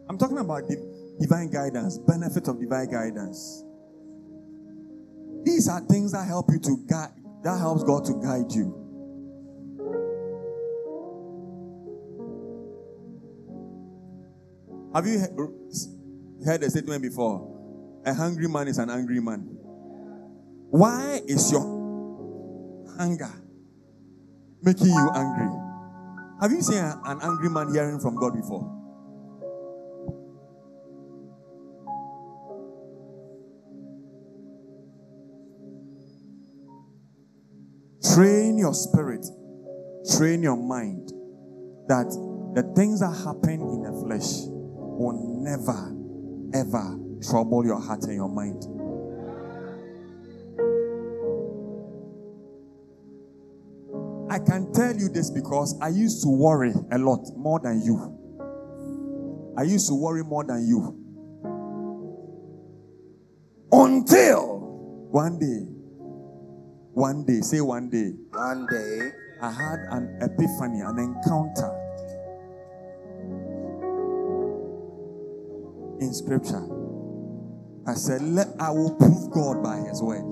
I'm 0.09 0.17
talking 0.17 0.39
about 0.39 0.69
div- 0.69 0.98
divine 1.21 1.51
guidance, 1.51 1.99
benefit 1.99 2.49
of 2.49 2.61
divine 2.61 2.91
guidance. 2.91 3.65
These 5.45 5.69
are 5.69 5.81
things 5.81 6.13
that 6.13 6.27
help 6.27 6.51
you 6.51 6.59
to 6.61 6.85
guide, 6.89 7.13
that 7.43 7.59
helps 7.59 7.85
God 7.85 8.05
to 8.07 8.15
guide 8.15 8.53
you. 8.53 8.75
Have 14.95 15.07
you 15.07 15.19
heard 16.45 16.61
the 16.61 16.71
statement 16.71 17.03
before? 17.03 17.57
A 18.05 18.15
hungry 18.15 18.49
man 18.49 18.69
is 18.69 18.79
an 18.79 18.91
angry 18.91 19.21
man. 19.21 19.41
Why 20.71 21.21
is 21.27 21.51
your 21.53 21.63
hunger 22.97 23.33
making 24.63 24.87
you 24.87 25.11
angry? 25.15 25.49
Have 26.41 26.53
you 26.53 26.63
seen 26.63 26.79
an 26.79 27.19
angry 27.23 27.51
man 27.51 27.73
hearing 27.73 28.01
from 28.01 28.17
God 28.17 28.35
before? 28.35 28.78
Your 38.69 38.75
spirit. 38.75 39.25
train 40.17 40.43
your 40.43 40.57
mind 40.57 41.09
that 41.89 42.07
the 42.55 42.63
things 42.77 43.01
that 43.01 43.13
happen 43.25 43.61
in 43.63 43.83
the 43.83 43.93
flesh 44.05 44.45
will 44.45 45.17
never, 45.41 45.97
ever 46.53 46.99
trouble 47.27 47.65
your 47.65 47.81
heart 47.81 48.03
and 48.05 48.15
your 48.15 48.29
mind. 48.29 48.63
I 54.31 54.39
can 54.39 54.71
tell 54.75 54.95
you 54.95 55.09
this 55.09 55.31
because 55.31 55.75
I 55.81 55.89
used 55.89 56.23
to 56.25 56.29
worry 56.29 56.75
a 56.93 56.99
lot 56.99 57.25
more 57.37 57.61
than 57.61 57.81
you. 57.83 57.97
I 59.57 59.63
used 59.63 59.89
to 59.89 59.95
worry 59.95 60.23
more 60.23 60.45
than 60.45 60.67
you. 60.69 60.95
Until 63.73 64.59
one 65.11 65.39
day, 65.39 65.78
one 66.99 67.25
day, 67.25 67.41
say 67.41 67.61
one 67.61 67.89
day, 67.89 68.11
One 68.33 68.67
day, 68.67 69.13
I 69.41 69.53
had 69.53 69.79
an 69.91 70.19
epiphany, 70.21 70.81
an 70.81 70.99
encounter 70.99 71.71
in 76.01 76.13
scripture. 76.13 76.67
I 77.87 77.95
said, 77.95 78.21
Let 78.23 78.49
I 78.59 78.73
will 78.73 78.97
prove 78.97 79.31
God 79.31 79.63
by 79.63 79.77
his 79.77 80.03
word. 80.03 80.27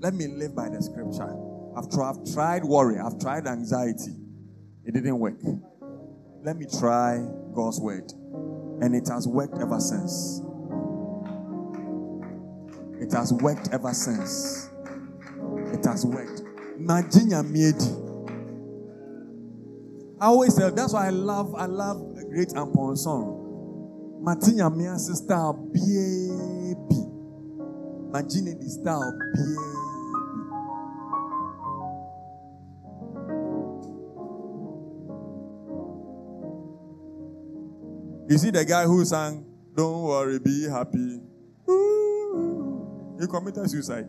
Let 0.00 0.14
me 0.14 0.28
live 0.28 0.54
by 0.54 0.68
the 0.68 0.80
scripture. 0.80 1.34
I've, 1.76 1.90
tr- 1.90 2.02
I've 2.02 2.32
tried 2.32 2.62
worry, 2.62 3.00
I've 3.00 3.18
tried 3.18 3.48
anxiety. 3.48 4.14
It 4.84 4.94
didn't 4.94 5.18
work. 5.18 5.40
Let 6.44 6.56
me 6.56 6.66
try 6.78 7.26
God's 7.52 7.80
word. 7.80 8.08
And 8.80 8.94
it 8.94 9.08
has 9.08 9.26
worked 9.26 9.58
ever 9.60 9.80
since. 9.80 10.42
It 13.08 13.14
has 13.14 13.32
worked 13.32 13.70
ever 13.72 13.94
since. 13.94 14.68
It 15.72 15.82
has 15.86 16.04
worked. 16.04 16.42
Najinya 16.78 17.40
miedi. 17.42 17.88
I 20.20 20.26
always 20.26 20.54
say 20.54 20.68
that's 20.68 20.92
why 20.92 21.06
I 21.06 21.10
love 21.10 21.54
I 21.54 21.64
love 21.64 21.96
a 22.18 22.24
great 22.28 22.48
Ampong 22.48 22.98
song. 22.98 24.20
Matinya 24.22 24.68
mia 24.68 24.98
style 24.98 25.54
baby. 25.72 27.00
Majine 28.12 28.60
the 28.60 28.68
style 28.68 29.16
baby. 29.32 29.78
You 38.28 38.36
see 38.36 38.50
the 38.50 38.66
guy 38.66 38.84
who 38.84 39.02
sang, 39.06 39.46
Don't 39.74 40.02
worry, 40.02 40.38
be 40.38 40.68
happy. 40.68 41.22
He 43.20 43.26
committed 43.26 43.68
suicide. 43.70 44.06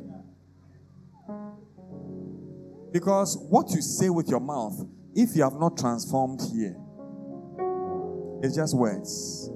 Because 2.91 3.37
what 3.49 3.69
you 3.71 3.81
say 3.81 4.09
with 4.09 4.29
your 4.29 4.39
mouth, 4.39 4.85
if 5.15 5.35
you 5.35 5.43
have 5.43 5.53
not 5.53 5.77
transformed 5.77 6.41
here, 6.51 6.75
it's 8.41 8.55
just 8.55 8.75
words. 8.75 9.49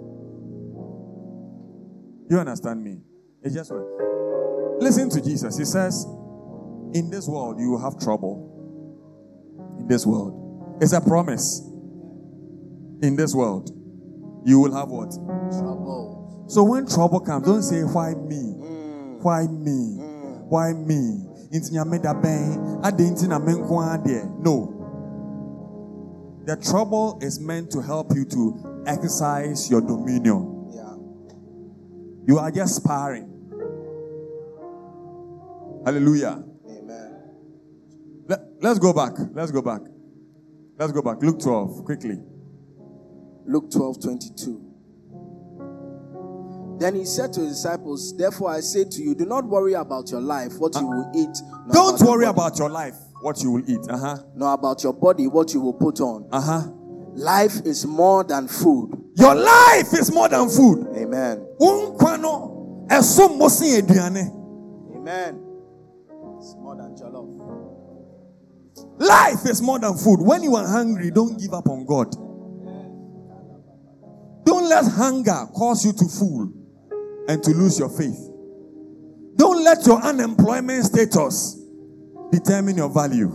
You 2.29 2.39
understand 2.39 2.83
me? 2.83 2.99
It's 3.41 3.55
just 3.55 3.71
words. 3.71 4.83
Listen 4.83 5.09
to 5.09 5.21
Jesus. 5.21 5.57
He 5.57 5.65
says, 5.65 6.05
In 6.93 7.09
this 7.09 7.27
world, 7.27 7.59
you 7.59 7.71
will 7.71 7.81
have 7.81 7.99
trouble. 7.99 8.49
In 9.79 9.87
this 9.87 10.05
world. 10.05 10.77
It's 10.81 10.93
a 10.93 11.01
promise. 11.01 11.59
In 13.01 13.15
this 13.15 13.33
world, 13.33 13.69
you 14.45 14.59
will 14.59 14.73
have 14.75 14.89
what? 14.89 15.11
trouble. 15.51 16.45
So 16.47 16.63
when 16.63 16.85
trouble 16.87 17.19
comes, 17.19 17.45
don't 17.45 17.63
say, 17.63 17.81
Why 17.81 18.13
me? 18.13 18.62
Why 19.23 19.47
me? 19.47 19.97
Mm. 19.99 20.47
Why 20.49 20.73
me? 20.73 21.29
Nti 21.49 21.71
nyame 21.71 22.01
da 22.01 22.13
bɛn, 22.13 22.81
adɛn 22.83 23.11
nti 23.13 23.27
na 23.27 23.39
me 23.39 23.53
nko? 23.53 24.43
No. 24.43 24.73
The 26.45 26.57
trouble 26.57 27.19
is 27.21 27.39
meant 27.39 27.71
to 27.71 27.81
help 27.81 28.13
you 28.13 28.25
to 28.25 28.83
exercise 28.85 29.69
your 29.69 29.79
dominion. 29.81 30.71
Yeah. 30.73 30.95
You 32.27 32.39
are 32.39 32.51
just 32.51 32.75
sparring. 32.75 33.29
Hallelujah. 35.85 36.43
Amen. 36.67 37.11
Let, 38.27 38.39
let's 38.61 38.79
go 38.79 38.91
back. 38.91 39.13
Let's 39.33 39.51
go 39.51 39.61
back. 39.61 39.81
Let's 40.77 40.91
go 40.91 41.01
back. 41.01 41.21
Luke 41.21 41.39
12, 41.39 41.85
quickly. 41.85 42.19
Luke 43.45 43.71
12 43.71 44.01
22. 44.01 44.72
Then 46.79 46.95
he 46.95 47.05
said 47.05 47.31
to 47.33 47.41
his 47.41 47.55
disciples, 47.61 48.15
Therefore 48.17 48.51
I 48.51 48.59
say 48.59 48.83
to 48.83 49.01
you, 49.01 49.15
do 49.15 49.25
not 49.25 49.45
worry 49.45 49.73
about 49.73 50.09
your 50.11 50.21
life, 50.21 50.53
what 50.57 50.75
you 50.75 50.87
will 50.87 51.11
eat. 51.15 51.37
Don't 51.71 51.99
your 51.99 52.09
worry 52.09 52.25
body- 52.25 52.35
about 52.35 52.57
your 52.59 52.69
life, 52.69 52.95
what 53.21 53.41
you 53.41 53.51
will 53.51 53.69
eat. 53.69 53.79
Uh 53.89 53.97
huh. 53.97 54.17
Nor 54.35 54.53
about 54.53 54.83
your 54.83 54.93
body, 54.93 55.27
what 55.27 55.53
you 55.53 55.61
will 55.61 55.73
put 55.73 55.99
on. 56.01 56.27
Uh 56.31 56.41
huh. 56.41 56.61
Life 57.15 57.61
is 57.65 57.85
more 57.85 58.23
than 58.23 58.47
food. 58.47 58.89
Your 59.15 59.35
life 59.35 59.93
is 59.93 60.11
more 60.11 60.27
than 60.29 60.49
food. 60.49 60.87
Amen. 60.95 61.45
Wo 61.59 61.91
nkwa 61.95 62.19
no, 62.19 62.85
ɛso. 62.89 63.29
Amen. 64.95 65.43
It's 66.39 66.55
more 66.55 66.75
than 66.75 66.95
jollof. 66.95 67.29
Life 68.97 69.45
is 69.45 69.61
more 69.61 69.77
than 69.79 69.95
food. 69.95 70.19
When 70.21 70.41
you 70.43 70.55
are 70.55 70.67
hungry, 70.67 71.11
don't 71.11 71.39
give 71.39 71.53
up 71.53 71.67
on 71.69 71.85
God. 71.85 72.11
Don't 74.45 74.67
let 74.67 74.85
hunger 74.85 75.47
cause 75.55 75.85
you 75.85 75.93
to 75.93 76.05
fool 76.05 76.51
and 77.27 77.43
to 77.43 77.51
lose 77.51 77.79
your 77.79 77.89
faith. 77.89 78.29
Don't 79.35 79.63
let 79.63 79.85
your 79.85 80.01
unemployment 80.01 80.85
status 80.85 81.59
determine 82.31 82.77
your 82.77 82.89
value. 82.89 83.29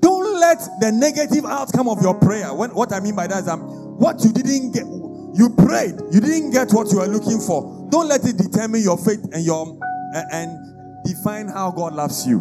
Don't 0.00 0.40
let 0.40 0.58
the 0.80 0.90
negative 0.92 1.44
outcome 1.44 1.88
of 1.88 2.02
your 2.02 2.14
prayer. 2.14 2.52
When, 2.54 2.70
what 2.70 2.92
I 2.92 3.00
mean 3.00 3.14
by 3.14 3.26
that 3.26 3.42
is 3.42 3.48
um, 3.48 3.60
what 3.98 4.22
you 4.24 4.32
didn't 4.32 4.72
get. 4.72 4.86
You 5.32 5.50
prayed, 5.50 5.94
you 6.10 6.20
didn't 6.20 6.50
get 6.50 6.72
what 6.72 6.90
you 6.90 6.98
were 6.98 7.06
looking 7.06 7.38
for. 7.38 7.88
Don't 7.90 8.08
let 8.08 8.24
it 8.24 8.36
determine 8.36 8.82
your 8.82 8.98
faith 8.98 9.24
and 9.32 9.44
your 9.44 9.78
and, 10.14 10.26
and 10.32 11.04
define 11.04 11.48
how 11.48 11.70
God 11.70 11.94
loves 11.94 12.26
you. 12.26 12.40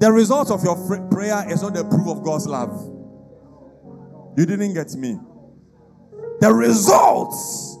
The 0.00 0.12
result 0.12 0.52
of 0.52 0.62
your 0.62 0.76
fr- 0.86 1.02
prayer 1.10 1.44
is 1.50 1.62
not 1.62 1.74
the 1.74 1.84
proof 1.84 2.06
of 2.06 2.22
God's 2.22 2.46
love. 2.46 2.70
You 4.36 4.46
didn't 4.46 4.74
get 4.74 4.94
me. 4.94 5.18
The 6.40 6.52
results 6.54 7.77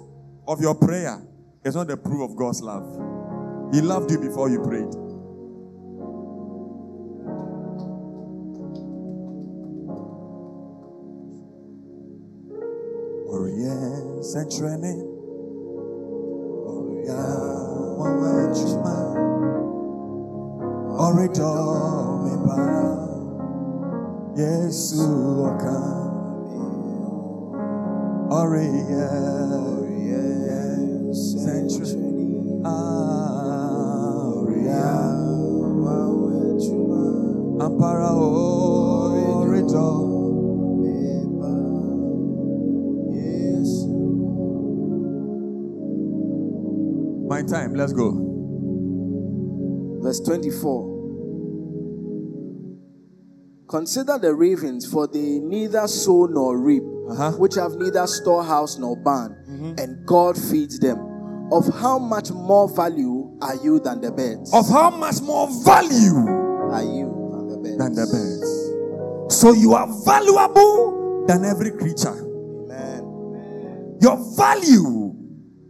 of 0.48 0.62
your 0.62 0.74
prayer 0.74 1.20
is 1.62 1.76
not 1.76 1.86
the 1.86 1.96
proof 1.96 2.30
of 2.30 2.34
God's 2.34 2.62
love. 2.62 2.82
He 3.72 3.82
loved 3.82 4.10
you 4.10 4.18
before 4.18 4.48
you 4.48 4.62
prayed. 4.62 4.88
Orient 13.28 14.24
Centrene. 14.24 15.04
Orient 16.64 17.08
Wawachuma. 18.00 18.96
Orido 20.96 21.52
Meba. 22.24 22.56
Yesu 24.34 25.04
Okami. 25.44 26.56
Orient 28.32 29.67
Centrene. 31.48 32.08
Ampara 37.60 38.10
Orido. 38.14 39.86
My 47.28 47.42
time, 47.42 47.74
let's 47.74 47.92
go. 47.92 48.10
Verse 50.02 50.20
24. 50.20 50.96
Consider 53.68 54.18
the 54.18 54.34
ravens, 54.34 54.90
for 54.90 55.06
they 55.06 55.38
neither 55.40 55.86
sow 55.86 56.24
nor 56.24 56.56
reap, 56.58 56.82
Uh-huh. 57.10 57.32
which 57.32 57.54
have 57.56 57.76
neither 57.76 58.06
storehouse 58.06 58.78
nor 58.78 58.96
barn, 58.96 59.34
and 59.78 60.06
God 60.06 60.36
feeds 60.38 60.78
them. 60.78 60.98
Of 61.50 61.72
how 61.80 61.98
much 61.98 62.30
more 62.30 62.68
value 62.68 63.36
are 63.40 63.56
you 63.56 63.80
than 63.80 64.00
the 64.00 64.12
birds? 64.12 64.52
Of 64.52 64.68
how 64.68 64.90
much 64.90 65.20
more 65.22 65.48
value 65.64 66.28
are 66.70 66.82
you 66.82 67.30
than 67.32 67.48
the 67.48 67.56
birds? 67.56 67.78
than 67.78 67.94
the 67.94 68.06
birds? 68.06 69.34
So 69.40 69.52
you 69.52 69.74
are 69.74 69.86
valuable 70.04 71.24
than 71.26 71.44
every 71.44 71.70
creature. 71.70 72.12
Amen. 72.12 73.98
Your 74.00 74.16
value 74.36 75.14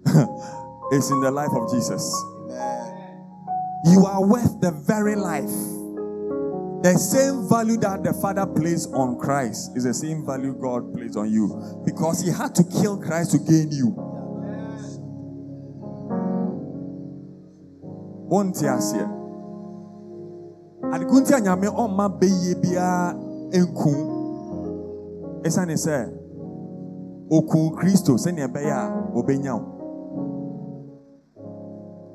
is 0.93 1.11
in 1.11 1.21
the 1.21 1.31
life 1.31 1.51
of 1.53 1.71
Jesus. 1.71 2.13
Amen. 2.51 3.27
You 3.85 4.07
are 4.07 4.25
worth 4.25 4.61
the 4.61 4.73
very 4.73 5.15
life. 5.15 5.51
The 6.83 6.95
same 6.97 7.49
value 7.49 7.77
that 7.79 8.05
the 8.05 8.13
Father 8.15 8.47
placed 8.47 8.91
on 8.95 9.19
Christ 9.19 9.77
is 9.77 9.85
the 9.85 9.95
same 9.95 10.25
value 10.25 10.55
God 10.55 10.95
placed 10.95 11.17
on 11.17 11.31
you 11.31 11.83
because 11.85 12.21
He 12.21 12.31
had 12.31 12.55
to 12.55 12.65
kill 12.65 12.97
Christ 12.97 13.33
to 13.33 13.39
gain 13.39 13.71
you. 13.73 14.18
Won't 18.29 18.61
you 18.63 18.81
see? 18.81 19.07
adeko 20.93 21.21
nti 21.21 21.35
a 21.35 21.41
nyame 21.41 21.69
ɔmma 21.69 22.09
bɛyie 22.21 22.55
biara 22.63 23.15
nku 23.53 23.93
ɛsiane 25.47 25.77
sɛ 25.77 25.97
oku 27.31 27.59
kristo 27.77 28.13
sɛnea 28.17 28.47
ɛbɛyɛ 28.49 28.73
a 28.73 28.85
ɔbɛnya 29.19 29.53
wo 29.55 29.79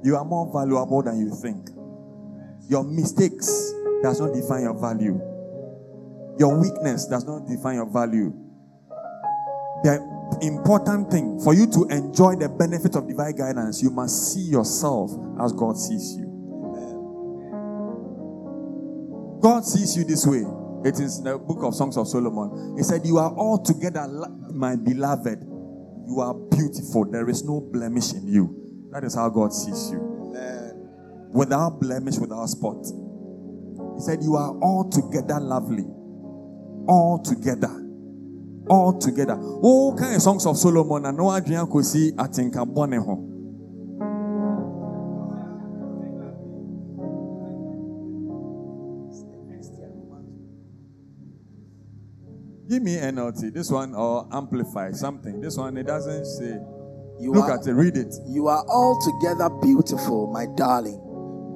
you 0.03 0.17
are 0.17 0.25
more 0.25 0.51
valuable 0.51 1.01
than 1.01 1.17
you 1.17 1.29
think. 1.29 1.69
Your 2.67 2.83
mistakes 2.83 3.73
does 4.03 4.19
not 4.19 4.33
define 4.33 4.63
your 4.63 4.73
value. 4.73 5.17
Your 6.37 6.59
weakness 6.59 7.05
does 7.05 7.25
not 7.25 7.47
define 7.47 7.75
your 7.75 7.85
value 7.85 8.33
important 10.41 11.11
thing 11.11 11.39
for 11.39 11.53
you 11.53 11.67
to 11.67 11.85
enjoy 11.89 12.35
the 12.35 12.49
benefit 12.49 12.95
of 12.95 13.07
divine 13.07 13.35
guidance 13.35 13.81
you 13.81 13.89
must 13.89 14.33
see 14.33 14.41
yourself 14.41 15.11
as 15.41 15.53
god 15.53 15.77
sees 15.77 16.15
you 16.17 16.33
God 19.43 19.65
sees 19.65 19.97
you 19.97 20.05
this 20.05 20.25
way. 20.25 20.45
It 20.85 21.01
is 21.01 21.17
in 21.17 21.25
the 21.25 21.37
book 21.37 21.63
of 21.63 21.75
Songs 21.75 21.97
of 21.97 22.07
Solomon. 22.07 22.77
He 22.77 22.83
said, 22.83 23.05
You 23.05 23.17
are 23.17 23.35
all 23.35 23.61
together, 23.61 24.07
my 24.53 24.77
beloved. 24.77 25.43
You 26.07 26.21
are 26.21 26.33
beautiful. 26.33 27.03
There 27.11 27.27
is 27.29 27.43
no 27.43 27.59
blemish 27.59 28.13
in 28.13 28.25
you. 28.25 28.87
That 28.93 29.03
is 29.03 29.15
how 29.15 29.27
God 29.27 29.51
sees 29.51 29.91
you. 29.91 29.99
Amen. 30.33 31.29
Without 31.33 31.81
blemish, 31.81 32.19
without 32.19 32.45
spot. 32.45 32.85
He 33.95 34.01
said, 34.01 34.23
You 34.23 34.37
are 34.37 34.57
all 34.59 34.89
together 34.89 35.41
lovely. 35.41 35.87
All 36.87 37.21
together. 37.21 37.82
All 38.69 38.97
together. 38.97 39.37
Oh, 39.39 39.95
kind 39.97 40.15
of 40.15 40.21
songs 40.21 40.45
of 40.45 40.57
Solomon. 40.57 41.05
And 41.05 41.17
no 41.17 41.35
Adrian 41.35 41.69
could 41.69 41.85
see, 41.85 42.11
I 42.17 42.27
think 42.27 42.55
I'm 42.55 42.73
born 42.73 42.93
home. 42.93 43.33
Give 52.69 52.81
me 52.81 52.95
NLT. 52.95 53.53
This 53.53 53.69
one 53.69 53.93
or 53.93 54.27
amplify 54.31 54.91
something. 54.93 55.41
This 55.41 55.57
one 55.57 55.77
it 55.77 55.85
doesn't 55.85 56.25
say. 56.25 56.59
You 57.19 57.31
Look 57.31 57.45
are, 57.45 57.59
at 57.59 57.67
it. 57.67 57.73
Read 57.73 57.97
it. 57.97 58.15
You 58.25 58.47
are 58.47 58.65
altogether 58.67 59.49
beautiful, 59.61 60.31
my 60.31 60.47
darling. 60.57 60.99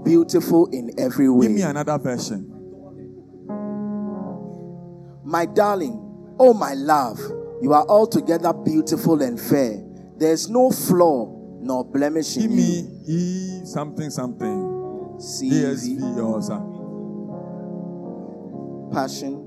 Beautiful 0.04 0.68
in 0.68 0.92
every 1.00 1.30
way. 1.30 1.48
Give 1.48 1.56
me 1.56 1.62
another 1.64 1.98
version. 1.98 2.54
My 5.26 5.46
darling, 5.46 6.07
oh 6.40 6.54
my 6.54 6.74
love, 6.74 7.20
you 7.62 7.74
are 7.74 7.86
altogether 7.88 8.54
beautiful 8.54 9.22
and 9.22 9.40
fair. 9.40 9.84
There's 10.18 10.50
no 10.50 10.72
flaw 10.72 11.34
nor 11.62 11.84
blemish 11.86 12.36
Give 12.36 12.46
in 12.46 12.56
me 12.56 12.82
you. 13.06 13.62
E 13.62 13.66
something 13.66 14.10
something. 14.10 14.76
CEV, 15.20 16.00
ESV 16.00 16.24
or 16.24 16.42
something. 16.42 16.78
passion. 18.94 19.44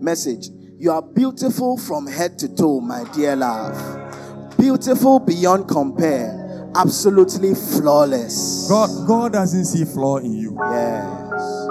Message. 0.00 0.48
You 0.78 0.92
are 0.92 1.02
beautiful 1.02 1.76
from 1.76 2.06
head 2.06 2.38
to 2.40 2.48
toe, 2.54 2.80
my 2.80 3.04
dear 3.12 3.34
love. 3.34 4.56
Beautiful 4.58 5.18
beyond 5.20 5.68
compare. 5.68 6.70
Absolutely 6.76 7.54
flawless. 7.54 8.68
God, 8.68 9.06
God 9.08 9.32
doesn't 9.32 9.64
see 9.64 9.84
flaw 9.84 10.18
in 10.18 10.32
you. 10.34 10.56
Yes. 10.60 11.67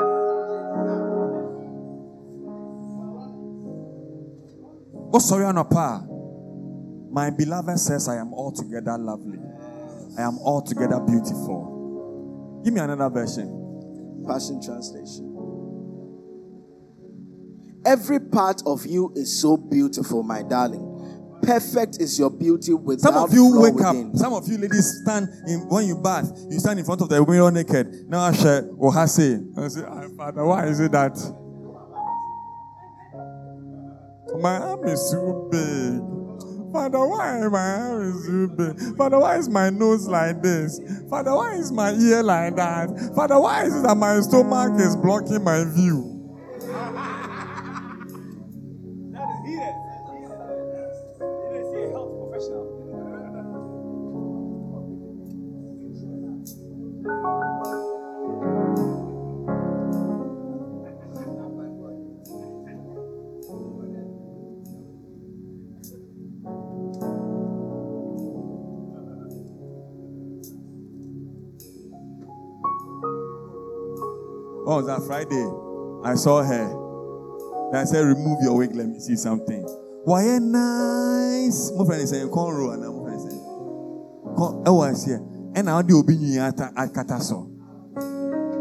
Sorry, 5.20 5.46
Anapa. 5.46 6.06
My 7.12 7.30
beloved 7.32 7.80
says, 7.80 8.08
I 8.08 8.18
am 8.18 8.34
altogether 8.34 8.98
lovely. 8.98 9.40
I 10.18 10.22
am 10.22 10.38
altogether 10.40 11.00
beautiful. 11.00 12.62
Give 12.64 12.74
me 12.74 12.80
another 12.82 13.10
version. 13.10 14.24
Passion 14.28 14.62
Translation. 14.62 15.34
Every 17.86 18.20
part 18.20 18.62
of 18.66 18.86
you 18.86 19.12
is 19.16 19.42
so 19.42 19.58
beautiful, 19.58 20.22
my 20.24 20.44
darling. 20.44 20.94
Perfect 21.42 21.98
is 22.02 22.20
your 22.20 22.30
beauty 22.30 22.74
without 22.74 23.14
Some 23.14 23.24
of 23.24 23.34
you 23.34 23.60
wake 23.62 23.76
within. 23.76 24.10
up. 24.12 24.16
Some 24.18 24.34
of 24.34 24.48
you 24.50 24.58
ladies 24.58 25.00
stand 25.04 25.30
in 25.48 25.62
when 25.70 25.88
you 25.88 25.96
bath. 25.96 26.30
You 26.50 26.60
stand 26.60 26.80
in 26.80 26.86
front 26.86 27.02
of 27.02 27.10
the 27.10 27.26
mirror 27.26 27.50
naked. 27.52 28.10
Now 28.10 28.20
I 28.22 28.32
share 28.34 28.64
ohase. 28.64 29.58
I 29.58 29.68
say, 29.70 29.82
"Ah, 29.88 30.04
Father, 30.18 30.44
why 30.46 30.66
is 30.66 30.80
it 30.82 30.92
that 30.92 31.16
my 34.42 34.58
arm 34.58 34.88
is 34.88 35.12
too 35.12 35.48
big? 35.52 36.18
Father, 36.72 37.00
why 37.00 37.48
my 37.48 37.80
arm 37.80 38.02
is 38.04 38.26
too 38.26 38.48
big? 38.50 38.98
Father, 38.98 39.20
why 39.20 39.38
is 39.38 39.50
my 39.50 39.70
nose 39.70 40.08
like 40.08 40.42
this? 40.42 40.80
Father, 41.10 41.34
why 41.36 41.56
is 41.56 41.72
my 41.72 41.92
ear 41.94 42.22
like 42.24 42.56
that? 42.56 42.90
Father, 43.16 43.40
why 43.40 43.66
is 43.66 43.76
it 43.76 43.84
that 43.84 43.96
my 43.96 44.20
stomach 44.20 44.80
is 44.80 44.96
blocking 44.96 45.44
my 45.44 45.64
view? 45.66 46.14
Was 74.78 74.88
that 74.88 75.02
Friday? 75.06 75.48
I 76.04 76.16
saw 76.16 76.44
her. 76.44 77.72
Then 77.72 77.82
I 77.82 77.86
said, 77.86 78.06
remove 78.06 78.40
your 78.42 78.58
wig, 78.58 78.76
let 78.76 78.88
me 78.88 79.00
see 79.00 79.16
something. 79.16 79.64
Why 80.06 80.24
a 80.24 80.40
nice. 80.40 81.72
My 81.76 81.86
friend 81.86 82.02
is 82.02 82.12
saying, 82.12 82.30
cornrow, 82.30 82.74
and 82.74 82.82
my 82.82 83.04
friend 83.04 83.18
is 83.18 83.24
saying, 83.28 83.44
"Con- 84.38 84.64
oh, 84.66 84.84
eh, 84.84 84.90
I 84.90 84.94
see. 84.94 85.12
And 85.12 85.66
now 85.66 85.82
the 85.82 85.98
opinion 85.98 86.44
at 86.44 86.56
Kataso. 86.56 87.52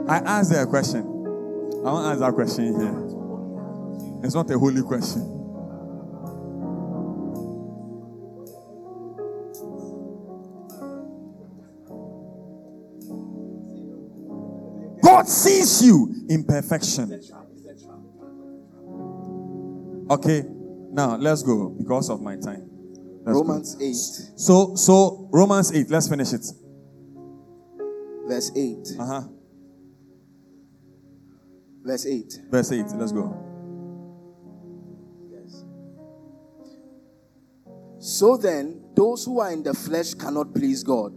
I 0.08 0.18
asked 0.18 0.52
her 0.52 0.62
a 0.62 0.66
question. 0.66 1.02
I 1.02 1.92
want 1.92 2.04
to 2.06 2.10
ask 2.10 2.20
that 2.20 2.34
question 2.34 2.80
here. 2.80 4.22
It's 4.24 4.34
not 4.34 4.50
a 4.50 4.58
holy 4.58 4.82
question. 4.82 5.35
God 15.26 15.32
sees 15.32 15.82
you 15.82 16.14
in 16.28 16.44
perfection. 16.44 17.20
Okay, 20.08 20.44
now 20.92 21.16
let's 21.16 21.42
go 21.42 21.70
because 21.70 22.10
of 22.10 22.20
my 22.22 22.36
time. 22.36 22.68
Let's 23.24 23.32
go. 23.36 23.42
Romans 23.42 23.76
8, 23.80 24.38
So, 24.38 24.76
so 24.76 25.28
Romans 25.32 25.72
8, 25.74 25.90
let's 25.90 26.08
finish 26.08 26.32
it. 26.32 26.46
verse 28.28 28.52
8. 28.54 28.78
Uh 29.00 29.04
huh. 29.04 29.22
Verse 31.82 32.06
8. 32.06 32.40
Verse 32.50 32.70
8, 32.72 32.84
let's 32.94 33.10
go. 33.12 33.36
Yes. 35.28 35.64
So 37.98 38.36
then, 38.36 38.80
those 38.94 39.24
who 39.24 39.40
are 39.40 39.50
in 39.50 39.64
the 39.64 39.74
flesh 39.74 40.14
cannot 40.14 40.54
please 40.54 40.84
God. 40.84 41.12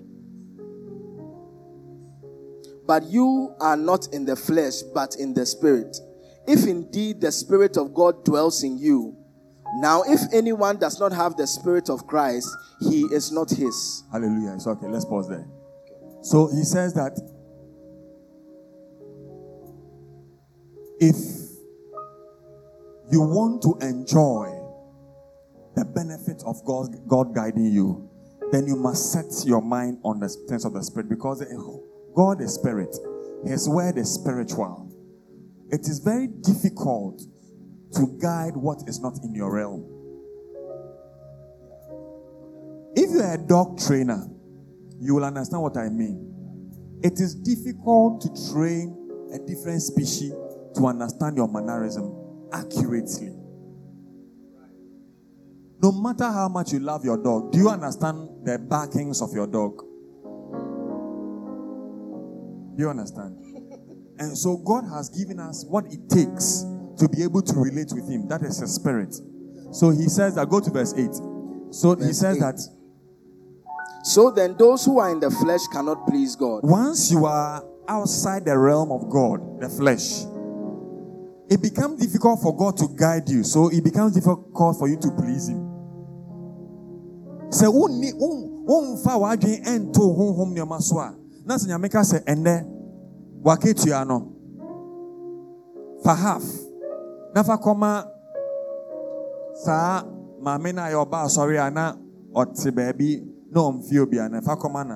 But 2.89 3.03
you 3.03 3.53
are 3.59 3.77
not 3.77 4.07
in 4.13 4.25
the 4.25 4.35
flesh, 4.35 4.81
but 4.81 5.15
in 5.17 5.35
the 5.35 5.45
spirit. 5.45 5.95
If 6.47 6.65
indeed 6.65 7.21
the 7.21 7.31
spirit 7.31 7.77
of 7.77 7.93
God 7.93 8.25
dwells 8.25 8.63
in 8.63 8.79
you. 8.79 9.15
Now, 9.75 10.01
if 10.07 10.21
anyone 10.33 10.77
does 10.77 10.99
not 10.99 11.11
have 11.11 11.37
the 11.37 11.45
spirit 11.45 11.91
of 11.91 12.07
Christ, 12.07 12.49
he 12.79 13.01
is 13.13 13.31
not 13.31 13.51
his. 13.51 14.05
Hallelujah. 14.11 14.55
It's 14.55 14.65
okay. 14.65 14.87
Let's 14.87 15.05
pause 15.05 15.29
there. 15.29 15.45
So 16.23 16.47
he 16.47 16.63
says 16.63 16.95
that 16.95 17.13
if 20.99 21.15
you 23.11 23.21
want 23.21 23.61
to 23.61 23.77
enjoy 23.87 24.49
the 25.75 25.85
benefit 25.85 26.41
of 26.43 26.65
God, 26.65 27.07
God 27.07 27.35
guiding 27.35 27.65
you, 27.65 28.09
then 28.51 28.65
you 28.65 28.75
must 28.75 29.11
set 29.11 29.45
your 29.45 29.61
mind 29.61 29.99
on 30.03 30.19
the 30.19 30.29
things 30.47 30.65
of 30.65 30.73
the 30.73 30.81
Spirit 30.81 31.07
because 31.07 31.41
God 32.15 32.41
is 32.41 32.53
Spirit. 32.53 32.95
His 33.45 33.69
word 33.69 33.97
is 33.97 34.13
spiritual. 34.13 34.91
It 35.71 35.81
is 35.81 35.99
very 35.99 36.27
difficult 36.27 37.21
to 37.93 38.17
guide 38.21 38.55
what 38.55 38.83
is 38.87 38.99
not 38.99 39.19
in 39.23 39.33
your 39.33 39.53
realm. 39.53 39.85
If 42.95 43.11
you're 43.11 43.33
a 43.33 43.37
dog 43.37 43.79
trainer, 43.79 44.27
you 44.99 45.15
will 45.15 45.23
understand 45.23 45.61
what 45.61 45.77
I 45.77 45.89
mean. 45.89 46.99
It 47.03 47.13
is 47.19 47.35
difficult 47.35 48.21
to 48.21 48.51
train 48.51 48.95
a 49.33 49.39
different 49.39 49.81
species 49.81 50.33
to 50.75 50.85
understand 50.85 51.37
your 51.37 51.47
mannerism 51.47 52.13
accurately. 52.51 53.35
No 55.81 55.93
matter 55.93 56.25
how 56.25 56.49
much 56.49 56.73
you 56.73 56.79
love 56.79 57.05
your 57.05 57.17
dog, 57.17 57.53
do 57.53 57.59
you 57.59 57.69
understand 57.69 58.27
the 58.43 58.59
barkings 58.59 59.21
of 59.21 59.31
your 59.33 59.47
dog? 59.47 59.81
You 62.79 62.89
understand? 62.89 63.35
And 64.19 64.37
so 64.37 64.55
God 64.55 64.85
has 64.93 65.09
given 65.09 65.37
us 65.39 65.65
what 65.67 65.85
it 65.91 66.07
takes 66.09 66.63
to 66.97 67.09
be 67.09 67.23
able 67.23 67.41
to 67.41 67.53
relate 67.59 67.91
with 67.91 68.07
Him. 68.09 68.27
That 68.29 68.41
is 68.41 68.61
a 68.61 68.67
spirit. 68.67 69.13
So 69.71 69.89
He 69.89 70.07
says 70.07 70.35
that, 70.35 70.47
go 70.49 70.61
to 70.61 70.69
verse 70.69 70.93
8. 70.95 71.09
So 71.71 71.95
He 71.95 72.13
says 72.13 72.37
eight. 72.37 72.39
that 72.39 72.59
So 74.03 74.31
then, 74.31 74.55
those 74.57 74.85
who 74.85 74.97
are 74.99 75.11
in 75.11 75.19
the 75.19 75.29
flesh 75.29 75.67
cannot 75.67 76.07
please 76.07 76.37
God. 76.37 76.61
once 76.63 77.11
you 77.11 77.25
are 77.25 77.63
outside 77.89 78.45
the 78.45 78.57
realm 78.57 78.91
of 78.93 79.09
God, 79.09 79.59
the 79.59 79.67
flesh, 79.67 80.23
it 81.49 81.61
becomes 81.61 81.99
difficult 81.99 82.39
for 82.41 82.55
God 82.55 82.77
to 82.77 82.87
guide 82.95 83.27
you. 83.27 83.43
So 83.43 83.67
it 83.67 83.83
becomes 83.83 84.13
difficult 84.13 84.77
for 84.79 84.87
you 84.87 84.95
to 84.99 85.11
please 85.11 85.49
Him. 85.49 85.65
Sɛ 87.49 87.67
wonni 87.67 88.13
won- 88.15 88.63
womfa 88.65 89.19
w'adwene 89.19 89.65
ɛnto 89.65 90.15
honhom 90.15 90.55
nneɛma 90.55 90.81
so 90.81 90.99
a 90.99 91.13
na 91.49 91.57
sɛ 91.57 91.67
nyame 91.67 91.89
ka 91.89 92.01
sɛ 92.03 92.17
ɛnnɛ 92.31 92.55
w'akatua 93.43 94.05
no. 94.07 94.17
Fa 96.03 96.13
half. 96.13 96.45
Na 97.33 97.41
fa 97.43 97.57
kɔma 97.57 98.05
saa 99.63 100.03
maame 100.43 100.73
no 100.75 100.81
a 100.83 100.89
yɛ 100.93 100.97
ɔba 101.05 101.25
asɔre 101.25 101.73
na 101.73 101.95
ɔte 102.35 102.69
baabi 102.71 103.25
na 103.51 104.27
na 104.29 104.41
fa 104.41 104.55
kɔma 104.55 104.85
na 104.87 104.95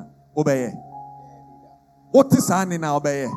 na 2.78 3.00
wobɛyɛ. 3.00 3.32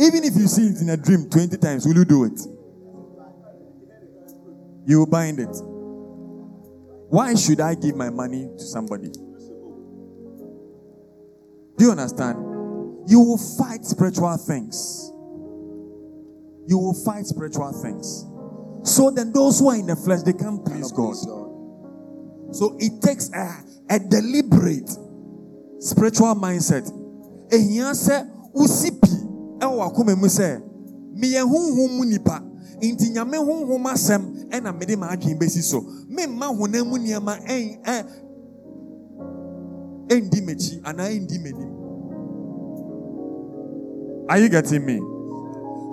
Even 0.00 0.24
if 0.24 0.36
you 0.36 0.46
see 0.46 0.68
it 0.68 0.80
in 0.82 0.90
a 0.90 0.96
dream 0.96 1.28
20 1.28 1.56
times 1.56 1.86
will 1.86 1.96
you 1.96 2.04
do 2.04 2.24
it? 2.24 2.38
You 4.84 4.98
will 5.00 5.06
bind 5.06 5.40
it. 5.40 5.56
Why 7.08 7.34
should 7.34 7.60
i 7.60 7.74
give 7.74 7.96
my 7.96 8.10
money 8.10 8.48
to 8.58 8.64
somebody 8.64 9.10
do 11.78 11.84
you 11.84 11.90
understand? 11.92 12.38
You 13.08 13.20
will 13.20 13.38
fight 13.38 13.84
spiritual 13.84 14.36
things. 14.36 15.10
You 16.66 16.76
will 16.76 16.92
fight 17.04 17.24
spiritual 17.24 17.72
things. 17.80 18.26
So 18.82 19.10
then 19.10 19.32
those 19.32 19.60
who 19.60 19.70
are 19.70 19.76
in 19.76 19.86
the 19.86 19.96
flesh 19.96 20.22
they 20.22 20.32
can't 20.32 20.64
please 20.64 20.92
god. 20.92 21.14
so 22.54 22.76
it 22.78 23.00
takes 23.00 23.30
a, 23.32 23.64
a 23.90 23.98
deliberate 23.98 24.90
spiritual 25.78 26.34
mindset. 26.34 26.90
Ehia 27.48 27.94
sɛ 27.94 28.28
wosi 28.52 28.90
pi 29.00 29.08
ɛwɔ 29.64 29.88
akoma 29.88 30.18
mu 30.18 30.26
sɛ 30.26 30.60
meyɛ 31.14 31.46
mu 31.96 32.04
nipa 32.04 32.42
nti 32.82 33.10
nyame 33.14 33.38
honhom 33.38 33.84
asɛm 33.86 34.50
ɛna 34.50 34.76
mede 34.78 34.96
m'adwene 34.96 35.38
bɛsi 35.38 35.62
so. 35.62 35.80
Memma 36.10 36.46
honam 36.54 36.86
mu 36.88 36.98
nneɛma 36.98 37.38
ɛn 37.46 37.82
ɛ 37.84 38.04
m'akyi 40.08 40.80
anaa 40.84 41.08
ɛndi 41.08 41.38
m'anim 41.44 41.70
are 44.30 44.38
you 44.38 44.48
getting 44.48 44.84
me 44.84 44.98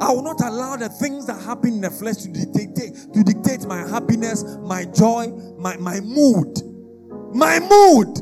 I 0.02 0.12
will 0.12 0.24
not 0.24 0.42
allow 0.42 0.76
the 0.76 0.90
things 0.90 1.26
that 1.28 1.42
happen 1.42 1.76
in 1.76 1.82
the 1.82 1.90
flesh 1.90 2.18
to 2.18 2.28
dictate 2.28 3.14
to 3.14 3.24
dictate 3.24 3.66
my 3.66 3.88
happiness, 3.88 4.44
my 4.62 4.84
joy, 4.84 5.28
my, 5.58 5.78
my 5.78 6.02
mood. 6.02 6.62
My 7.34 7.60
mood. 7.60 8.20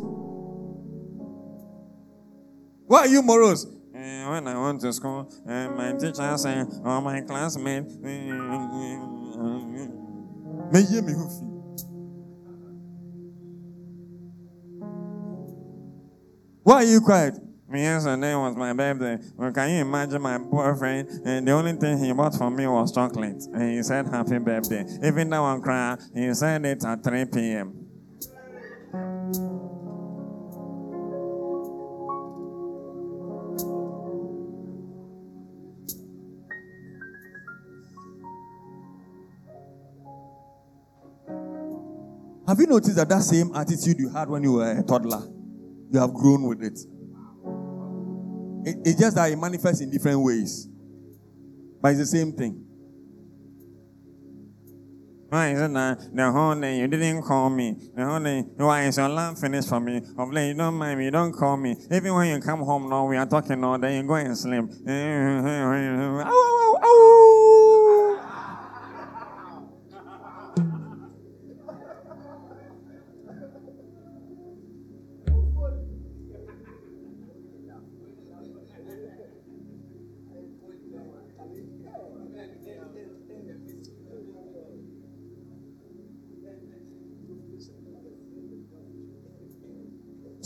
Why 2.86 3.00
are 3.00 3.08
you 3.08 3.24
morose? 3.24 3.66
Eh, 3.96 4.30
when 4.30 4.48
I 4.48 4.60
went 4.64 4.82
to 4.82 4.94
school, 4.94 5.32
uh, 5.48 5.70
my 5.70 5.94
teacher 5.94 6.38
said, 6.38 6.68
"Oh, 6.86 7.02
my 7.02 7.22
classmate." 7.22 7.86
May 10.72 10.84
hear 10.84 11.02
me 11.02 11.14
Why 16.64 16.76
are 16.76 16.84
you 16.86 17.02
quiet? 17.02 17.36
Yesterday 17.74 18.36
was 18.36 18.56
my 18.56 18.72
birthday. 18.72 19.18
Well, 19.36 19.52
can 19.52 19.70
you 19.70 19.82
imagine 19.82 20.22
my 20.22 20.38
boyfriend? 20.38 21.10
And 21.26 21.46
the 21.46 21.52
only 21.52 21.74
thing 21.74 21.98
he 21.98 22.14
bought 22.14 22.36
for 22.36 22.50
me 22.50 22.66
was 22.68 22.94
chocolate. 22.94 23.44
And 23.52 23.74
he 23.74 23.84
said, 23.84 24.08
Happy 24.08 24.38
birthday. 24.38 24.86
Even 25.04 25.30
though 25.30 25.44
I'm 25.44 25.62
crying, 25.62 25.98
he 26.16 26.34
said 26.34 26.66
it 26.66 26.86
at 26.86 27.04
3 27.04 27.26
p.m. 27.26 27.84
Have 42.48 42.60
you 42.60 42.68
noticed 42.68 42.96
that 42.96 43.10
that 43.10 43.24
same 43.24 43.54
attitude 43.54 44.00
you 44.00 44.10
had 44.10 44.30
when 44.30 44.44
you 44.44 44.54
were 44.54 44.72
a 44.72 44.84
toddler, 44.84 45.24
you 45.94 46.00
have 46.00 46.14
grown 46.14 46.48
with 46.48 46.64
it? 46.64 46.80
it 48.68 48.78
it's 48.84 49.00
just 49.00 49.16
that 49.16 49.32
it 49.32 49.38
manifests 49.38 49.82
in 49.82 49.92
different 49.92 50.20
ways, 50.22 50.68
but 51.82 51.90
it's 51.90 52.00
the 52.00 52.06
same 52.06 52.34
thing. 52.34 52.66
Why 55.30 55.50
is 55.50 55.62
it 55.62 55.74
that 55.74 56.16
the 56.16 56.32
whole 56.32 56.54
day 56.56 56.80
you 56.80 56.88
didn't 56.88 57.24
call 57.24 57.50
me? 57.50 57.76
The 57.96 58.06
whole 58.06 58.20
day, 58.20 58.42
why 58.58 58.84
is 58.84 58.98
your 58.98 59.10
lamp 59.10 59.38
finished 59.40 59.70
for 59.70 59.80
me? 59.80 60.02
Of 60.18 60.32
late, 60.32 60.50
you 60.50 60.54
don't 60.54 60.76
mind 60.76 61.00
me, 61.00 61.06
you 61.06 61.12
don't 61.12 61.34
call 61.34 61.58
me. 61.58 61.76
Even 61.92 62.14
when 62.14 62.36
you 62.36 62.40
come 62.40 62.62
home 62.62 62.90
now, 62.90 63.08
we 63.08 63.18
are 63.18 63.26
talking 63.26 63.64
all 63.64 63.78
day, 63.80 63.98
you 63.98 64.04
go 64.04 64.14
and 64.16 64.38
sleep. 64.38 64.66
Ow, 64.88 66.28
ow, 66.28 66.80
ow. 66.84 67.53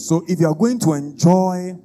So 0.08 0.24
if 0.26 0.40
you 0.40 0.48
are 0.48 0.56
going 0.56 0.80
to 0.80 0.94
enjoy 0.94 1.76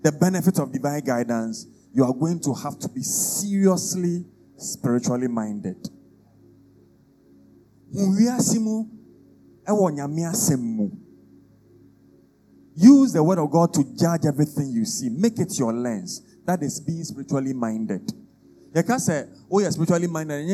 the 0.00 0.12
benefits 0.12 0.60
of 0.60 0.70
divine 0.70 1.00
guidance, 1.00 1.66
you 1.92 2.04
are 2.04 2.14
going 2.14 2.38
to 2.42 2.54
have 2.54 2.78
to 2.78 2.88
be 2.88 3.02
seriously 3.02 4.24
spiritually 4.56 5.26
minded. 5.26 5.88
Use 12.76 13.12
the 13.12 13.24
word 13.24 13.38
of 13.40 13.50
God 13.50 13.74
to 13.74 13.82
judge 13.98 14.24
everything 14.24 14.70
you 14.70 14.84
see. 14.84 15.08
Make 15.08 15.40
it 15.40 15.58
your 15.58 15.72
lens. 15.72 16.22
That 16.46 16.62
is 16.62 16.78
being 16.78 17.02
spiritually 17.02 17.54
minded. 17.54 18.08
Yɛka 18.72 19.00
sɛ, 19.00 19.28
oh, 19.50 19.58
you're 19.58 19.72
spiritually 19.72 20.06
minded. 20.06 20.46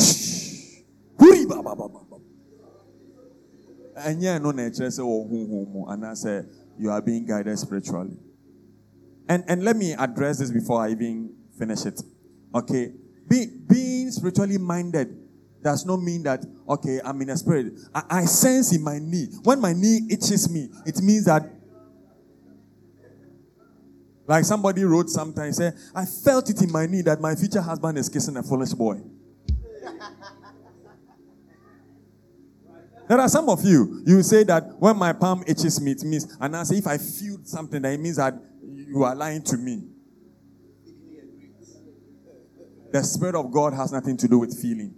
shh. 0.00 0.82
Ɛnyɛ 3.96 4.42
no 4.42 4.50
na 4.52 4.62
ɛkyerɛ 4.62 4.90
sɛ 4.90 5.02
wɔ 5.02 5.28
honhom 5.30 5.72
mu 5.72 5.84
anaasɛ 5.86 6.46
you 6.78 6.90
are 6.90 7.02
being 7.02 7.24
guided 7.26 7.58
spiritually. 7.58 8.16
And 9.28 9.44
and 9.46 9.62
let 9.62 9.76
me 9.76 9.92
address 9.92 10.38
this 10.38 10.50
before 10.50 10.80
i 10.80 10.90
even 10.90 11.30
finish 11.58 11.86
it. 11.86 12.02
Okay 12.54 12.92
Be, 13.28 13.46
being 13.68 14.10
spiritually 14.10 14.58
minded 14.58 15.16
does 15.62 15.86
not 15.86 16.00
mean 16.02 16.22
that 16.24 16.44
okay 16.68 17.00
i'm 17.04 17.20
in 17.22 17.30
a 17.30 17.36
spirit. 17.36 17.74
I, 17.94 18.02
I 18.10 18.24
sense 18.24 18.74
in 18.74 18.82
my 18.82 18.98
knee. 18.98 19.28
When 19.44 19.60
my 19.60 19.72
knee 19.72 20.00
itches 20.10 20.50
me 20.50 20.68
it 20.86 21.00
means 21.02 21.26
that 21.26 21.48
like 24.26 24.44
somebody 24.44 24.84
wrote 24.84 25.10
something 25.10 25.52
say 25.52 25.72
i 25.94 26.04
felt 26.04 26.48
it 26.48 26.62
in 26.62 26.70
my 26.70 26.86
knee 26.86 27.02
that 27.02 27.20
my 27.20 27.34
future 27.34 27.60
husband 27.60 27.98
is 27.98 28.08
kissing 28.08 28.36
a 28.36 28.42
foolish 28.42 28.72
boy 28.72 29.00
There 33.12 33.20
are 33.20 33.28
some 33.28 33.50
of 33.50 33.62
you, 33.62 34.02
you 34.06 34.22
say 34.22 34.42
that 34.44 34.74
when 34.78 34.96
my 34.96 35.12
palm 35.12 35.44
itches 35.46 35.78
me, 35.82 35.90
it 35.90 36.02
means, 36.02 36.34
and 36.40 36.56
I 36.56 36.62
say 36.62 36.78
if 36.78 36.86
I 36.86 36.96
feel 36.96 37.40
something, 37.44 37.82
that 37.82 37.92
it 37.92 38.00
means 38.00 38.16
that 38.16 38.32
you 38.64 39.02
are 39.02 39.14
lying 39.14 39.42
to 39.42 39.58
me. 39.58 39.82
The 42.90 43.02
Spirit 43.02 43.34
of 43.34 43.52
God 43.52 43.74
has 43.74 43.92
nothing 43.92 44.16
to 44.16 44.26
do 44.26 44.38
with 44.38 44.58
feeling. 44.58 44.94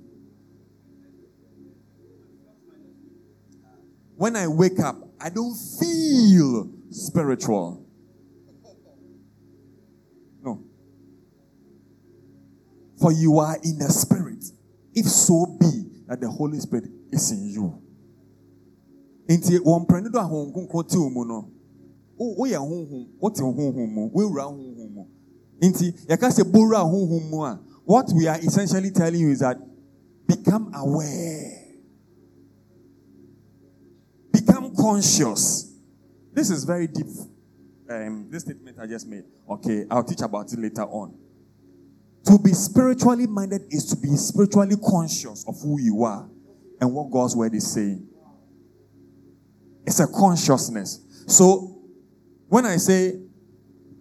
When 4.14 4.36
I 4.36 4.46
wake 4.46 4.78
up, 4.78 4.94
I 5.20 5.28
don't 5.28 5.56
feel 5.80 6.70
spiritual. 6.90 7.84
No. 10.40 10.62
For 13.00 13.10
you 13.10 13.40
are 13.40 13.56
in 13.64 13.78
the 13.78 13.88
Spirit, 13.88 14.44
if 14.94 15.06
so 15.06 15.46
be 15.58 16.04
that 16.06 16.20
the 16.20 16.30
Holy 16.30 16.60
Spirit 16.60 16.84
is 17.10 17.32
in 17.32 17.48
you. 17.48 17.80
Nti 19.28 19.58
wɔmpɛ 19.58 20.02
no 20.02 20.10
do 20.10 20.18
a 20.18 20.22
honhom 20.22 20.52
kronkron 20.52 20.88
te 20.88 20.98
wo 20.98 21.10
mu 21.10 21.24
no 21.24 21.48
wo- 22.16 22.34
woyɛ 22.38 22.58
honhom 22.58 23.06
wote 23.20 23.36
honhom 23.40 23.88
mu 23.92 24.10
woawura 24.10 24.44
honhom 24.44 24.92
mu 24.94 25.06
nti 25.60 25.92
yɛka 26.06 26.30
sɛ 26.30 26.42
bowura 26.44 26.78
honhom 26.84 27.30
mu 27.30 27.42
a 27.44 27.58
what 27.84 28.10
we 28.14 28.26
are 28.26 28.38
essentially 28.38 28.90
telling 28.90 29.20
you 29.20 29.30
is 29.30 29.40
that 29.40 29.58
become 30.26 30.70
aware 30.74 31.60
become 34.32 34.74
conscious 34.76 35.72
this 36.32 36.50
is 36.50 36.64
very 36.64 36.86
deep 36.86 37.06
um, 37.88 38.26
this 38.30 38.42
statement 38.44 38.78
I 38.80 38.86
just 38.86 39.06
made. 39.06 39.24
Okay, 39.48 39.84
I'll 39.90 40.02
teach 40.02 40.22
about 40.22 40.50
it 40.50 40.58
later 40.58 40.84
on. 40.84 41.14
To 42.24 42.38
be 42.38 42.52
spiritually 42.54 43.26
minded 43.26 43.62
is 43.70 43.84
to 43.90 43.96
be 43.96 44.08
spiritually 44.16 44.76
conscious 44.88 45.44
of 45.46 45.60
who 45.60 45.78
you 45.78 46.02
are 46.02 46.26
and 46.80 46.94
what 46.94 47.10
God's 47.10 47.36
word 47.36 47.54
is 47.54 47.70
saying. 47.70 48.08
It's 49.86 50.00
a 50.00 50.06
consciousness. 50.06 51.00
So 51.26 51.82
when 52.48 52.66
I 52.66 52.76
say, 52.76 53.20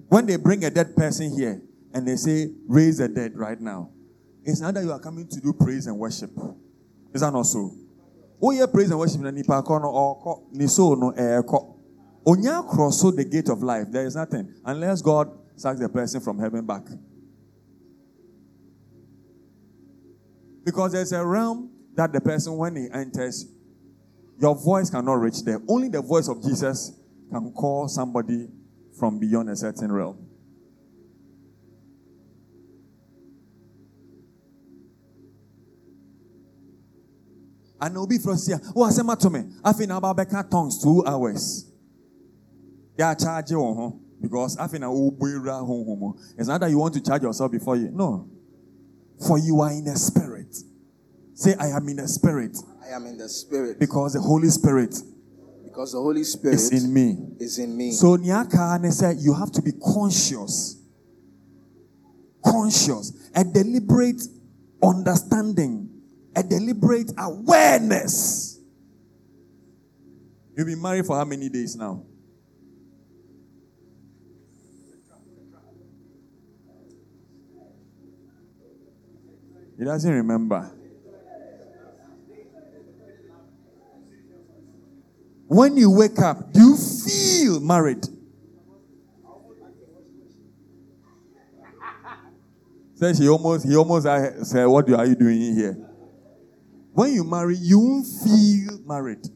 when 0.08 0.26
they 0.26 0.36
bring 0.38 0.64
a 0.64 0.70
dead 0.70 0.96
person 0.96 1.36
here 1.36 1.62
and 1.94 2.08
they 2.08 2.16
say, 2.16 2.52
raise 2.68 2.98
the 2.98 3.08
dead 3.08 3.36
right 3.36 3.60
now, 3.60 3.90
it's 4.44 4.60
not 4.60 4.74
that 4.74 4.84
you 4.84 4.92
are 4.92 5.00
coming 5.00 5.28
to 5.28 5.40
do 5.40 5.54
praise 5.54 5.88
and 5.88 5.98
worship. 5.98 6.32
Is 7.14 7.22
that 7.22 7.32
not 7.32 7.44
so? 7.44 7.72
Oh, 8.42 8.52
yeah, 8.52 8.66
praise 8.66 8.90
and 8.90 9.00
worship. 9.00 9.22
Nipakono 9.22 9.86
or 9.86 10.44
ni 10.52 10.68
so 10.68 10.96
no 10.96 11.12
cross 12.64 13.02
so 13.02 13.12
the 13.12 13.24
gate 13.24 13.50
of 13.50 13.64
life. 13.64 13.88
There 13.90 14.06
is 14.06 14.16
nothing 14.16 14.54
unless 14.66 15.02
God 15.02 15.32
sacks 15.56 15.80
the 15.80 15.90
person 15.90 16.20
from 16.20 16.40
heaven 16.40 16.66
back. 16.66 16.84
Because 20.66 20.94
there's 20.94 21.12
a 21.12 21.26
realm 21.26 21.72
that 21.96 22.12
the 22.14 22.22
person, 22.22 22.58
when 22.58 22.76
he 22.76 22.88
enters, 22.92 23.46
your 24.40 24.56
voice 24.56 24.90
cannot 24.90 25.14
reach 25.14 25.44
there. 25.44 25.62
Only 25.68 25.90
the 25.90 26.02
voice 26.02 26.28
of 26.28 26.44
Jesus 26.44 26.92
can 27.32 27.52
call 27.52 27.88
somebody 27.88 28.50
from 28.98 29.20
beyond 29.20 29.50
a 29.50 29.56
certain 29.56 29.92
realm. 29.92 30.28
And 37.82 37.98
obi 37.98 38.18
frosia, 38.18 38.62
oh 38.76 38.88
asema 38.88 39.20
to 39.20 39.30
me, 39.30 39.40
afi 39.62 39.88
na 39.88 40.00
ba 40.00 40.14
tongues 40.50 40.82
2 40.82 41.04
hours. 41.06 41.70
Yeah, 42.98 43.14
charge 43.14 43.52
you 43.52 44.00
because 44.22 44.56
afi 44.56 44.80
na 44.80 44.88
ubira 44.88 45.60
home. 45.66 46.18
It's 46.38 46.48
not 46.48 46.62
that 46.62 46.70
you 46.70 46.78
want 46.78 46.94
to 46.94 47.02
charge 47.02 47.24
yourself 47.24 47.52
before 47.52 47.76
you. 47.76 47.90
No. 47.92 48.30
For 49.28 49.38
you 49.38 49.60
are 49.62 49.72
in 49.72 49.84
the 49.84 49.98
spirit. 49.98 50.56
Say 51.34 51.56
I 51.60 51.68
am 51.76 51.90
in 51.90 51.98
the 51.98 52.08
spirit. 52.08 52.58
Am 52.94 53.06
in 53.08 53.18
the 53.18 53.28
spirit. 53.28 53.80
Because 53.80 54.14
the 54.14 54.22
Holy 54.22 54.50
Spirit 54.50 54.96
because 55.74 55.94
the 55.94 56.00
Holy 56.00 56.24
Spirit 56.24 56.54
is 56.54 56.72
in 56.72 56.94
me. 56.94 57.18
Is 57.40 57.58
in 57.58 57.76
me. 57.76 57.92
So 57.94 58.16
Nyaka 58.16 58.94
said 58.94 59.18
you 59.20 59.34
have 59.34 59.52
to 59.54 59.62
be 59.62 59.72
conscious. 59.72 60.80
Conscious. 62.46 63.12
A 63.34 63.44
deliberate 63.44 64.22
understanding. 64.84 65.90
A 66.36 66.44
deliberate 66.44 67.12
awareness. 67.18 68.60
You've 70.56 70.68
been 70.68 70.80
married 70.80 71.08
for 71.08 71.18
how 71.18 71.26
many 71.26 71.50
days 71.50 71.76
now? 71.76 72.04
He 79.76 79.84
doesn't 79.84 80.14
remember. 80.14 80.72
When 85.54 85.78
you 85.78 85.92
wake 85.92 86.18
up, 86.18 86.52
do 86.52 86.60
you 86.60 86.76
feel 86.76 87.60
married? 87.60 88.04
Says 92.96 93.20
he 93.20 93.30
almost 93.30 93.64
he 93.64 93.76
almost 93.76 94.08
said, 94.50 94.66
What 94.66 94.90
are 94.90 95.06
you 95.06 95.14
doing 95.14 95.54
here? 95.54 95.74
When 96.94 97.14
you 97.14 97.24
marry, 97.24 97.56
you 97.58 97.78
won't 97.78 98.08
feel 98.08 98.80
married. 98.88 99.28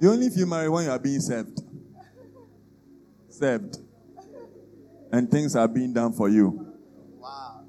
you 0.00 0.10
only 0.10 0.28
feel 0.28 0.46
married 0.46 0.68
when 0.68 0.84
you 0.84 0.90
are 0.90 0.98
being 0.98 1.20
served. 1.20 1.62
Served 3.30 3.85
and 5.16 5.30
things 5.30 5.56
are 5.56 5.66
being 5.66 5.94
done 5.94 6.12
for 6.12 6.28
you. 6.28 6.74
Wow. 7.18 7.64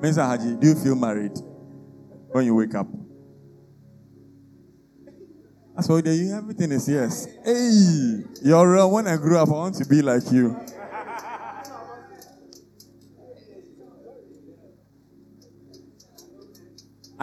Mr. 0.00 0.26
Haji, 0.26 0.56
do 0.56 0.66
you 0.68 0.74
feel 0.74 0.96
married 0.96 1.32
when 2.30 2.46
you 2.46 2.54
wake 2.54 2.74
up? 2.74 2.88
Told 5.86 6.06
you 6.06 6.32
everything 6.32 6.70
is 6.70 6.88
yes. 6.88 7.26
Hey, 7.44 8.22
you're 8.42 8.72
real. 8.72 8.90
When 8.90 9.08
I 9.08 9.16
grew 9.16 9.36
up, 9.36 9.48
I 9.48 9.52
want 9.52 9.74
to 9.76 9.84
be 9.84 10.00
like 10.00 10.30
you. 10.30 10.56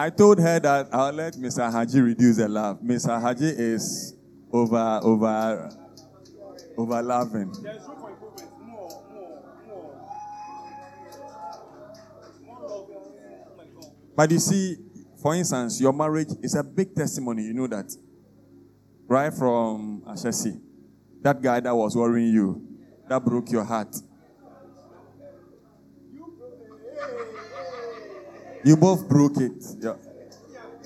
I 0.00 0.08
told 0.08 0.38
her 0.38 0.58
that 0.58 0.88
I'll 0.94 1.12
let 1.12 1.34
Mr. 1.34 1.70
Haji 1.70 2.00
reduce 2.00 2.38
the 2.38 2.48
laugh. 2.48 2.78
Mr. 2.82 3.20
Haji 3.20 3.44
is 3.44 4.14
over, 4.50 4.98
over, 5.02 5.68
over 6.78 7.02
laughing. 7.02 7.52
But 14.16 14.30
you 14.30 14.38
see, 14.38 14.78
for 15.20 15.34
instance, 15.34 15.78
your 15.82 15.92
marriage 15.92 16.30
is 16.42 16.54
a 16.54 16.64
big 16.64 16.94
testimony. 16.94 17.42
You 17.42 17.52
know 17.52 17.66
that. 17.66 17.94
Right 19.06 19.34
from 19.34 20.02
Ashesi. 20.08 20.58
That 21.20 21.42
guy 21.42 21.60
that 21.60 21.76
was 21.76 21.94
worrying 21.94 22.32
you, 22.32 22.66
that 23.06 23.22
broke 23.22 23.50
your 23.50 23.64
heart. 23.64 23.94
You 28.64 28.76
both 28.76 29.08
broke 29.08 29.38
it. 29.38 29.64
Yeah. 29.78 29.94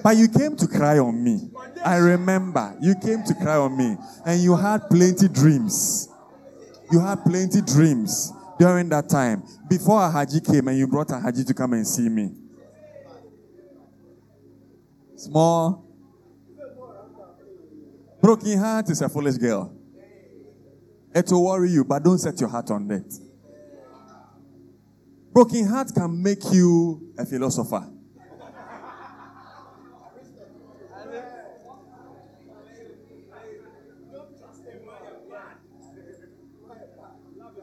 But 0.02 0.16
you 0.16 0.28
came 0.28 0.56
to 0.56 0.66
cry 0.66 0.98
on 0.98 1.22
me. 1.22 1.50
I 1.84 1.96
remember. 1.96 2.76
You 2.80 2.94
came 2.94 3.22
to 3.24 3.34
cry 3.34 3.56
on 3.56 3.76
me. 3.76 3.96
And 4.26 4.40
you 4.40 4.54
had 4.54 4.88
plenty 4.90 5.28
dreams. 5.28 6.08
You 6.92 7.00
had 7.00 7.24
plenty 7.24 7.62
dreams 7.62 8.32
during 8.58 8.88
that 8.90 9.08
time. 9.08 9.42
Before 9.68 10.00
Ahaji 10.00 10.44
came 10.44 10.68
and 10.68 10.78
you 10.78 10.86
brought 10.86 11.08
Ahaji 11.08 11.46
to 11.46 11.54
come 11.54 11.72
and 11.72 11.86
see 11.86 12.08
me. 12.08 12.32
Small. 15.16 15.84
Broken 18.20 18.58
heart 18.58 18.90
is 18.90 19.00
a 19.02 19.08
foolish 19.08 19.36
girl. 19.36 19.74
It 21.14 21.30
will 21.30 21.44
worry 21.44 21.70
you, 21.70 21.84
but 21.84 22.02
don't 22.02 22.18
set 22.18 22.40
your 22.40 22.48
heart 22.48 22.70
on 22.70 22.88
that. 22.88 23.23
Broken 25.34 25.66
heart 25.66 25.92
can 25.92 26.22
make 26.22 26.44
you 26.52 27.12
a 27.18 27.26
philosopher. 27.26 27.90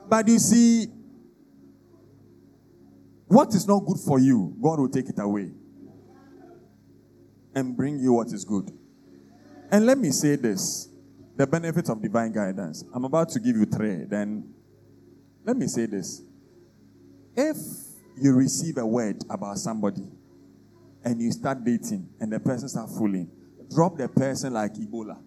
But 0.10 0.28
you 0.28 0.38
see, 0.38 0.88
what 3.28 3.56
is 3.56 3.66
not 3.66 3.86
good 3.86 4.00
for 4.06 4.20
you, 4.20 4.54
God 4.62 4.82
will 4.82 4.90
take 4.90 5.08
it 5.08 5.18
away 5.18 5.52
and 7.56 7.78
bring 7.78 7.98
you 8.00 8.12
what 8.12 8.28
is 8.34 8.44
good. 8.44 8.70
And 9.72 9.86
let 9.86 9.98
me 9.98 10.12
say 10.12 10.36
this 10.36 10.90
the 11.38 11.48
benefit 11.48 11.90
of 11.90 12.02
divine 12.02 12.34
guidance. 12.34 12.84
I'm 12.94 13.06
about 13.06 13.30
to 13.30 13.40
give 13.40 13.56
you 13.56 13.64
three. 13.64 14.04
Then 14.04 14.54
let 15.46 15.56
me 15.56 15.68
say 15.68 15.86
this. 15.86 16.22
If 17.36 17.58
you 18.18 18.34
receive 18.34 18.78
a 18.78 18.86
word 18.86 19.24
about 19.30 19.58
somebody 19.58 20.04
and 21.04 21.22
you 21.22 21.32
start 21.32 21.64
dating 21.64 22.10
and 22.20 22.32
the 22.32 22.40
person 22.40 22.68
start 22.68 22.90
fooling, 22.90 23.30
drop 23.74 23.98
the 23.98 24.08
person 24.10 24.54
like 24.54 24.74
Ebola. 24.74 25.18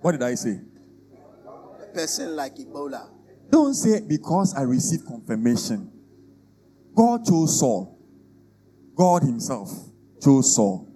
What 0.00 0.12
did 0.12 0.22
I 0.22 0.34
say? 0.34 0.60
A 1.82 1.86
person 1.94 2.36
like 2.36 2.56
Ebola. 2.56 3.10
Don't 3.50 3.74
say 3.74 4.00
because 4.00 4.54
I 4.54 4.62
received 4.62 5.06
confirmation. 5.06 5.90
God 6.94 7.24
chose 7.26 7.58
Saul. 7.58 7.98
God 8.94 9.22
Himself 9.22 9.70
chose 10.22 10.54
Saul. 10.54 10.88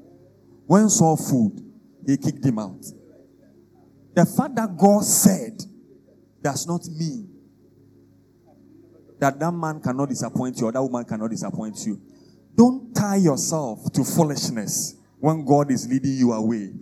When 0.66 0.88
Saul 0.88 1.16
food, 1.16 1.60
He 2.06 2.16
kicked 2.16 2.44
him 2.44 2.58
out. 2.58 2.84
The 4.14 4.26
fact 4.26 4.54
that 4.56 4.76
God 4.76 5.04
said 5.04 5.62
does 6.42 6.66
not 6.66 6.86
mean 6.88 7.31
that 9.22 9.38
that 9.38 9.52
man 9.52 9.80
cannot 9.80 10.08
disappoint 10.08 10.58
you 10.58 10.66
or 10.66 10.72
that 10.72 10.82
woman 10.82 11.04
cannot 11.04 11.30
disappoint 11.30 11.78
you. 11.86 12.00
Don't 12.56 12.92
tie 12.92 13.14
yourself 13.14 13.92
to 13.92 14.02
foolishness 14.02 14.96
when 15.20 15.44
God 15.44 15.70
is 15.70 15.88
leading 15.88 16.16
you 16.16 16.32
away. 16.32 16.72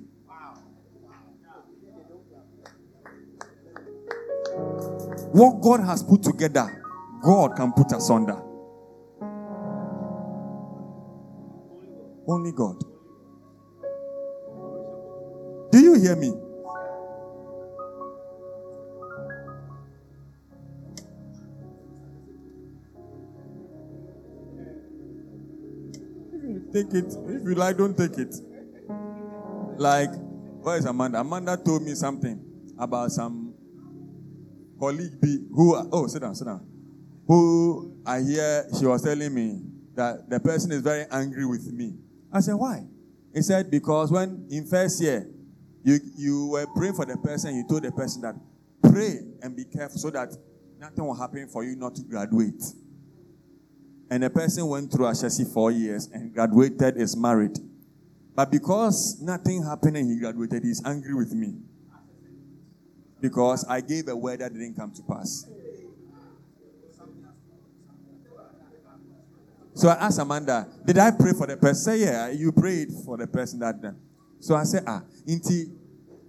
What 5.33 5.61
God 5.61 5.81
has 5.81 6.03
put 6.03 6.23
together, 6.23 6.83
God 7.23 7.57
can 7.57 7.73
put 7.73 7.93
asunder. 7.93 8.41
Only 12.27 12.53
God. 12.53 12.83
Do 15.71 15.79
you 15.79 16.01
hear 16.01 16.17
me? 16.17 16.33
Take 26.73 26.95
it. 26.95 27.07
If 27.07 27.45
you 27.45 27.55
like, 27.55 27.77
don't 27.77 27.97
take 27.97 28.19
it. 28.19 28.35
Like, 29.77 30.11
where 30.63 30.77
is 30.77 30.85
Amanda? 30.85 31.21
Amanda 31.21 31.57
told 31.57 31.83
me 31.83 31.95
something 31.95 32.39
about 32.79 33.11
some 33.11 33.55
colleague 34.79 35.21
B 35.21 35.47
who, 35.55 35.77
oh, 35.93 36.07
sit 36.07 36.23
down, 36.23 36.35
sit 36.35 36.45
down. 36.45 36.67
Who 37.27 37.97
I 38.07 38.21
hear 38.21 38.67
she 38.79 38.87
was 38.87 39.03
telling 39.03 39.35
me 39.35 39.63
that 39.95 40.29
the 40.29 40.39
person 40.41 40.73
is 40.73 40.83
very 40.83 41.07
angry 41.11 41.45
with 41.47 41.73
me. 41.73 41.95
I 42.33 42.41
said, 42.41 42.55
why? 42.55 42.85
He 43.35 43.43
said, 43.43 43.71
because 43.71 44.11
when 44.11 44.47
in 44.51 44.67
first 44.67 45.01
year, 45.03 45.29
you, 45.83 45.99
you 46.17 46.49
were 46.49 46.67
praying 46.77 46.95
for 46.95 47.07
the 47.07 47.17
person, 47.17 47.55
you 47.57 47.65
told 47.69 47.83
the 47.83 47.93
person 47.93 48.23
that 48.23 48.35
pray 48.83 49.21
and 49.43 49.57
be 49.57 49.65
careful 49.65 49.99
so 49.99 50.11
that 50.11 50.29
nothing 50.79 51.05
will 51.05 51.15
happen 51.15 51.49
for 51.49 51.65
you 51.65 51.77
not 51.77 51.95
to 51.95 52.03
graduate. 52.03 52.63
And 54.11 54.25
a 54.25 54.31
person 54.31 54.67
went 54.67 54.91
through 54.91 55.07
Ashesi 55.07 55.47
four 55.53 55.71
years 55.71 56.09
and 56.13 56.35
graduated, 56.35 56.97
is 56.97 57.17
married. 57.17 57.57
But 58.35 58.51
because 58.51 59.21
nothing 59.23 59.63
happened 59.63 59.97
and 59.97 60.11
he 60.11 60.19
graduated, 60.19 60.65
he's 60.65 60.85
angry 60.85 61.15
with 61.15 61.33
me. 61.33 61.55
Because 63.21 63.65
I 63.69 63.81
gave 63.81 64.09
a 64.09 64.17
word 64.17 64.41
that 64.41 64.53
didn't 64.53 64.75
come 64.75 64.91
to 64.93 65.03
pass. 65.03 65.47
So 69.75 69.89
I 69.89 69.95
asked 69.95 70.19
Amanda, 70.19 70.67
Did 70.85 70.99
I 70.99 71.13
pray 71.13 71.33
for 71.33 71.47
the 71.47 71.57
person? 71.57 71.75
Say, 71.77 72.01
Yeah, 72.01 72.31
you 72.31 72.51
prayed 72.51 72.89
for 73.05 73.17
the 73.17 73.29
person 73.29 73.61
that. 73.61 73.77
So 74.41 74.57
I 74.57 74.65
said, 74.65 74.83
Ah, 74.87 75.03
inti, 75.29 75.71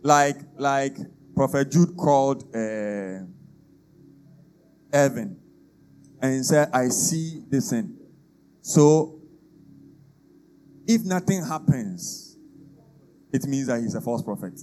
like, 0.03 0.38
like 0.58 0.98
Prophet 1.36 1.72
Jude 1.72 1.98
called 1.98 2.44
uh, 2.56 3.26
Evan 4.94 5.40
and 6.22 6.45
said, 6.45 6.69
I 6.72 6.89
see 6.89 7.43
this 7.49 7.72
thing. 7.72 7.98
So 8.61 9.19
if 10.88 11.03
nothing 11.03 11.43
happens, 11.43 12.38
it 13.34 13.45
means 13.45 13.68
that 13.68 13.81
he's 13.81 13.95
a 13.95 14.02
false 14.02 14.22
prophet. 14.22 14.60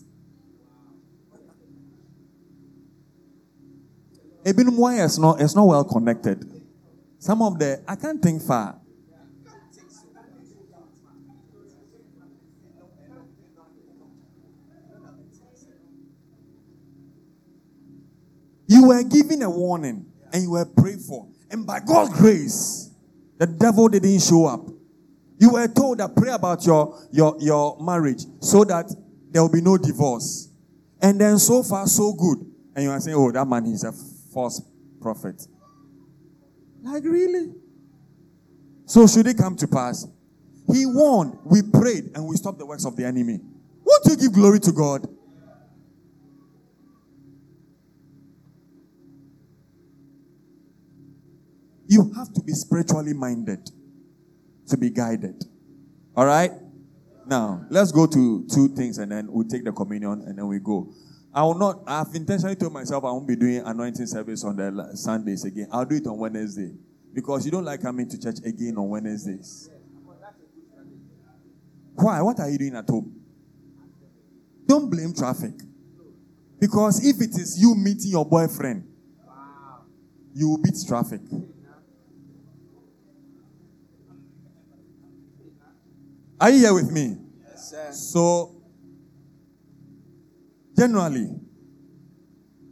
Ebinum 4.45 4.77
why 4.77 5.03
is 5.03 5.19
not 5.19 5.41
it's 5.41 5.55
not 5.55 5.67
well 5.67 5.85
connected. 5.85 6.45
Some 7.19 7.43
of 7.43 7.59
the 7.59 7.83
I 7.89 7.97
can't 7.97 8.23
think 8.23 8.43
far. 8.43 8.81
You 18.67 18.87
were 18.87 19.03
given 19.03 19.43
a 19.43 19.51
warning 19.51 20.07
and 20.33 20.43
you 20.43 20.51
were 20.51 20.67
prayed 20.67 21.01
for. 21.01 21.27
And 21.51 21.67
by 21.67 21.81
God's 21.81 22.19
grace, 22.19 22.91
the 23.39 23.47
devil 23.47 23.89
didn't 23.89 24.21
show 24.21 24.47
up. 24.47 24.69
You 25.39 25.51
were 25.51 25.69
told 25.69 25.99
that 25.99 26.17
pray 26.17 26.33
about 26.33 26.67
your, 26.67 26.99
your, 27.13 27.37
your 27.41 27.77
marriage 27.81 28.25
so 28.41 28.65
that 28.65 28.93
there 29.31 29.43
will 29.43 29.53
be 29.53 29.61
no 29.61 29.79
divorce. 29.79 30.51
And 31.01 31.21
then 31.21 31.39
so 31.39 31.63
far, 31.63 31.87
so 31.87 32.13
good. 32.13 32.39
And 32.75 32.85
you 32.85 32.91
are 32.91 33.01
saying, 33.01 33.17
oh, 33.17 33.31
that 33.31 33.47
man 33.47 33.67
is 33.67 33.85
a 33.85 33.93
false 34.33 34.61
prophet. 35.01 35.47
Like, 36.83 37.05
really? 37.05 37.53
So, 38.87 39.07
should 39.07 39.27
it 39.27 39.37
come 39.37 39.57
to 39.57 39.69
pass? 39.69 40.07
He 40.73 40.87
warned, 40.87 41.39
we 41.45 41.63
prayed, 41.63 42.11
and 42.15 42.27
we 42.27 42.37
stopped 42.37 42.59
the 42.59 42.67
works 42.67 42.85
of 42.85 42.97
the 42.97 43.05
enemy. 43.05 43.39
Won't 43.85 44.05
you 44.07 44.17
give 44.17 44.33
glory 44.33 44.61
to 44.61 44.73
God? 44.73 45.07
You 51.89 52.13
have 52.15 52.33
to 52.35 52.43
be 52.43 52.53
spiritually 52.53 53.15
minded 53.15 53.71
to 54.69 54.77
be 54.77 54.91
guided. 54.91 55.45
All 56.15 56.27
right? 56.27 56.53
Now, 57.27 57.67
let's 57.71 57.93
go 57.93 58.07
to 58.07 58.47
two 58.53 58.69
things 58.69 58.99
and 58.99 59.11
then 59.11 59.27
we'll 59.31 59.49
take 59.49 59.65
the 59.65 59.73
communion 59.73 60.23
and 60.27 60.39
then 60.39 60.47
we 60.47 60.59
go. 60.59 60.93
I 61.33 61.43
will 61.43 61.55
not, 61.55 61.83
I've 61.87 62.15
intentionally 62.15 62.57
told 62.57 62.73
myself 62.73 63.05
I 63.05 63.11
won't 63.11 63.27
be 63.27 63.37
doing 63.37 63.63
anointing 63.65 64.07
service 64.07 64.45
on 64.45 64.57
the 64.57 64.91
Sundays 64.95 65.45
again. 65.45 65.69
I'll 65.73 65.85
do 65.85 65.97
it 65.97 66.07
on 66.07 66.19
Wednesday 66.19 66.73
because 67.15 67.45
you 67.45 67.51
don't 67.51 67.65
like 67.65 67.83
coming 67.83 68.09
to 68.09 68.21
church 68.21 68.39
again 68.45 68.75
on 68.77 68.89
Wednesdays. 68.89 69.71
Why? 71.95 72.21
What 72.23 72.39
are 72.41 72.49
you 72.51 72.59
doing 72.59 72.77
at 72.77 72.89
home? 72.89 73.15
Don't 74.67 74.91
blame 74.91 75.15
traffic. 75.15 75.55
Because 76.61 77.05
if 77.05 77.21
it 77.21 77.31
is 77.31 77.59
you 77.61 77.75
meeting 77.75 78.11
your 78.11 78.27
boyfriend, 78.27 78.87
you 80.35 80.51
will 80.51 80.59
beat 80.59 80.77
traffic. 80.87 81.21
Are 86.41 86.51
you 86.51 86.59
here 86.59 86.75
with 86.75 86.91
me? 86.93 87.17
Yes, 87.49 87.71
sir. 87.71 87.93
So, 87.93 88.63
generally, 90.77 91.31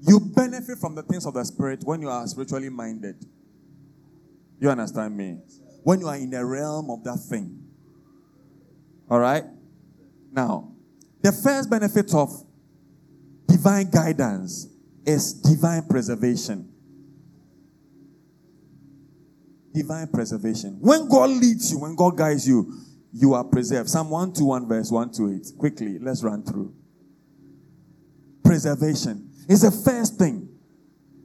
you 0.07 0.21
benefit 0.21 0.79
from 0.79 0.95
the 0.95 1.03
things 1.03 1.27
of 1.27 1.35
the 1.35 1.45
Spirit 1.45 1.81
when 1.83 2.01
you 2.01 2.09
are 2.09 2.27
spiritually 2.29 2.69
minded. 2.69 3.17
You 4.61 4.71
understand 4.71 5.17
me? 5.17 5.39
When 5.83 6.01
you 6.01 6.07
are 6.07 6.17
in 6.17 6.31
the 6.31 6.45
realm 6.45 6.91
of 6.91 7.03
that 7.05 7.19
thing. 7.29 7.61
All 9.11 9.19
right? 9.19 9.45
Now, 10.33 10.73
the 11.23 11.33
first 11.33 11.69
benefit 11.69 12.15
of 12.15 12.31
divine 13.49 13.91
guidance 13.91 14.69
is 15.05 15.33
divine 15.33 15.83
preservation. 15.89 16.73
Divine 19.73 20.09
preservation. 20.09 20.79
When 20.81 21.09
God 21.09 21.31
leads 21.31 21.73
you, 21.73 21.81
when 21.81 21.97
God 21.97 22.17
guides 22.17 22.47
you, 22.47 22.73
you 23.19 23.33
are 23.33 23.45
preserved. 23.45 23.89
Psalm 23.89 24.11
121, 24.11 24.69
verse 24.69 24.91
1 24.91 25.13
to 25.13 25.33
8. 25.33 25.59
Quickly, 25.59 25.99
let's 25.99 26.23
run 26.23 26.45
through. 26.45 26.75
Preservation 28.45 29.31
is 29.49 29.63
the 29.63 29.71
first 29.71 30.19
thing. 30.19 30.49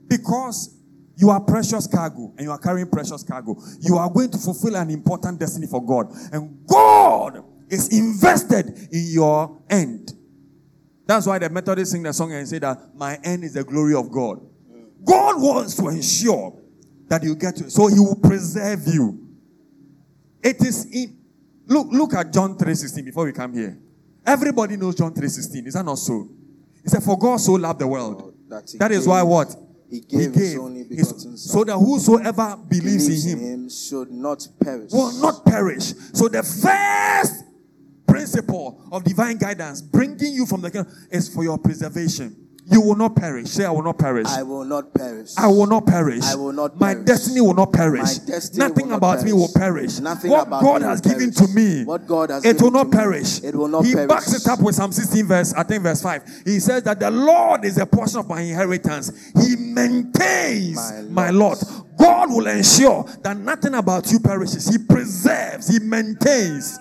Because 0.07 0.77
you 1.17 1.29
are 1.29 1.41
precious 1.41 1.87
cargo 1.87 2.33
and 2.37 2.41
you 2.41 2.51
are 2.51 2.57
carrying 2.57 2.89
precious 2.89 3.23
cargo. 3.23 3.57
You 3.81 3.97
are 3.97 4.09
going 4.09 4.31
to 4.31 4.37
fulfill 4.37 4.75
an 4.77 4.89
important 4.89 5.39
destiny 5.39 5.67
for 5.67 5.85
God. 5.85 6.11
And 6.31 6.65
God 6.65 7.43
is 7.69 7.89
invested 7.89 8.67
in 8.91 9.07
your 9.09 9.61
end. 9.69 10.13
That's 11.05 11.27
why 11.27 11.39
the 11.39 11.49
Methodists 11.49 11.91
sing 11.91 12.03
the 12.03 12.13
song 12.13 12.31
and 12.31 12.47
say 12.47 12.59
that 12.59 12.95
my 12.95 13.19
end 13.23 13.43
is 13.43 13.53
the 13.53 13.65
glory 13.65 13.95
of 13.95 14.09
God. 14.11 14.39
God 15.03 15.41
wants 15.41 15.75
to 15.75 15.89
ensure 15.89 16.57
that 17.09 17.23
you 17.23 17.35
get 17.35 17.57
to 17.57 17.69
So 17.69 17.87
he 17.87 17.99
will 17.99 18.15
preserve 18.15 18.87
you. 18.87 19.27
It 20.41 20.61
is 20.61 20.85
in 20.85 21.20
Look, 21.71 21.87
look 21.91 22.13
at 22.15 22.33
John 22.33 22.57
3.16 22.57 23.05
before 23.05 23.23
we 23.23 23.31
come 23.31 23.53
here. 23.53 23.77
Everybody 24.25 24.75
knows 24.75 24.93
John 24.95 25.13
3.16. 25.13 25.67
Is 25.67 25.73
that 25.75 25.85
not 25.85 25.95
so? 25.97 26.27
He 26.83 26.89
said, 26.89 27.01
For 27.01 27.17
God 27.17 27.37
so 27.39 27.53
loved 27.53 27.79
the 27.79 27.87
world. 27.87 28.21
Oh, 28.25 28.33
that 28.49 28.69
he 28.69 28.77
that 28.77 28.91
is 28.91 28.99
gave- 28.99 29.07
why 29.07 29.23
what? 29.23 29.55
He 29.89 30.01
gave, 30.01 30.33
his 30.33 30.57
only 30.57 30.83
his- 30.83 31.13
so 31.35 31.63
that 31.63 31.77
whosoever 31.77 32.57
believes, 32.67 33.05
believes 33.07 33.25
in 33.25 33.39
him, 33.39 33.45
him 33.45 33.69
should 33.69 34.11
not 34.11 34.45
perish. 34.59 34.91
will 34.91 35.13
not 35.21 35.45
perish. 35.45 35.93
So 36.13 36.27
the 36.27 36.43
first 36.43 37.43
principle 38.05 38.81
of 38.91 39.03
divine 39.05 39.37
guidance, 39.37 39.81
bringing 39.81 40.33
you 40.33 40.45
from 40.45 40.61
the 40.61 40.71
kingdom, 40.71 40.91
is 41.09 41.29
for 41.33 41.43
your 41.43 41.57
preservation. 41.57 42.35
You 42.71 42.79
will 42.79 42.95
not 42.95 43.15
perish. 43.17 43.49
Say, 43.49 43.65
I 43.65 43.69
will 43.71 43.83
not 43.83 43.97
perish. 43.97 44.27
I 44.27 44.43
will 44.43 44.63
not 44.63 44.93
perish. 44.93 45.31
I 45.37 45.47
will 45.47 45.67
not 45.67 45.85
perish. 45.85 46.23
I 46.23 46.35
will 46.35 46.53
not 46.53 46.79
My 46.79 46.93
perish. 46.93 47.05
destiny 47.05 47.41
will 47.41 47.53
not 47.53 47.73
perish. 47.73 48.01
My 48.01 48.25
destiny 48.25 48.59
Nothing 48.59 48.85
will 48.85 48.91
not 48.91 48.97
about 48.97 49.23
me 49.25 49.33
will 49.33 49.49
perish. 49.53 49.99
Nothing 49.99 50.31
what 50.31 50.47
about 50.47 50.61
God 50.63 50.81
has 50.81 51.01
given 51.01 51.31
perish. 51.33 51.35
to 51.35 51.47
me, 51.53 51.83
What 51.83 52.07
God 52.07 52.29
has 52.29 52.45
it 52.45 52.61
will 52.61 52.71
not 52.71 52.83
to 52.83 52.89
me, 52.89 52.95
perish. 52.97 53.43
it 53.43 53.53
will 53.55 53.67
not 53.67 53.85
he 53.85 53.93
perish. 53.93 54.07
backs 54.07 54.33
it 54.33 54.47
up 54.47 54.61
with 54.61 54.75
Psalm 54.75 54.91
16 54.93 55.25
verse, 55.25 55.53
I 55.53 55.63
think 55.63 55.83
verse 55.83 56.01
5. 56.01 56.43
He 56.45 56.59
says 56.59 56.83
that 56.83 56.99
the 57.01 57.11
Lord 57.11 57.65
is 57.65 57.77
a 57.77 57.85
portion 57.85 58.19
of 58.19 58.29
my 58.29 58.39
inheritance. 58.39 59.11
He 59.35 59.55
maintains 59.57 60.75
My 60.75 61.01
my 61.25 61.29
lot. 61.31 61.61
God 61.97 62.29
will 62.31 62.47
ensure 62.47 63.03
that 63.21 63.37
nothing 63.37 63.73
about 63.75 64.09
you 64.11 64.19
perishes. 64.21 64.67
He 64.69 64.77
preserves. 64.77 65.67
He 65.67 65.79
maintains. 65.79 66.79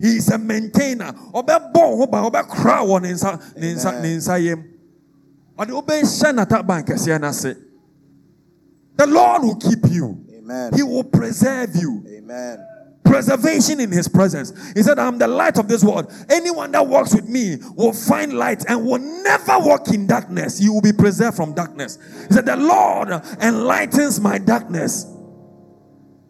He 0.00 0.16
is 0.16 0.28
a 0.30 0.36
maintainer. 0.38 1.12
Ɔbɛbɔ 1.32 1.72
wo 1.74 1.96
ho 1.96 2.06
ban, 2.06 2.24
ɔbɛkora 2.30 2.80
wɔ 2.84 3.02
ne 3.02 3.12
nsa- 3.12 3.56
ne 3.56 3.74
The 8.96 9.06
Lord 9.06 9.42
will 9.42 9.56
keep 9.56 9.90
you. 9.90 10.24
Amen. 10.34 10.72
He 10.74 10.82
will 10.82 11.04
preserve 11.04 11.74
you. 11.74 12.04
Amen. 12.08 12.66
Preservation 13.04 13.80
in 13.80 13.90
His 13.90 14.08
presence. 14.08 14.52
He 14.74 14.82
said, 14.82 14.98
I'm 14.98 15.18
the 15.18 15.28
light 15.28 15.58
of 15.58 15.68
this 15.68 15.84
world. 15.84 16.12
Anyone 16.28 16.72
that 16.72 16.86
walks 16.86 17.14
with 17.14 17.28
me 17.28 17.56
will 17.74 17.92
find 17.92 18.32
light 18.32 18.64
and 18.68 18.84
will 18.84 18.98
never 18.98 19.58
walk 19.60 19.88
in 19.88 20.06
darkness. 20.06 20.60
You 20.60 20.72
will 20.72 20.82
be 20.82 20.92
preserved 20.92 21.36
from 21.36 21.54
darkness. 21.54 21.98
He 22.28 22.34
said, 22.34 22.46
The 22.46 22.56
Lord 22.56 23.10
enlightens 23.40 24.20
my 24.20 24.38
darkness. 24.38 25.06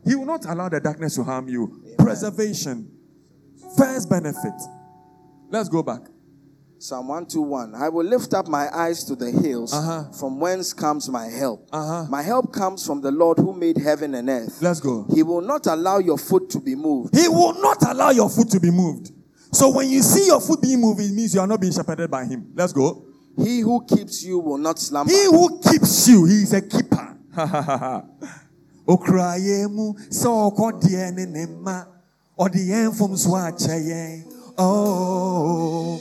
He 0.05 0.15
will 0.15 0.27
not 0.27 0.44
allow 0.44 0.69
the 0.69 0.81
darkness 0.81 1.16
to 1.16 1.24
harm 1.24 1.48
you. 1.48 1.82
Preservation. 1.98 2.90
First 3.77 4.09
benefit. 4.09 4.55
Let's 5.51 5.69
go 5.69 5.82
back. 5.82 6.03
Psalm 6.78 7.09
121. 7.09 7.74
I 7.74 7.89
will 7.89 8.05
lift 8.05 8.35
up 8.35 8.48
my 8.48 8.69
eyes 8.74 9.03
to 9.05 9.16
the 9.16 9.31
hills, 9.31 9.73
Uh-huh. 9.73 10.05
from 10.12 10.39
whence 10.39 10.73
comes 10.74 11.09
my 11.09 11.27
help. 11.27 11.66
Uh-huh. 11.73 12.05
My 12.11 12.23
help 12.23 12.53
comes 12.53 12.85
from 12.86 13.01
the 13.01 13.11
Lord 13.11 13.39
who 13.39 13.53
made 13.55 13.78
heaven 13.78 14.15
and 14.15 14.28
earth. 14.28 14.61
Let's 14.61 14.81
go. 14.81 15.07
He 15.15 15.23
will 15.23 15.40
not 15.40 15.66
allow 15.66 15.98
your 15.98 16.19
foot 16.19 16.51
to 16.51 16.61
be 16.61 16.74
moved. 16.74 17.16
He 17.16 17.28
will 17.28 17.55
not 17.62 17.78
allow 17.89 18.11
your 18.11 18.28
foot 18.28 18.51
to 18.51 18.61
be 18.61 18.70
moved. 18.70 19.11
So 19.53 19.70
when 19.70 19.89
you 19.89 20.03
see 20.03 20.27
your 20.27 20.40
foot 20.40 20.61
being 20.61 20.81
moved, 20.81 21.01
it 21.01 21.12
means 21.12 21.35
you 21.35 21.40
are 21.40 21.47
not 21.47 21.61
being 21.61 21.73
shepherded 21.73 22.11
by 22.11 22.24
him. 22.27 22.53
Let's 22.55 22.74
go. 22.74 23.07
He 23.39 23.61
who 23.61 23.85
keeps 23.86 24.23
you 24.23 24.39
will 24.39 24.59
not 24.59 24.78
slumber. 24.78 25.11
He 25.11 25.24
who 25.24 25.59
keeps 25.61 26.09
you, 26.09 26.27
he 26.27 26.43
is 26.43 26.53
a 26.53 26.61
keeper. 26.61 27.16
Okraye 28.86 29.69
mu 29.70 29.94
sɛ 30.11 30.27
ɔkɔ 30.53 30.81
deɛ 30.82 31.15
ne 31.15 31.24
ne 31.27 31.47
ma 31.47 31.85
ɔde 32.39 32.55
yɛn 32.69 32.94
fom 32.94 33.16
so 33.16 33.31
akyɛ 33.31 33.81
yɛn. 33.89 34.24
Oh, 34.59 36.01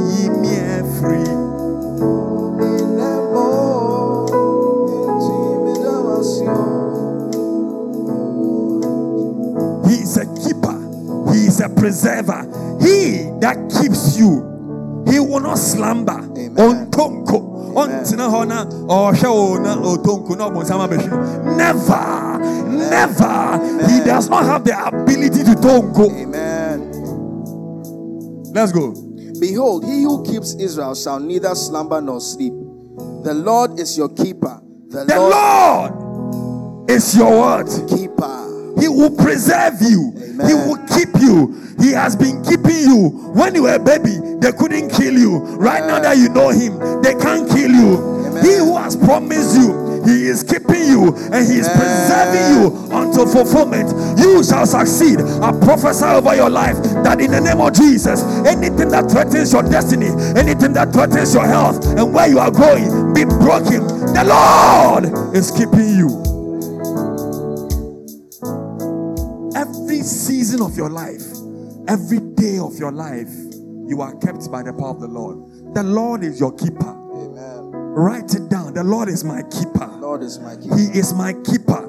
preserver. 11.81 12.43
He 12.79 13.25
that 13.41 13.57
keeps 13.81 14.15
you, 14.17 15.03
he 15.09 15.19
will 15.19 15.39
not 15.39 15.57
slumber. 15.57 16.19
Amen. 16.37 16.55
Ontonko. 16.55 17.49
Ontena 17.73 18.27
hɔ 18.29 18.47
na 18.47 18.65
ɔhwɛ 18.65 19.29
wo 19.33 19.57
na 19.57 19.75
otonko 19.77 20.37
na 20.37 20.49
ɔbɔnsam 20.49 20.87
abɛhwɛ. 20.87 21.55
Never, 21.57 22.37
never. 22.89 23.87
He 23.89 23.99
does 24.05 24.29
not 24.29 24.43
have 24.45 24.63
the 24.63 24.75
ability 24.87 25.43
to 25.43 25.55
tonko. 25.55 26.11
Amen. 26.11 26.91
Let's 28.53 28.71
go. 28.71 28.93
Behold, 29.39 29.85
he 29.85 30.03
who 30.03 30.23
keeps 30.23 30.53
Israel 30.55 30.93
shall 30.93 31.19
neither 31.19 31.55
slumber 31.55 31.99
nor 32.01 32.19
sleep. 32.21 32.53
The 33.23 33.33
Lord 33.33 33.79
is 33.79 33.97
your 33.97 34.09
keeper. 34.09 34.61
The, 34.89 35.05
The 35.05 35.15
Lord, 35.17 35.93
Lord 35.95 36.91
is 36.91 37.15
your 37.15 37.31
word. 37.39 37.67
keeper. 37.89 38.37
He 38.79 38.87
will 38.89 39.15
preserve 39.15 39.81
you. 39.81 40.13
Amen. 40.17 40.47
He 40.47 40.53
will 40.53 40.77
keep 40.87 41.09
you. 41.21 41.55
He 41.81 41.91
has 41.91 42.15
been 42.15 42.43
keeping 42.43 42.77
you. 42.77 43.09
When 43.33 43.55
you 43.55 43.63
were 43.63 43.75
a 43.75 43.79
baby, 43.79 44.19
they 44.39 44.51
couldn't 44.51 44.89
kill 44.89 45.17
you. 45.17 45.39
Right 45.57 45.85
now 45.85 45.99
that 45.99 46.17
you 46.17 46.29
know 46.29 46.49
him, 46.49 46.77
they 47.01 47.15
can't 47.15 47.49
kill 47.49 47.71
you. 47.71 47.97
Amen. 48.27 48.45
He 48.45 48.55
who 48.57 48.77
has 48.77 48.95
promised 48.95 49.55
you, 49.57 50.03
he 50.05 50.27
is 50.27 50.43
keeping 50.43 50.87
you 50.87 51.13
and 51.31 51.45
he 51.45 51.59
is 51.59 51.67
Amen. 51.67 51.77
preserving 51.77 52.47
you 52.53 52.91
until 52.91 53.27
fulfillment. 53.27 54.19
You 54.19 54.43
shall 54.43 54.65
succeed. 54.65 55.19
I 55.19 55.51
prophesy 55.59 56.05
over 56.05 56.35
your 56.35 56.49
life 56.49 56.77
that 57.03 57.19
in 57.21 57.31
the 57.31 57.41
name 57.41 57.61
of 57.61 57.73
Jesus, 57.73 58.23
anything 58.45 58.89
that 58.89 59.09
threatens 59.11 59.53
your 59.53 59.63
destiny, 59.63 60.09
anything 60.37 60.73
that 60.73 60.93
threatens 60.93 61.33
your 61.33 61.45
health 61.45 61.85
and 61.97 62.13
where 62.13 62.27
you 62.27 62.39
are 62.39 62.51
going, 62.51 63.13
be 63.13 63.25
broken. 63.25 63.85
The 64.13 64.23
Lord 64.25 65.35
is 65.35 65.51
keeping 65.51 65.97
you. 65.97 66.09
Every 69.55 70.01
season 70.01 70.61
of 70.61 70.75
your 70.77 70.89
life, 70.89 71.21
every 71.91 72.19
day 72.19 72.57
of 72.57 72.77
your 72.77 72.91
life, 72.91 73.29
you 73.87 73.99
are 73.99 74.15
kept 74.19 74.49
by 74.49 74.63
the 74.63 74.71
power 74.71 74.91
of 74.91 75.01
the 75.01 75.07
Lord. 75.07 75.75
The 75.75 75.83
Lord 75.83 76.23
is 76.23 76.39
your 76.39 76.53
keeper. 76.55 76.95
Amen. 77.13 77.71
Write 77.71 78.33
it 78.33 78.47
down. 78.49 78.73
The 78.73 78.83
Lord 78.83 79.09
is 79.09 79.25
my 79.25 79.43
keeper. 79.43 79.87
Lord 79.99 80.23
is 80.23 80.39
my 80.39 80.55
keeper. 80.55 80.77
He 80.77 80.97
is 80.97 81.13
my 81.13 81.33
keeper. 81.33 81.87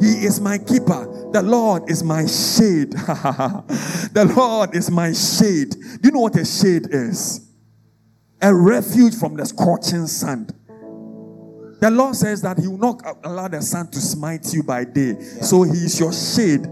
He 0.00 0.24
is 0.24 0.40
my 0.40 0.58
keeper. 0.58 1.30
The 1.32 1.42
Lord 1.42 1.90
is 1.90 2.04
my 2.04 2.26
shade. 2.26 2.92
the 4.12 4.32
Lord 4.36 4.76
is 4.76 4.90
my 4.90 5.12
shade. 5.12 5.70
Do 5.70 6.00
you 6.04 6.10
know 6.12 6.20
what 6.20 6.36
a 6.36 6.44
shade 6.44 6.86
is? 6.90 7.40
A 8.40 8.54
refuge 8.54 9.16
from 9.16 9.34
the 9.34 9.46
scorching 9.46 10.06
sun. 10.06 10.48
The 11.80 11.90
Lord 11.90 12.14
says 12.14 12.40
that 12.42 12.58
He 12.58 12.68
will 12.68 12.78
not 12.78 13.02
allow 13.24 13.48
the 13.48 13.62
sun 13.62 13.90
to 13.90 14.00
smite 14.00 14.54
you 14.54 14.62
by 14.62 14.84
day. 14.84 15.20
So 15.20 15.64
He 15.64 15.72
is 15.72 15.98
your 15.98 16.12
shade, 16.12 16.66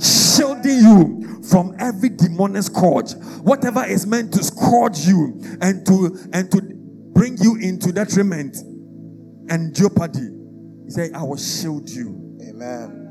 shielding 0.00 0.78
you 0.78 1.35
from 1.50 1.74
every 1.78 2.10
demonic 2.10 2.64
scourge. 2.64 3.12
Whatever 3.42 3.84
is 3.84 4.06
meant 4.06 4.32
to 4.34 4.42
scourge 4.42 5.00
you 5.00 5.40
and 5.60 5.86
to 5.86 6.16
and 6.32 6.50
to 6.50 6.60
bring 7.14 7.36
you 7.38 7.56
into 7.56 7.92
detriment 7.92 8.56
and 9.48 9.74
jeopardy. 9.74 10.28
He 10.84 10.90
said, 10.90 11.12
I 11.14 11.22
will 11.22 11.36
shield 11.36 11.88
you. 11.88 12.38
Amen. 12.48 13.02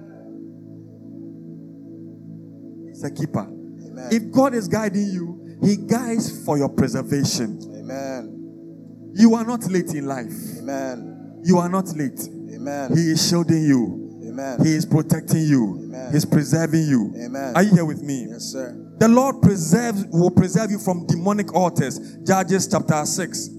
He's 2.87 3.03
a 3.03 3.11
keeper. 3.11 3.41
Amen. 3.41 4.09
If 4.11 4.31
God 4.31 4.53
is 4.53 4.67
guiding 4.67 5.07
you, 5.07 5.57
He 5.61 5.77
guides 5.77 6.45
for 6.45 6.57
your 6.57 6.69
preservation. 6.69 7.59
Amen. 7.75 9.11
You 9.13 9.35
are 9.35 9.45
not 9.45 9.65
late 9.65 9.93
in 9.93 10.05
life. 10.05 10.33
Amen. 10.59 11.41
You 11.43 11.57
are 11.57 11.69
not 11.69 11.87
late. 11.95 12.19
Amen. 12.53 12.95
He 12.95 13.11
is 13.11 13.27
shielding 13.27 13.63
you. 13.63 14.04
Amen. 14.35 14.65
He 14.65 14.75
is 14.75 14.85
protecting 14.85 15.43
you. 15.43 15.79
Amen. 15.85 16.11
He's 16.11 16.25
preserving 16.25 16.87
you. 16.87 17.13
Amen. 17.23 17.55
Are 17.55 17.63
you 17.63 17.71
here 17.71 17.85
with 17.85 18.01
me? 18.01 18.27
Yes, 18.29 18.43
sir. 18.43 18.75
The 18.97 19.07
Lord 19.07 19.41
preserves 19.41 20.05
will 20.07 20.31
preserve 20.31 20.71
you 20.71 20.79
from 20.79 21.07
demonic 21.07 21.53
altars. 21.53 22.17
Judges 22.25 22.67
chapter 22.67 23.05
6. 23.05 23.49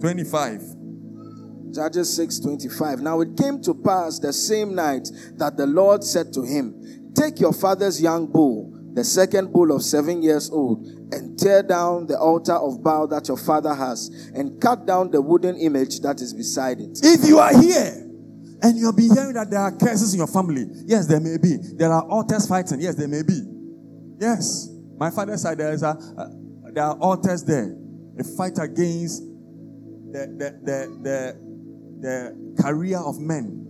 25. 0.00 0.60
Judges 1.72 2.18
6:25. 2.18 3.00
Now 3.00 3.20
it 3.20 3.36
came 3.36 3.60
to 3.62 3.74
pass 3.74 4.18
the 4.18 4.32
same 4.32 4.74
night 4.74 5.08
that 5.36 5.56
the 5.56 5.66
Lord 5.66 6.04
said 6.04 6.32
to 6.34 6.42
him, 6.42 7.10
Take 7.14 7.40
your 7.40 7.52
father's 7.52 8.00
young 8.00 8.26
bull, 8.26 8.72
the 8.94 9.04
second 9.04 9.52
bull 9.52 9.72
of 9.72 9.82
seven 9.82 10.22
years 10.22 10.50
old, 10.50 10.86
and 11.12 11.38
tear 11.38 11.62
down 11.62 12.06
the 12.06 12.18
altar 12.18 12.54
of 12.54 12.82
Baal 12.82 13.06
that 13.08 13.28
your 13.28 13.36
father 13.36 13.74
has, 13.74 14.08
and 14.34 14.60
cut 14.60 14.86
down 14.86 15.10
the 15.10 15.20
wooden 15.20 15.56
image 15.56 16.00
that 16.00 16.20
is 16.20 16.34
beside 16.34 16.80
it. 16.80 16.98
If 17.02 17.26
you 17.26 17.38
are 17.38 17.58
here 17.58 18.08
and 18.62 18.78
you'll 18.78 18.92
be 18.92 19.08
hearing 19.08 19.34
that 19.34 19.50
there 19.50 19.60
are 19.60 19.72
curses 19.76 20.12
in 20.14 20.18
your 20.18 20.26
family, 20.26 20.66
yes, 20.86 21.06
there 21.06 21.20
may 21.20 21.38
be. 21.38 21.56
There 21.74 21.90
are 21.92 22.02
altars 22.02 22.46
fighting, 22.46 22.80
yes, 22.80 22.94
there 22.94 23.08
may 23.08 23.22
be. 23.22 23.40
Yes, 24.18 24.68
my 24.96 25.10
father 25.10 25.36
said 25.36 25.58
there 25.58 25.72
is 25.72 25.82
a, 25.82 25.88
uh, 25.88 26.28
there 26.72 26.84
are 26.84 26.96
altars 26.98 27.44
there. 27.44 27.76
A 28.18 28.24
fight 28.24 28.58
against 28.58 29.22
the 30.12 30.26
the 30.36 30.50
the 30.62 30.86
the, 31.02 31.36
the 32.00 32.62
career 32.62 32.98
of 32.98 33.18
men. 33.18 33.66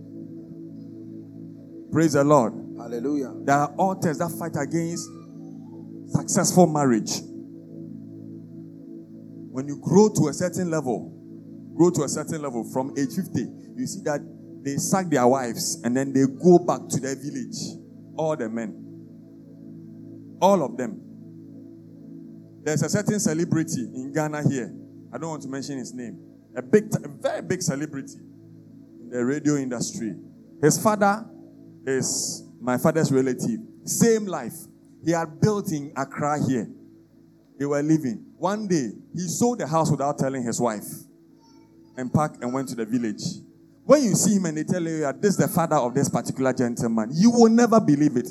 Praise 1.91 2.13
the 2.13 2.23
Lord. 2.23 2.53
Hallelujah. 2.83 3.31
There 3.45 3.55
are 3.55 3.73
altars 3.77 4.17
that 4.17 4.29
fight 4.31 4.57
against 4.57 5.07
successful 6.09 6.67
marriage. 6.67 7.21
When 9.51 9.69
you 9.69 9.79
grow 9.81 10.09
to 10.09 10.27
a 10.27 10.33
certain 10.33 10.69
level, 10.69 11.09
grow 11.77 11.91
to 11.91 12.03
a 12.03 12.09
certain 12.09 12.41
level 12.41 12.69
from 12.73 12.93
age 12.97 13.15
50, 13.15 13.39
you 13.77 13.87
see 13.87 14.01
that 14.03 14.19
they 14.65 14.75
sack 14.75 15.09
their 15.09 15.25
wives 15.25 15.79
and 15.85 15.95
then 15.95 16.11
they 16.11 16.25
go 16.43 16.59
back 16.59 16.81
to 16.89 16.99
their 16.99 17.15
village. 17.15 17.55
All 18.17 18.35
the 18.35 18.49
men. 18.49 18.75
All 20.41 20.61
of 20.61 20.75
them. 20.75 20.99
There's 22.65 22.83
a 22.83 22.89
certain 22.89 23.21
celebrity 23.21 23.87
in 23.95 24.11
Ghana 24.11 24.49
here. 24.49 24.75
I 25.13 25.17
don't 25.17 25.29
want 25.29 25.43
to 25.43 25.47
mention 25.49 25.77
his 25.77 25.93
name. 25.93 26.19
A 26.57 26.61
big, 26.61 26.91
a 27.01 27.07
very 27.07 27.43
big 27.43 27.61
celebrity 27.61 28.17
in 28.99 29.09
the 29.09 29.23
radio 29.23 29.55
industry. 29.55 30.15
His 30.61 30.77
father 30.83 31.25
is 31.85 32.42
my 32.63 32.77
father's 32.77 33.11
relative. 33.11 33.59
Same 33.83 34.25
life. 34.25 34.53
He 35.03 35.11
had 35.11 35.39
built 35.41 35.71
in 35.71 35.91
Accra 35.97 36.41
here. 36.47 36.69
They 37.59 37.65
were 37.65 37.81
living. 37.81 38.25
One 38.37 38.67
day, 38.67 38.91
he 39.13 39.27
sold 39.27 39.59
the 39.59 39.67
house 39.67 39.91
without 39.91 40.17
telling 40.17 40.43
his 40.43 40.59
wife 40.59 40.85
and 41.97 42.11
packed 42.11 42.41
and 42.41 42.53
went 42.53 42.69
to 42.69 42.75
the 42.75 42.85
village. 42.85 43.21
When 43.83 44.01
you 44.01 44.15
see 44.15 44.35
him 44.35 44.45
and 44.45 44.57
they 44.57 44.63
tell 44.63 44.81
you 44.81 45.01
that 45.01 45.21
this 45.21 45.31
is 45.31 45.37
the 45.37 45.47
father 45.49 45.75
of 45.75 45.93
this 45.93 46.07
particular 46.07 46.53
gentleman, 46.53 47.09
you 47.13 47.31
will 47.31 47.49
never 47.49 47.81
believe 47.81 48.15
it. 48.15 48.29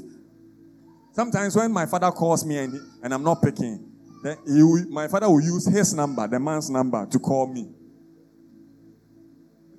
Sometimes 1.12 1.54
when 1.54 1.70
my 1.70 1.84
father 1.84 2.10
calls 2.10 2.44
me 2.46 2.56
and, 2.56 2.80
and 3.02 3.12
I'm 3.12 3.22
not 3.22 3.42
picking, 3.42 3.86
then 4.24 4.38
he 4.46 4.62
will, 4.62 4.86
my 4.88 5.08
father 5.08 5.28
will 5.28 5.42
use 5.42 5.66
his 5.66 5.92
number, 5.92 6.26
the 6.26 6.40
man's 6.40 6.70
number, 6.70 7.04
to 7.04 7.18
call 7.18 7.46
me. 7.46 7.68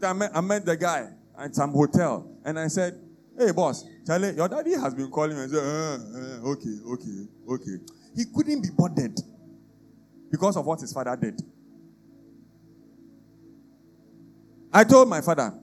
I 0.04 0.14
met, 0.14 0.32
I 0.36 0.42
met 0.42 0.64
the 0.64 0.78
guy 0.78 1.10
at 1.40 1.56
some 1.56 1.72
hotel 1.72 2.30
and 2.46 2.60
I 2.60 2.68
said, 2.68 3.00
Hey, 3.36 3.52
boss, 3.52 3.84
Charlie, 4.06 4.36
your 4.36 4.50
daddy 4.50 4.72
has 4.72 4.94
been 4.94 5.10
calling 5.10 5.36
me 5.38 5.44
and 5.44 5.52
saying, 5.52 5.64
uh, 5.64 6.48
uh, 6.48 6.52
okay, 6.52 6.76
okay, 6.94 7.28
okay. 7.50 7.84
He 8.16 8.26
couldn't 8.36 8.62
be 8.62 8.70
bothered 8.78 9.18
because 10.30 10.58
of 10.58 10.66
what 10.66 10.82
his 10.82 10.92
father 10.92 11.16
did. 11.16 11.42
I 14.74 14.84
told 14.84 15.08
my 15.08 15.22
father, 15.22 15.54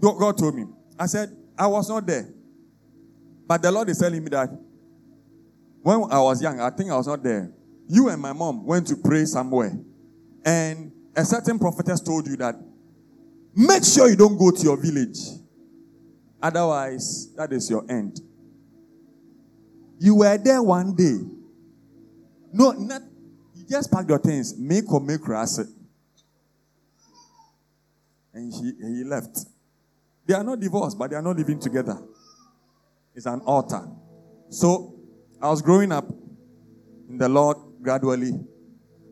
God 0.00 0.38
told 0.38 0.54
me, 0.54 0.66
I 0.98 1.06
said, 1.06 1.34
I 1.58 1.66
was 1.66 1.88
not 1.88 2.06
there. 2.06 2.28
But 3.46 3.62
the 3.62 3.72
Lord 3.72 3.88
is 3.88 3.98
telling 3.98 4.22
me 4.22 4.28
that 4.30 4.50
when 5.82 6.02
I 6.12 6.20
was 6.20 6.42
young, 6.42 6.60
I 6.60 6.70
think 6.70 6.90
I 6.90 6.96
was 6.96 7.06
not 7.06 7.22
there. 7.22 7.50
You 7.88 8.10
and 8.10 8.20
my 8.20 8.32
mom 8.32 8.66
went 8.66 8.86
to 8.88 8.96
pray 8.96 9.24
somewhere. 9.24 9.72
And 10.44 10.92
a 11.16 11.24
certain 11.24 11.58
prophetess 11.58 12.00
told 12.00 12.26
you 12.26 12.36
that 12.36 12.54
make 13.54 13.84
sure 13.84 14.08
you 14.08 14.16
don't 14.16 14.36
go 14.36 14.50
to 14.50 14.62
your 14.62 14.76
village. 14.76 15.18
Otherwise, 16.42 17.34
that 17.34 17.52
is 17.52 17.68
your 17.68 17.84
end. 17.90 18.20
You 19.98 20.16
were 20.16 20.38
there 20.38 20.62
one 20.62 20.94
day. 20.94 21.18
No, 22.52 22.70
not 22.72 23.02
you 23.54 23.64
just 23.68 23.90
packed 23.90 24.08
your 24.08 24.18
things, 24.18 24.56
make 24.56 24.90
or 24.92 25.00
make 25.00 25.20
grass. 25.20 25.58
And 28.32 28.52
he, 28.52 28.72
he 28.80 29.04
left. 29.04 29.46
They 30.26 30.34
are 30.34 30.44
not 30.44 30.60
divorced, 30.60 30.96
but 30.96 31.10
they 31.10 31.16
are 31.16 31.22
not 31.22 31.36
living 31.36 31.58
together. 31.58 31.98
It's 33.14 33.26
an 33.26 33.40
altar. 33.40 33.88
So 34.50 34.94
I 35.40 35.48
was 35.48 35.60
growing 35.60 35.90
up 35.90 36.08
in 37.08 37.18
the 37.18 37.28
Lord 37.28 37.56
gradually. 37.82 38.32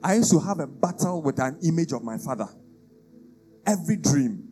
I 0.03 0.15
used 0.15 0.31
to 0.31 0.39
have 0.39 0.61
a 0.61 0.67
battle 0.67 1.23
with 1.23 1.41
an 1.41 1.59
image 1.65 1.93
of 1.93 2.05
my 2.05 2.19
father. 2.19 2.49
Every 3.67 3.97
dream. 3.97 4.45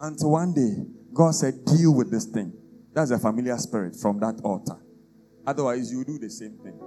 Until 0.00 0.32
one 0.32 0.52
day, 0.52 0.76
God 1.16 1.34
said, 1.34 1.64
Deal 1.64 1.94
with 1.94 2.10
this 2.10 2.26
thing. 2.26 2.52
That's 2.92 3.10
a 3.10 3.18
familiar 3.18 3.56
spirit 3.56 3.96
from 3.96 4.20
that 4.20 4.38
altar. 4.44 4.76
Otherwise, 5.46 5.90
you 5.90 6.04
do 6.04 6.18
the 6.18 6.28
same 6.28 6.58
thing. 6.58 6.78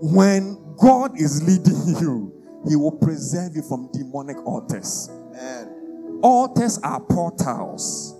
When 0.00 0.76
God 0.80 1.20
is 1.20 1.42
leading 1.42 1.96
you, 2.00 2.32
He 2.66 2.76
will 2.76 2.92
preserve 2.92 3.54
you 3.54 3.62
from 3.62 3.90
demonic 3.92 4.38
altars. 4.46 5.10
Amen. 5.10 6.20
Altars 6.22 6.78
are 6.82 7.00
portals 7.00 8.14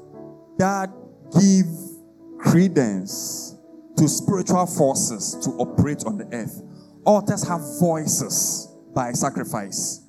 that 0.58 0.90
give 1.40 1.66
credence 2.38 3.56
to 3.96 4.08
spiritual 4.08 4.66
forces 4.66 5.36
to 5.42 5.50
operate 5.52 6.04
on 6.04 6.18
the 6.18 6.26
earth. 6.32 6.62
Altars 7.08 7.42
have 7.48 7.62
voices 7.80 8.68
by 8.94 9.12
sacrifice. 9.12 10.02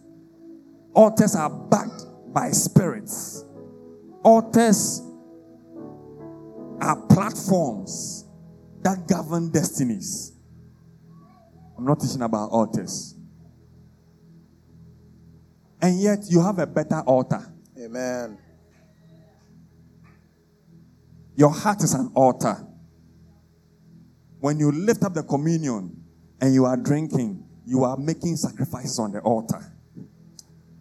Altars 0.93 1.33
are 1.33 1.49
backed 1.49 2.03
by 2.33 2.51
spirits. 2.51 3.45
Altars 4.21 5.01
are 6.81 6.97
platforms 7.07 8.25
that 8.81 9.07
govern 9.07 9.49
destinies. 9.49 10.33
I'm 11.77 11.85
not 11.85 12.01
teaching 12.01 12.21
about 12.21 12.49
altars. 12.49 13.15
And 15.81 16.01
yet 16.01 16.25
you 16.27 16.41
have 16.41 16.59
a 16.59 16.67
better 16.67 16.99
altar. 17.07 17.49
Amen. 17.81 18.37
Your 21.37 21.51
heart 21.51 21.81
is 21.81 21.93
an 21.93 22.11
altar. 22.13 22.57
When 24.41 24.59
you 24.59 24.73
lift 24.73 25.05
up 25.05 25.13
the 25.13 25.23
communion 25.23 25.98
and 26.41 26.53
you 26.53 26.65
are 26.65 26.77
drinking, 26.77 27.43
you 27.65 27.83
are 27.83 27.97
making 27.97 28.35
sacrifices 28.37 28.97
on 28.99 29.11
the 29.11 29.19
altar. 29.19 29.73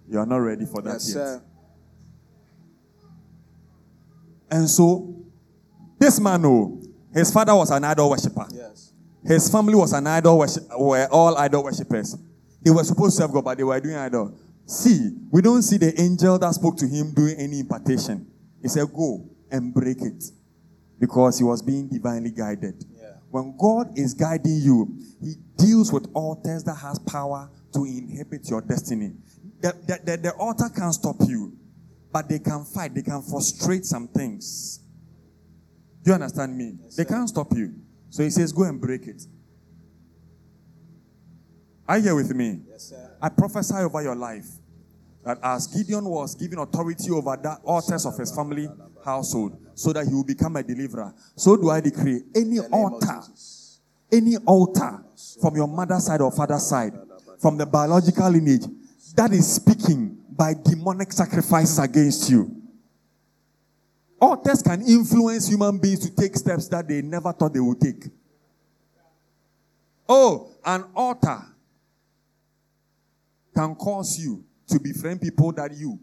You 0.09 0.19
are 0.19 0.27
not 0.27 0.37
ready 0.39 0.65
for 0.65 0.81
that 0.83 0.95
Yes, 0.95 1.09
yet. 1.09 1.15
sir. 1.15 1.43
And 4.51 4.69
so, 4.69 5.15
this 5.99 6.19
man, 6.21 6.45
oh, 6.47 6.81
his 7.13 7.31
father 7.33 7.55
was 7.55 7.71
an 7.71 7.85
idol 7.85 8.11
worshiper. 8.11 8.47
Yes. 8.53 8.93
His 9.25 9.51
family 9.51 9.75
was 9.75 9.93
an 9.93 10.07
idol 10.07 10.39
worship, 10.39 10.63
were 10.79 11.07
all 11.11 11.37
idol 11.37 11.65
worshippers. 11.65 12.17
They 12.63 12.71
were 12.71 12.85
supposed 12.85 13.17
to 13.17 13.23
serve 13.23 13.33
God, 13.33 13.45
but 13.45 13.59
they 13.59 13.65
were 13.65 13.79
doing 13.81 13.97
idol. 13.97 14.35
See, 14.65 15.11
we 15.31 15.43
don't 15.43 15.63
see 15.63 15.77
the 15.77 15.99
angel 16.01 16.39
that 16.39 16.55
spoke 16.55 16.77
to 16.79 16.87
him 16.87 17.13
doing 17.13 17.35
any 17.39 17.61
impartation. 17.61 18.27
He 18.63 18.69
said, 18.69 18.87
Go 18.95 19.29
and 19.51 19.73
break 19.73 20.01
it. 20.03 20.25
Because 20.99 21.39
he 21.39 21.45
was 21.45 21.63
being 21.63 21.89
divinely 21.89 22.31
guided. 22.31 22.85
Yeah. 22.97 23.13
When 23.31 23.57
God 23.57 23.97
is 23.97 24.15
guiding 24.15 24.57
you, 24.61 24.99
he 25.21 25.35
deals 25.59 25.93
with 25.93 26.09
altars 26.15 26.65
that 26.65 26.77
has 26.77 26.99
power 27.01 27.51
to 27.75 27.85
inhibit 27.85 28.49
your 28.49 28.63
destiny. 28.63 29.13
The, 29.61 29.73
the, 29.87 30.01
the, 30.05 30.17
the 30.17 30.33
altar 30.35 30.69
can't 30.75 30.95
stop 30.95 31.17
you, 31.27 31.57
but 32.13 32.29
they 32.29 32.39
can 32.39 32.65
fight, 32.65 32.95
they 32.95 33.03
can 33.03 33.23
frustrate 33.23 33.85
some 33.85 34.09
things. 34.09 34.81
Do 36.03 36.11
you 36.11 36.15
understand 36.15 36.57
me? 36.57 36.79
they 36.97 37.05
can't 37.05 37.29
stop 37.29 37.53
you. 37.55 37.75
So 38.11 38.23
he 38.23 38.31
says, 38.31 38.53
Go 38.53 38.63
and 38.63 38.81
break 38.81 39.07
it. 39.07 39.23
Are 41.89 41.99
you 41.99 42.05
here 42.05 42.15
with 42.15 42.35
me? 42.35 42.61
Yes, 42.69 42.91
sir. 42.91 43.17
I 43.21 43.29
prophesy 43.31 43.75
over 43.75 44.03
your 44.03 44.15
life 44.15 44.47
that 45.25 45.39
as 45.43 45.67
Gideon 45.67 46.05
was 46.05 46.35
given 46.35 46.59
authority 46.59 47.11
over 47.11 47.37
that 47.43 47.59
altars 47.65 48.07
of 48.07 48.17
his 48.17 48.35
family 48.35 48.69
household, 49.05 49.59
so 49.75 49.93
that 49.93 50.07
he 50.07 50.15
will 50.15 50.25
become 50.25 50.57
a 50.57 50.63
deliverer, 50.63 51.15
so 51.37 51.57
do 51.57 51.71
I 51.71 51.81
decree 51.81 52.23
any 52.35 52.45
In 52.45 52.55
the 52.57 52.63
name 52.63 52.73
of 52.73 52.93
altar. 52.93 53.21
Any 54.11 54.37
altar 54.47 55.05
from 55.41 55.57
your 55.57 55.69
mother's 55.69 56.07
side 56.07 56.21
or 56.21 56.31
father's 56.33 56.67
side, 56.67 56.93
from 57.41 57.57
the 57.57 57.67
biological 57.67 58.31
lineage, 58.31 58.65
that 59.15 59.33
is 59.33 59.55
speaking 59.55 60.17
by 60.31 60.55
demonic 60.55 61.13
sacrifices 61.13 61.79
against 61.79 62.31
you. 62.31 62.55
Altars 64.21 64.63
can 64.63 64.83
influence 64.83 65.49
human 65.49 65.79
beings 65.79 66.01
to 66.01 66.15
take 66.15 66.37
steps 66.37 66.69
that 66.69 66.89
they 66.89 67.03
never 67.03 67.33
thought 67.33 67.53
they 67.53 67.61
would 67.61 67.81
take. 67.81 68.05
Oh, 70.09 70.51
an 70.65 70.85
altar 70.95 71.43
can 73.55 73.75
cause 73.75 74.19
you 74.19 74.45
to 74.69 74.81
befriend 74.81 75.21
people 75.21 75.53
that 75.53 75.73
you, 75.77 75.99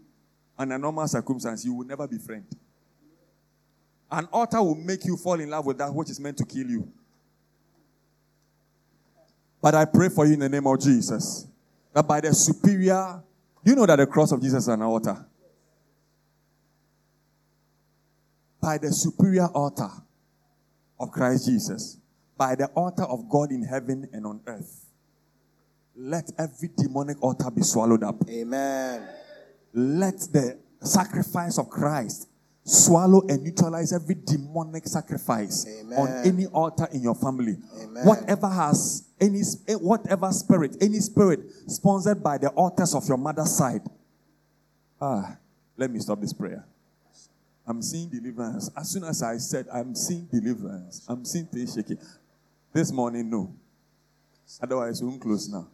under 0.58 0.78
normal 0.78 1.06
circumstance, 1.08 1.64
you 1.64 1.74
will 1.74 1.86
never 1.86 2.06
befriend. 2.06 2.44
An 4.10 4.28
altar 4.32 4.62
will 4.62 4.76
make 4.76 5.04
you 5.04 5.16
fall 5.16 5.40
in 5.40 5.50
love 5.50 5.66
with 5.66 5.78
that 5.78 5.92
which 5.92 6.10
is 6.10 6.20
meant 6.20 6.38
to 6.38 6.44
kill 6.44 6.68
you. 6.68 6.88
But 9.66 9.74
I 9.74 9.84
pray 9.84 10.10
for 10.10 10.24
you 10.24 10.34
in 10.34 10.38
the 10.38 10.48
name 10.48 10.64
of 10.68 10.80
Jesus 10.80 11.44
that 11.92 12.06
by 12.06 12.20
the 12.20 12.32
superior, 12.32 13.20
you 13.64 13.74
know 13.74 13.84
that 13.84 13.96
the 13.96 14.06
cross 14.06 14.30
of 14.30 14.40
Jesus 14.40 14.62
is 14.62 14.68
an 14.68 14.80
altar. 14.80 15.26
By 18.60 18.78
the 18.78 18.92
superior 18.92 19.46
altar 19.46 19.90
of 21.00 21.10
Christ 21.10 21.46
Jesus, 21.46 21.98
by 22.38 22.54
the 22.54 22.66
altar 22.76 23.02
of 23.02 23.28
God 23.28 23.50
in 23.50 23.64
heaven 23.64 24.08
and 24.12 24.24
on 24.24 24.40
earth, 24.46 24.86
let 25.96 26.30
every 26.38 26.70
demonic 26.76 27.20
altar 27.20 27.50
be 27.50 27.62
swallowed 27.62 28.04
up. 28.04 28.22
Amen. 28.30 29.02
Let 29.74 30.18
the 30.32 30.60
sacrifice 30.78 31.58
of 31.58 31.70
Christ 31.70 32.28
swallow 32.66 33.22
and 33.28 33.44
neutralize 33.44 33.92
every 33.92 34.16
demonic 34.16 34.86
sacrifice 34.86 35.66
Amen. 35.80 35.98
on 35.98 36.08
any 36.26 36.46
altar 36.46 36.88
in 36.92 37.00
your 37.02 37.14
family. 37.14 37.56
Amen. 37.80 38.04
Whatever 38.04 38.48
has 38.48 39.06
any 39.20 39.40
eh, 39.68 39.74
whatever 39.74 40.30
spirit, 40.32 40.76
any 40.80 40.98
spirit 40.98 41.40
sponsored 41.68 42.22
by 42.22 42.38
the 42.38 42.48
altars 42.50 42.94
of 42.94 43.06
your 43.08 43.18
mother's 43.18 43.56
side. 43.56 43.82
Ah, 45.00 45.36
let 45.76 45.90
me 45.90 46.00
stop 46.00 46.20
this 46.20 46.32
prayer. 46.32 46.64
I'm 47.66 47.82
seeing 47.82 48.08
deliverance. 48.08 48.70
As 48.76 48.90
soon 48.90 49.04
as 49.04 49.22
I 49.22 49.36
said 49.38 49.66
I'm 49.72 49.94
seeing 49.94 50.26
deliverance, 50.26 51.04
I'm 51.08 51.24
seeing 51.24 51.46
things 51.46 51.74
shaking. 51.74 51.98
This 52.72 52.92
morning, 52.92 53.30
no. 53.30 53.54
Otherwise, 54.60 55.00
we 55.02 55.08
won't 55.08 55.20
close 55.20 55.48
now. 55.48 55.68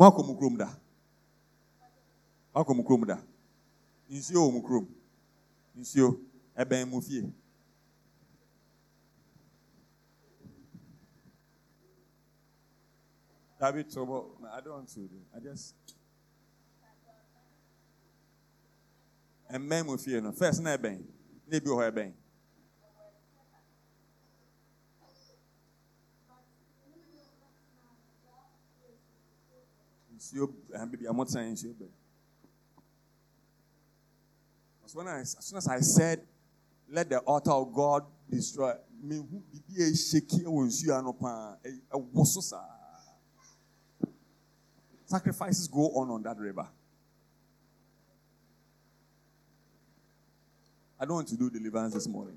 Mwako 0.00 0.22
mu 0.22 0.34
kurom 0.36 0.56
da. 0.56 0.76
Mwako 2.54 2.74
mu 2.74 2.82
kurom 2.84 3.04
da. 3.06 3.16
Nsuo 4.10 4.40
wɔ 4.46 4.52
mu 4.54 4.60
kurom. 4.66 4.86
Nsuo 5.80 6.08
ɛbɛn 6.60 6.84
mu 6.90 6.98
fie. 7.06 7.22
David 13.60 13.90
trouble. 13.92 14.38
I 14.50 14.60
don't 14.62 14.72
want 14.74 14.88
to. 14.94 15.02
I 15.36 15.40
just. 15.40 15.74
Ɛmɛn 19.54 19.84
mu 19.86 19.98
fie 19.98 20.18
no 20.22 20.32
first 20.32 20.62
na 20.62 20.76
ɛbɛn. 20.78 20.98
Na 21.46 21.56
ebi 21.58 21.66
wɔ 21.68 21.76
hɔ 21.76 21.90
ɛbɛn. 21.92 22.12
Nsuo 30.30 30.54
ɛn 30.72 30.90
bibi 30.90 31.06
a 31.06 31.12
wɔtena 31.12 31.50
nsuo 31.50 31.74
bɛn. 31.74 31.90
As 34.84 34.94
when 34.94 35.08
I, 35.08 35.20
as 35.20 35.36
soon 35.40 35.58
as 35.58 35.68
I 35.68 35.80
said, 35.80 36.26
let 36.88 37.08
the 37.08 37.18
altar 37.20 37.52
of 37.52 37.72
God 37.72 38.04
destroy. 38.28 38.74
Me 39.02 39.16
who 39.16 39.42
be 39.50 39.82
a 39.82 39.94
shaky 39.94 40.44
was 40.46 40.82
you 40.82 40.92
ano 40.92 41.12
pa 41.12 41.56
a 41.92 41.98
wososa. 41.98 42.60
Sacrifices 45.06 45.68
go 45.68 45.90
on 45.94 46.10
on 46.10 46.22
that 46.22 46.36
river. 46.38 46.66
I 50.98 51.04
don't 51.04 51.14
want 51.14 51.28
to 51.28 51.36
do 51.36 51.48
deliverance 51.50 51.94
this 51.94 52.06
morning. 52.06 52.36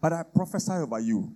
But 0.00 0.12
I 0.12 0.22
prophesy 0.24 0.72
over 0.72 0.98
you. 0.98 1.32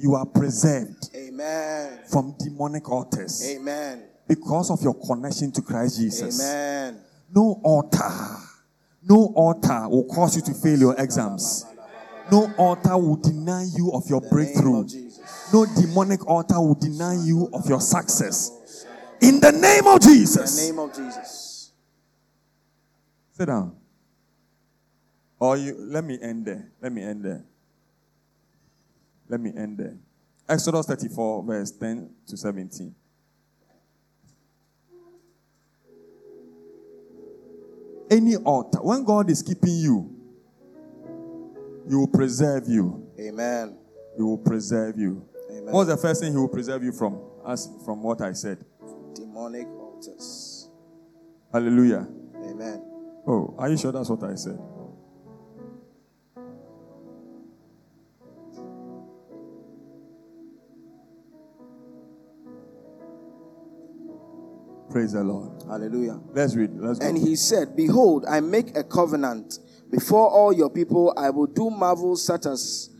You 0.00 0.14
are 0.14 0.24
preserved 0.24 1.10
Amen. 1.14 2.00
from 2.10 2.34
demonic 2.38 2.88
altars 2.88 3.46
Amen. 3.46 4.04
because 4.26 4.70
of 4.70 4.80
your 4.82 4.94
connection 4.94 5.52
to 5.52 5.60
Christ 5.62 5.98
Jesus. 5.98 6.40
Amen. 6.40 7.00
No 7.34 7.60
altar, 7.62 8.10
no 9.02 9.32
altar 9.36 9.88
will 9.88 10.04
cause 10.04 10.36
you 10.36 10.42
to 10.42 10.54
fail 10.54 10.78
your 10.78 10.94
exams. 10.98 11.66
No 12.32 12.50
altar 12.56 12.96
will 12.96 13.16
deny 13.16 13.64
you 13.76 13.92
of 13.92 14.08
your 14.08 14.22
breakthrough. 14.22 14.86
No 15.52 15.66
demonic 15.66 16.26
altar 16.26 16.60
will 16.60 16.76
deny 16.76 17.22
you 17.22 17.50
of 17.52 17.68
your 17.68 17.80
success. 17.80 18.86
In 19.20 19.38
the 19.38 19.52
name 19.52 19.86
of 19.86 20.00
Jesus. 20.00 20.58
In 20.58 20.76
the 20.76 20.80
name 20.82 20.90
of 20.90 20.96
Jesus. 20.96 21.72
Sit 23.32 23.46
down. 23.46 23.76
Or 25.38 25.56
you 25.56 25.74
let 25.78 26.04
me 26.04 26.18
end 26.22 26.46
there. 26.46 26.70
Let 26.80 26.92
me 26.92 27.02
end 27.02 27.24
there. 27.24 27.44
Let 29.30 29.40
me 29.40 29.52
end 29.56 29.78
there. 29.78 29.96
Exodus 30.48 30.86
34, 30.86 31.44
verse 31.44 31.70
10 31.70 32.10
to 32.26 32.36
17. 32.36 32.92
Any 38.10 38.34
altar, 38.34 38.78
when 38.82 39.04
God 39.04 39.30
is 39.30 39.40
keeping 39.40 39.76
you, 39.76 40.10
He 41.88 41.94
will 41.94 42.08
preserve 42.08 42.64
you. 42.66 43.08
Amen. 43.20 43.78
He 44.16 44.22
will 44.22 44.38
preserve 44.38 44.98
you. 44.98 45.24
Amen. 45.48 45.72
What's 45.72 45.88
the 45.88 45.96
first 45.96 46.20
thing 46.20 46.32
He 46.32 46.38
will 46.38 46.48
preserve 46.48 46.82
you 46.82 46.90
from? 46.90 47.20
As 47.46 47.70
from 47.84 48.02
what 48.02 48.20
I 48.20 48.32
said. 48.32 48.64
Demonic 49.14 49.68
altars. 49.68 50.68
Hallelujah. 51.52 52.08
Amen. 52.42 52.82
Oh, 53.28 53.54
are 53.56 53.70
you 53.70 53.76
sure 53.76 53.92
that's 53.92 54.10
what 54.10 54.24
I 54.24 54.34
said? 54.34 54.58
Praise 64.90 65.12
the 65.12 65.22
Lord. 65.22 65.62
Hallelujah. 65.68 66.20
Let's 66.32 66.56
read. 66.56 66.70
Let's 66.74 66.98
go. 66.98 67.06
And 67.06 67.16
he 67.16 67.36
said, 67.36 67.76
Behold, 67.76 68.24
I 68.28 68.40
make 68.40 68.76
a 68.76 68.82
covenant 68.82 69.58
before 69.90 70.28
all 70.28 70.52
your 70.52 70.68
people. 70.68 71.14
I 71.16 71.30
will 71.30 71.46
do 71.46 71.70
marvels 71.70 72.24
such 72.24 72.46
as 72.46 72.90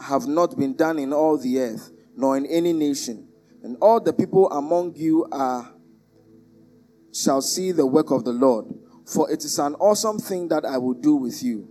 have 0.00 0.26
not 0.26 0.56
been 0.56 0.76
done 0.76 0.98
in 0.98 1.12
all 1.12 1.36
the 1.36 1.58
earth, 1.60 1.90
nor 2.16 2.36
in 2.36 2.46
any 2.46 2.72
nation. 2.72 3.28
And 3.64 3.76
all 3.80 4.00
the 4.00 4.12
people 4.12 4.48
among 4.50 4.94
you 4.96 5.26
are 5.32 5.72
shall 7.12 7.42
see 7.42 7.72
the 7.72 7.86
work 7.86 8.10
of 8.10 8.24
the 8.24 8.32
Lord. 8.32 8.66
For 9.06 9.30
it 9.30 9.44
is 9.44 9.58
an 9.58 9.74
awesome 9.76 10.18
thing 10.18 10.48
that 10.48 10.64
I 10.64 10.78
will 10.78 10.94
do 10.94 11.16
with 11.16 11.42
you. 11.42 11.68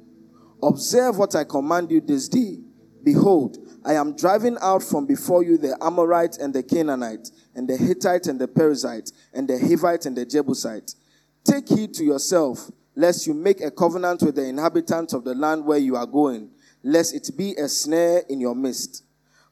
Observe 0.61 1.17
what 1.17 1.35
I 1.35 1.43
command 1.43 1.91
you 1.91 2.01
this 2.01 2.27
day. 2.27 2.57
Behold, 3.03 3.57
I 3.85 3.93
am 3.93 4.15
driving 4.15 4.57
out 4.61 4.83
from 4.83 5.05
before 5.05 5.43
you 5.43 5.57
the 5.57 5.77
Amorite 5.81 6.37
and 6.37 6.53
the 6.53 6.63
Canaanite, 6.63 7.31
and 7.55 7.67
the 7.67 7.75
Hittite 7.77 8.27
and 8.27 8.39
the 8.39 8.47
Perizzite, 8.47 9.11
and 9.33 9.47
the 9.47 9.57
Hivite 9.57 10.05
and 10.05 10.15
the 10.15 10.25
Jebusite. 10.25 10.95
Take 11.43 11.67
heed 11.67 11.93
to 11.95 12.03
yourself, 12.03 12.71
lest 12.95 13.27
you 13.27 13.33
make 13.33 13.61
a 13.61 13.71
covenant 13.71 14.21
with 14.21 14.35
the 14.35 14.45
inhabitants 14.45 15.13
of 15.13 15.23
the 15.23 15.35
land 15.35 15.65
where 15.65 15.77
you 15.77 15.95
are 15.95 16.05
going, 16.05 16.49
lest 16.83 17.13
it 17.13 17.29
be 17.35 17.53
a 17.55 17.67
snare 17.67 18.23
in 18.29 18.39
your 18.39 18.55
midst. 18.55 19.03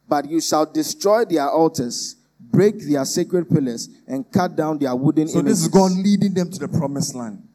But 0.08 0.30
you 0.30 0.40
shall 0.40 0.66
destroy 0.66 1.26
their 1.26 1.50
altars, 1.50 2.16
break 2.40 2.80
their 2.80 3.04
sacred 3.06 3.50
pillars, 3.50 3.90
and 4.08 4.30
cut 4.32 4.56
down 4.56 4.78
their 4.78 4.96
wooden 4.96 5.28
so 5.28 5.40
images. 5.40 5.60
this 5.60 5.68
is 5.68 5.74
God 5.74 5.92
leading 5.92 6.34
them 6.34 6.50
to 6.52 6.60
the 6.60 6.68
promised 6.68 7.16
land, 7.16 7.48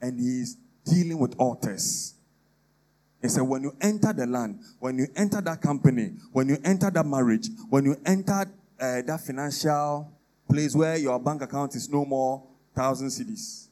and 0.00 0.18
He 0.20 0.40
is 0.40 0.56
dealing 0.84 1.18
with 1.18 1.34
altars. 1.38 2.14
He 3.22 3.28
said, 3.28 3.42
when 3.42 3.62
you 3.62 3.72
enter 3.80 4.12
the 4.12 4.26
land, 4.26 4.58
when 4.80 4.98
you 4.98 5.06
enter 5.14 5.40
that 5.40 5.60
company, 5.60 6.10
when 6.32 6.48
you 6.48 6.58
enter 6.64 6.90
that 6.90 7.06
marriage, 7.06 7.48
when 7.70 7.84
you 7.84 7.96
enter 8.04 8.44
uh, 8.80 9.02
that 9.02 9.20
financial 9.24 10.12
place 10.50 10.74
where 10.74 10.96
your 10.96 11.20
bank 11.20 11.40
account 11.40 11.76
is 11.76 11.88
no 11.88 12.04
more 12.04 12.42
thousand 12.74 13.08
cedis 13.08 13.68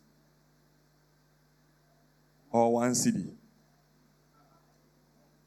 or 2.53 2.75
one 2.75 2.93
cedi 2.93 3.33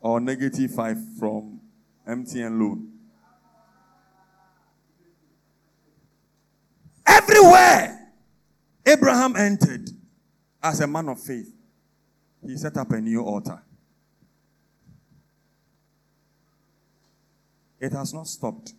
or 0.01 0.19
negative 0.19 0.71
five 0.71 0.97
from 1.17 1.61
MTN 2.05 2.59
loan. 2.59 2.89
Everywhere 7.07 8.11
Abraham 8.85 9.37
entered 9.37 9.89
as 10.61 10.81
a 10.81 10.87
man 10.87 11.07
of 11.07 11.21
faith, 11.21 11.53
he 12.45 12.57
set 12.57 12.75
up 12.75 12.91
a 12.91 12.99
new 12.99 13.21
altar. 13.23 13.61
It 17.83 17.91
has 17.91 18.13
not 18.13 18.27
stopped. 18.27 18.71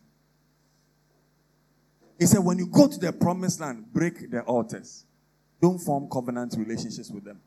He 2.18 2.24
said, 2.24 2.38
when 2.38 2.56
you 2.56 2.66
go 2.66 2.88
to 2.88 2.98
the 2.98 3.12
promised 3.12 3.60
land, 3.60 3.92
break 3.92 4.30
the 4.30 4.40
altars. 4.44 5.04
Don't 5.60 5.78
form 5.78 6.08
covenant 6.10 6.54
relationships 6.56 7.10
with 7.10 7.22
them. 7.22 7.38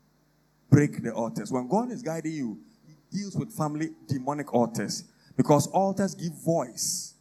Break 0.70 1.02
the 1.02 1.12
altars. 1.12 1.50
When 1.50 1.66
God 1.66 1.90
is 1.90 2.00
guiding 2.00 2.30
you, 2.30 2.60
He 2.86 3.18
deals 3.18 3.34
with 3.34 3.50
family 3.50 3.90
demonic 4.06 4.54
altars 4.54 5.02
because 5.36 5.66
altars 5.66 6.14
give 6.14 6.32
voice 6.44 7.14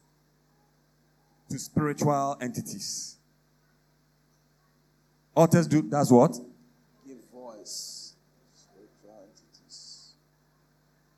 to 1.50 1.58
spiritual 1.58 2.38
entities. 2.40 3.16
Altars 5.36 5.66
do 5.68 5.82
that's 5.82 6.12
what? 6.12 6.34
Give 7.08 7.18
voice. 7.34 8.14
To 8.54 8.62
spiritual 8.62 9.20
entities. 9.24 10.12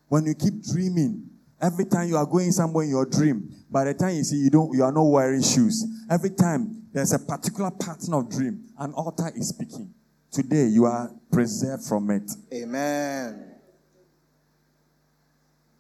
When 0.08 0.26
you 0.26 0.36
keep 0.36 0.64
dreaming, 0.64 1.30
every 1.62 1.86
time 1.86 2.08
you 2.08 2.18
are 2.18 2.26
going 2.26 2.52
somewhere 2.52 2.84
in 2.84 2.92
your 2.92 3.06
dream, 3.06 3.54
by 3.70 3.86
the 3.86 3.94
time 3.94 4.16
you 4.16 4.24
see 4.24 4.38
you 4.38 4.50
don't 4.50 4.74
you 4.74 4.84
are 4.84 4.92
not 4.92 5.04
wearing 5.04 5.42
shoes. 5.42 5.86
Every 6.10 6.32
time 6.32 6.88
there's 6.94 7.14
a 7.14 7.20
particular 7.20 7.72
pattern 7.72 8.14
of 8.14 8.30
dream, 8.30 8.64
an 8.78 8.94
altar 8.94 9.32
is 9.36 9.50
speaking. 9.50 9.94
Today 10.32 10.66
you 10.66 10.86
are 10.86 11.12
preserved 11.32 11.84
from 11.84 12.10
it. 12.12 12.32
Amen. 12.54 13.46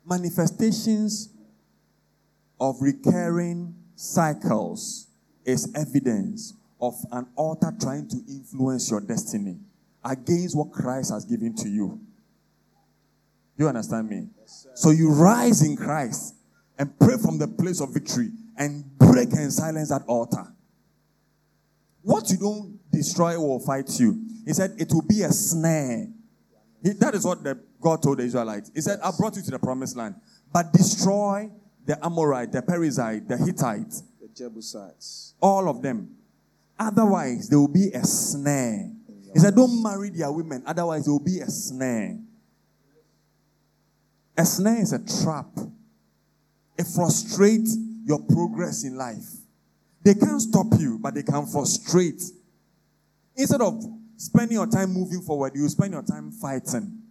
Manifestations 0.05 1.29
of 2.59 2.77
recurring 2.81 3.75
cycles 3.95 5.07
is 5.45 5.71
evidence 5.75 6.53
of 6.81 6.95
an 7.11 7.27
altar 7.35 7.73
trying 7.79 8.07
to 8.07 8.17
influence 8.27 8.89
your 8.89 9.01
destiny 9.01 9.57
against 10.03 10.55
what 10.57 10.71
Christ 10.71 11.11
has 11.11 11.25
given 11.25 11.55
to 11.57 11.69
you. 11.69 11.99
You 13.59 13.67
understand 13.67 14.09
me? 14.09 14.29
so 14.73 14.89
you 14.91 15.11
rise 15.11 15.61
in 15.61 15.75
Christ 15.75 16.33
and 16.77 16.97
pray 16.97 17.17
from 17.17 17.37
the 17.37 17.47
place 17.47 17.81
of 17.81 17.93
victory 17.93 18.29
and 18.57 18.85
break 18.97 19.33
and 19.33 19.51
silence 19.51 19.89
that 19.89 20.03
altar. 20.07 20.47
What 22.01 22.29
you 22.29 22.37
don't 22.37 22.79
destroy 22.91 23.37
will 23.37 23.59
fight 23.59 23.99
you. 23.99 24.17
He 24.45 24.53
said 24.53 24.75
it 24.79 24.91
will 24.93 25.01
be 25.05 25.21
a 25.23 25.31
snare. 25.33 26.07
He- 26.81 26.93
that 26.93 27.13
is 27.13 27.25
what 27.25 27.43
the, 27.43 27.59
God 27.81 28.01
told 28.01 28.19
the 28.19 28.23
Israelites. 28.23 28.71
He 28.73 28.79
said, 28.79 28.99
I 29.03 29.11
brought 29.11 29.35
you 29.35 29.41
to 29.41 29.51
the 29.51 29.59
promised 29.59 29.97
land, 29.97 30.15
but 30.53 30.71
destroy 30.71 31.51
the 31.85 32.03
Amorite, 32.03 32.53
the 32.53 32.61
Perizzite, 32.61 33.27
the 33.27 33.37
Hittite, 33.37 33.91
The 34.21 34.29
Jebusites. 34.33 35.33
all 35.41 35.67
of 35.67 35.81
them. 35.81 36.15
Otherwise, 36.79 37.49
there 37.49 37.59
will 37.59 37.67
be 37.67 37.91
a 37.91 38.05
snare. 38.05 38.89
He 39.33 39.39
said, 39.39 39.53
Don't 39.53 39.83
marry 39.83 40.09
their 40.11 40.31
women, 40.31 40.63
otherwise, 40.65 41.03
there 41.05 41.11
will 41.13 41.19
be 41.19 41.39
a 41.41 41.47
snare. 41.49 42.17
A 44.39 44.45
snare 44.45 44.81
is 44.81 44.93
a 44.93 44.99
trap, 44.99 45.49
it 46.77 46.87
frustrates 46.87 47.75
your 48.05 48.21
progress 48.21 48.85
in 48.85 48.95
life. 48.95 49.25
They 50.01 50.13
can't 50.13 50.41
stop 50.41 50.67
you, 50.79 50.97
but 50.97 51.13
they 51.13 51.23
can 51.23 51.45
frustrate. 51.45 52.23
Instead 53.35 53.59
of 53.59 53.83
spending 54.15 54.55
your 54.55 54.67
time 54.67 54.93
moving 54.93 55.19
forward, 55.23 55.51
you 55.55 55.67
spend 55.67 55.91
your 55.91 56.03
time 56.03 56.31
fighting. 56.31 57.01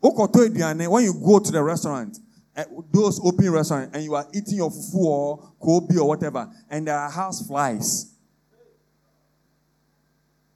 When 0.00 1.04
you 1.04 1.12
go 1.22 1.38
to 1.38 1.52
the 1.52 1.62
restaurant, 1.62 2.18
eh, 2.56 2.64
those 2.90 3.20
open 3.22 3.50
restaurants, 3.50 3.94
and 3.94 4.02
you 4.02 4.14
are 4.14 4.26
eating 4.32 4.56
your 4.56 4.70
fufu 4.70 4.94
or 4.94 5.52
kobe 5.60 5.98
or 5.98 6.08
whatever, 6.08 6.50
and 6.70 6.88
there 6.88 6.96
are 6.96 7.10
house 7.10 7.46
flies. 7.46 8.14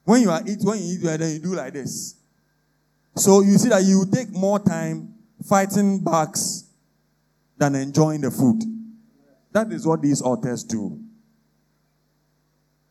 When 0.05 0.23
you 0.23 0.31
are 0.31 0.41
eat, 0.43 0.57
when 0.63 0.79
you 0.79 0.97
eat, 0.97 1.03
then 1.03 1.33
you 1.33 1.37
do 1.39 1.53
like 1.53 1.73
this. 1.73 2.15
So 3.15 3.41
you 3.41 3.57
see 3.57 3.69
that 3.69 3.83
you 3.83 4.05
take 4.11 4.31
more 4.31 4.59
time 4.59 5.13
fighting 5.47 5.99
bugs 5.99 6.69
than 7.57 7.75
enjoying 7.75 8.21
the 8.21 8.31
food. 8.31 8.61
That 9.51 9.71
is 9.71 9.87
what 9.87 10.01
these 10.01 10.21
altars 10.21 10.63
do. 10.63 10.99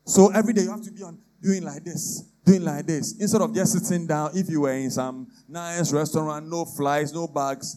So 0.06 0.30
every 0.32 0.54
day 0.54 0.62
you 0.62 0.70
have 0.70 0.82
to 0.82 0.90
be 0.90 1.02
on 1.02 1.18
doing 1.42 1.62
like 1.62 1.84
this, 1.84 2.24
doing 2.44 2.64
like 2.64 2.86
this. 2.86 3.18
Instead 3.20 3.42
of 3.42 3.54
just 3.54 3.72
sitting 3.72 4.06
down, 4.06 4.30
if 4.34 4.48
you 4.48 4.62
were 4.62 4.72
in 4.72 4.90
some 4.90 5.28
nice 5.46 5.92
restaurant, 5.92 6.48
no 6.48 6.64
flies, 6.64 7.12
no 7.12 7.28
bugs, 7.28 7.76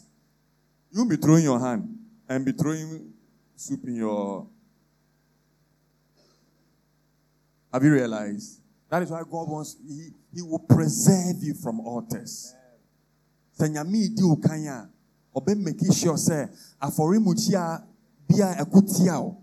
you'll 0.92 1.08
be 1.08 1.18
throwing 1.18 1.44
your 1.44 1.60
hand 1.60 1.98
and 2.30 2.46
be 2.46 2.54
throwing 2.54 3.12
soup 3.56 3.82
in 3.86 3.96
your. 3.96 4.48
Have 7.74 7.84
you 7.84 7.92
realized? 7.92 8.62
That 8.90 9.04
is 9.04 9.12
why 9.12 9.20
God 9.30 9.50
wants, 9.50 9.76
He, 9.86 10.12
he 10.38 10.44
will 10.44 10.60
preserve 10.60 11.42
you 11.42 11.56
from 11.56 11.80
altars. 11.80 12.54
Sɛ 13.58 13.70
nyame 13.74 14.16
di 14.16 14.22
wo 14.24 14.36
kan 14.36 14.68
a, 14.68 14.88
ɔbɛ 15.36 15.58
make 15.58 15.92
sure 15.92 16.14
sɛ 16.14 16.48
afɔremukyia 16.80 17.84
bia 18.28 18.54
ɛko 18.62 18.82
tia 18.86 19.20
wo. 19.20 19.36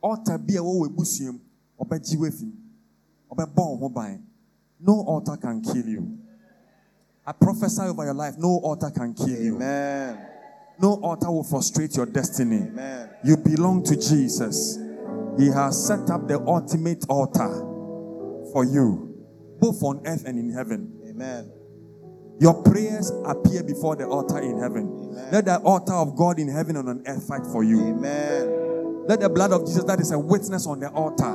Altar 0.00 0.38
bia 0.38 0.60
ɛwɔ 0.60 0.78
wɔ 0.78 0.86
ebusua 0.86 1.32
mu, 1.32 1.40
ɔbɛgye 1.80 2.16
wo 2.18 2.26
afi 2.26 2.44
mu. 2.44 2.52
ɔbɛbɔ 3.34 3.56
wo 3.56 3.76
ho 3.78 3.88
ban. 3.88 4.22
No 4.78 4.92
altar 5.02 5.36
can 5.38 5.60
kill 5.60 5.88
you. 5.88 6.18
I 7.26 7.32
prophesy 7.32 7.82
over 7.82 8.04
your 8.04 8.14
life, 8.14 8.38
no 8.38 8.60
altar 8.62 8.90
can 8.90 9.12
kill 9.12 9.42
you. 9.42 9.56
Amen. 9.56 10.18
No 10.78 11.00
altar 11.02 11.32
will 11.32 11.42
frustrate 11.42 11.96
your 11.96 12.06
destiny. 12.06 12.58
Amen. 12.62 13.10
You 13.24 13.38
belong 13.38 13.82
to 13.84 13.96
Jesus. 13.96 14.78
He 15.36 15.48
has 15.48 15.84
set 15.84 16.08
up 16.10 16.28
the 16.28 16.38
ultimate 16.46 17.04
altar 17.08 17.75
for 18.52 18.64
you, 18.64 19.14
both 19.60 19.82
on 19.82 20.02
earth 20.06 20.24
and 20.26 20.38
in 20.38 20.50
heaven. 20.50 20.92
Amen. 21.08 21.50
Your 22.40 22.62
prayers 22.62 23.10
appear 23.24 23.62
before 23.62 23.96
the 23.96 24.06
altar 24.06 24.38
in 24.40 24.58
heaven. 24.60 25.10
Amen. 25.10 25.28
Let 25.32 25.46
the 25.46 25.58
altar 25.60 25.94
of 25.94 26.14
God 26.16 26.38
in 26.38 26.48
heaven 26.48 26.76
and 26.76 26.88
on 26.88 27.02
earth 27.06 27.26
fight 27.26 27.46
for 27.50 27.64
you. 27.64 27.80
Amen. 27.80 29.06
Let 29.08 29.20
the 29.20 29.28
blood 29.28 29.52
of 29.52 29.64
Jesus, 29.66 29.84
that 29.84 30.00
is 30.00 30.12
a 30.12 30.18
witness 30.18 30.66
on 30.66 30.80
the 30.80 30.90
altar, 30.90 31.32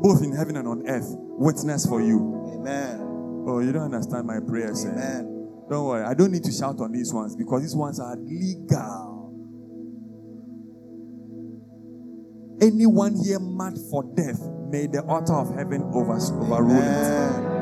both 0.00 0.22
in 0.22 0.32
heaven 0.32 0.56
and 0.56 0.68
on 0.68 0.86
earth, 0.86 1.06
witness 1.08 1.86
for 1.86 2.00
you. 2.00 2.52
Amen. 2.54 3.00
Oh, 3.48 3.60
you 3.60 3.72
don't 3.72 3.82
understand 3.94 4.26
my 4.26 4.38
prayers. 4.46 4.84
eh? 4.84 4.90
Amen. 4.90 5.34
Don't 5.68 5.86
worry. 5.86 6.04
I 6.04 6.14
don't 6.14 6.30
need 6.30 6.44
to 6.44 6.52
shout 6.52 6.78
on 6.80 6.92
these 6.92 7.12
ones 7.12 7.34
because 7.34 7.62
these 7.62 7.74
ones 7.74 7.98
are 7.98 8.14
legal. 8.16 9.17
Anyone 12.60 13.14
here 13.14 13.38
mad 13.38 13.78
for 13.90 14.02
death, 14.14 14.40
may 14.68 14.88
the 14.88 15.02
altar 15.04 15.34
of 15.34 15.54
heaven 15.54 15.82
overrule 15.94 16.82
it. 16.82 17.58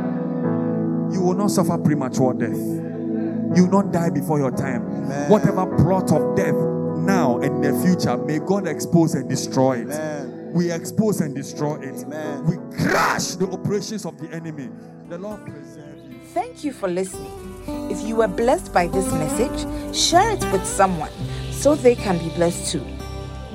You 1.12 1.20
will 1.20 1.34
not 1.34 1.50
suffer 1.50 1.76
premature 1.76 2.32
death. 2.32 2.56
You 2.56 3.64
will 3.64 3.82
not 3.82 3.92
die 3.92 4.08
before 4.10 4.38
your 4.38 4.50
time. 4.50 4.86
Amen. 4.86 5.30
Whatever 5.30 5.66
plot 5.76 6.12
of 6.12 6.34
death 6.34 6.54
now 6.96 7.38
and 7.40 7.62
in 7.64 7.74
the 7.74 7.86
future, 7.86 8.16
may 8.16 8.38
God 8.38 8.66
expose 8.66 9.14
and 9.14 9.28
destroy 9.28 9.80
it. 9.80 9.90
Amen. 9.90 10.52
We 10.54 10.72
expose 10.72 11.20
and 11.20 11.34
destroy 11.34 11.76
it. 11.76 12.02
Amen. 12.02 12.46
We 12.46 12.56
crush 12.76 13.34
the 13.34 13.48
operations 13.50 14.06
of 14.06 14.18
the 14.18 14.30
enemy. 14.34 14.70
The 15.10 15.18
Lord 15.18 15.44
preserve 15.44 15.98
you. 16.10 16.18
Thank 16.32 16.64
you 16.64 16.72
for 16.72 16.88
listening. 16.88 17.32
If 17.90 18.00
you 18.00 18.16
were 18.16 18.28
blessed 18.28 18.72
by 18.72 18.86
this 18.86 19.12
message, 19.12 19.94
share 19.94 20.30
it 20.30 20.42
with 20.52 20.64
someone 20.64 21.12
so 21.50 21.74
they 21.74 21.94
can 21.94 22.18
be 22.18 22.30
blessed 22.30 22.72
too. 22.72 22.95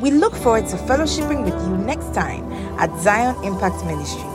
We 0.02 0.10
look 0.10 0.34
forward 0.34 0.66
to 0.70 0.78
fellowshipping 0.78 1.46
with 1.46 1.54
you 1.54 1.78
next 1.78 2.12
time 2.16 2.52
at 2.80 2.90
Zion 3.02 3.36
Impact 3.44 3.86
Ministry. 3.86 4.31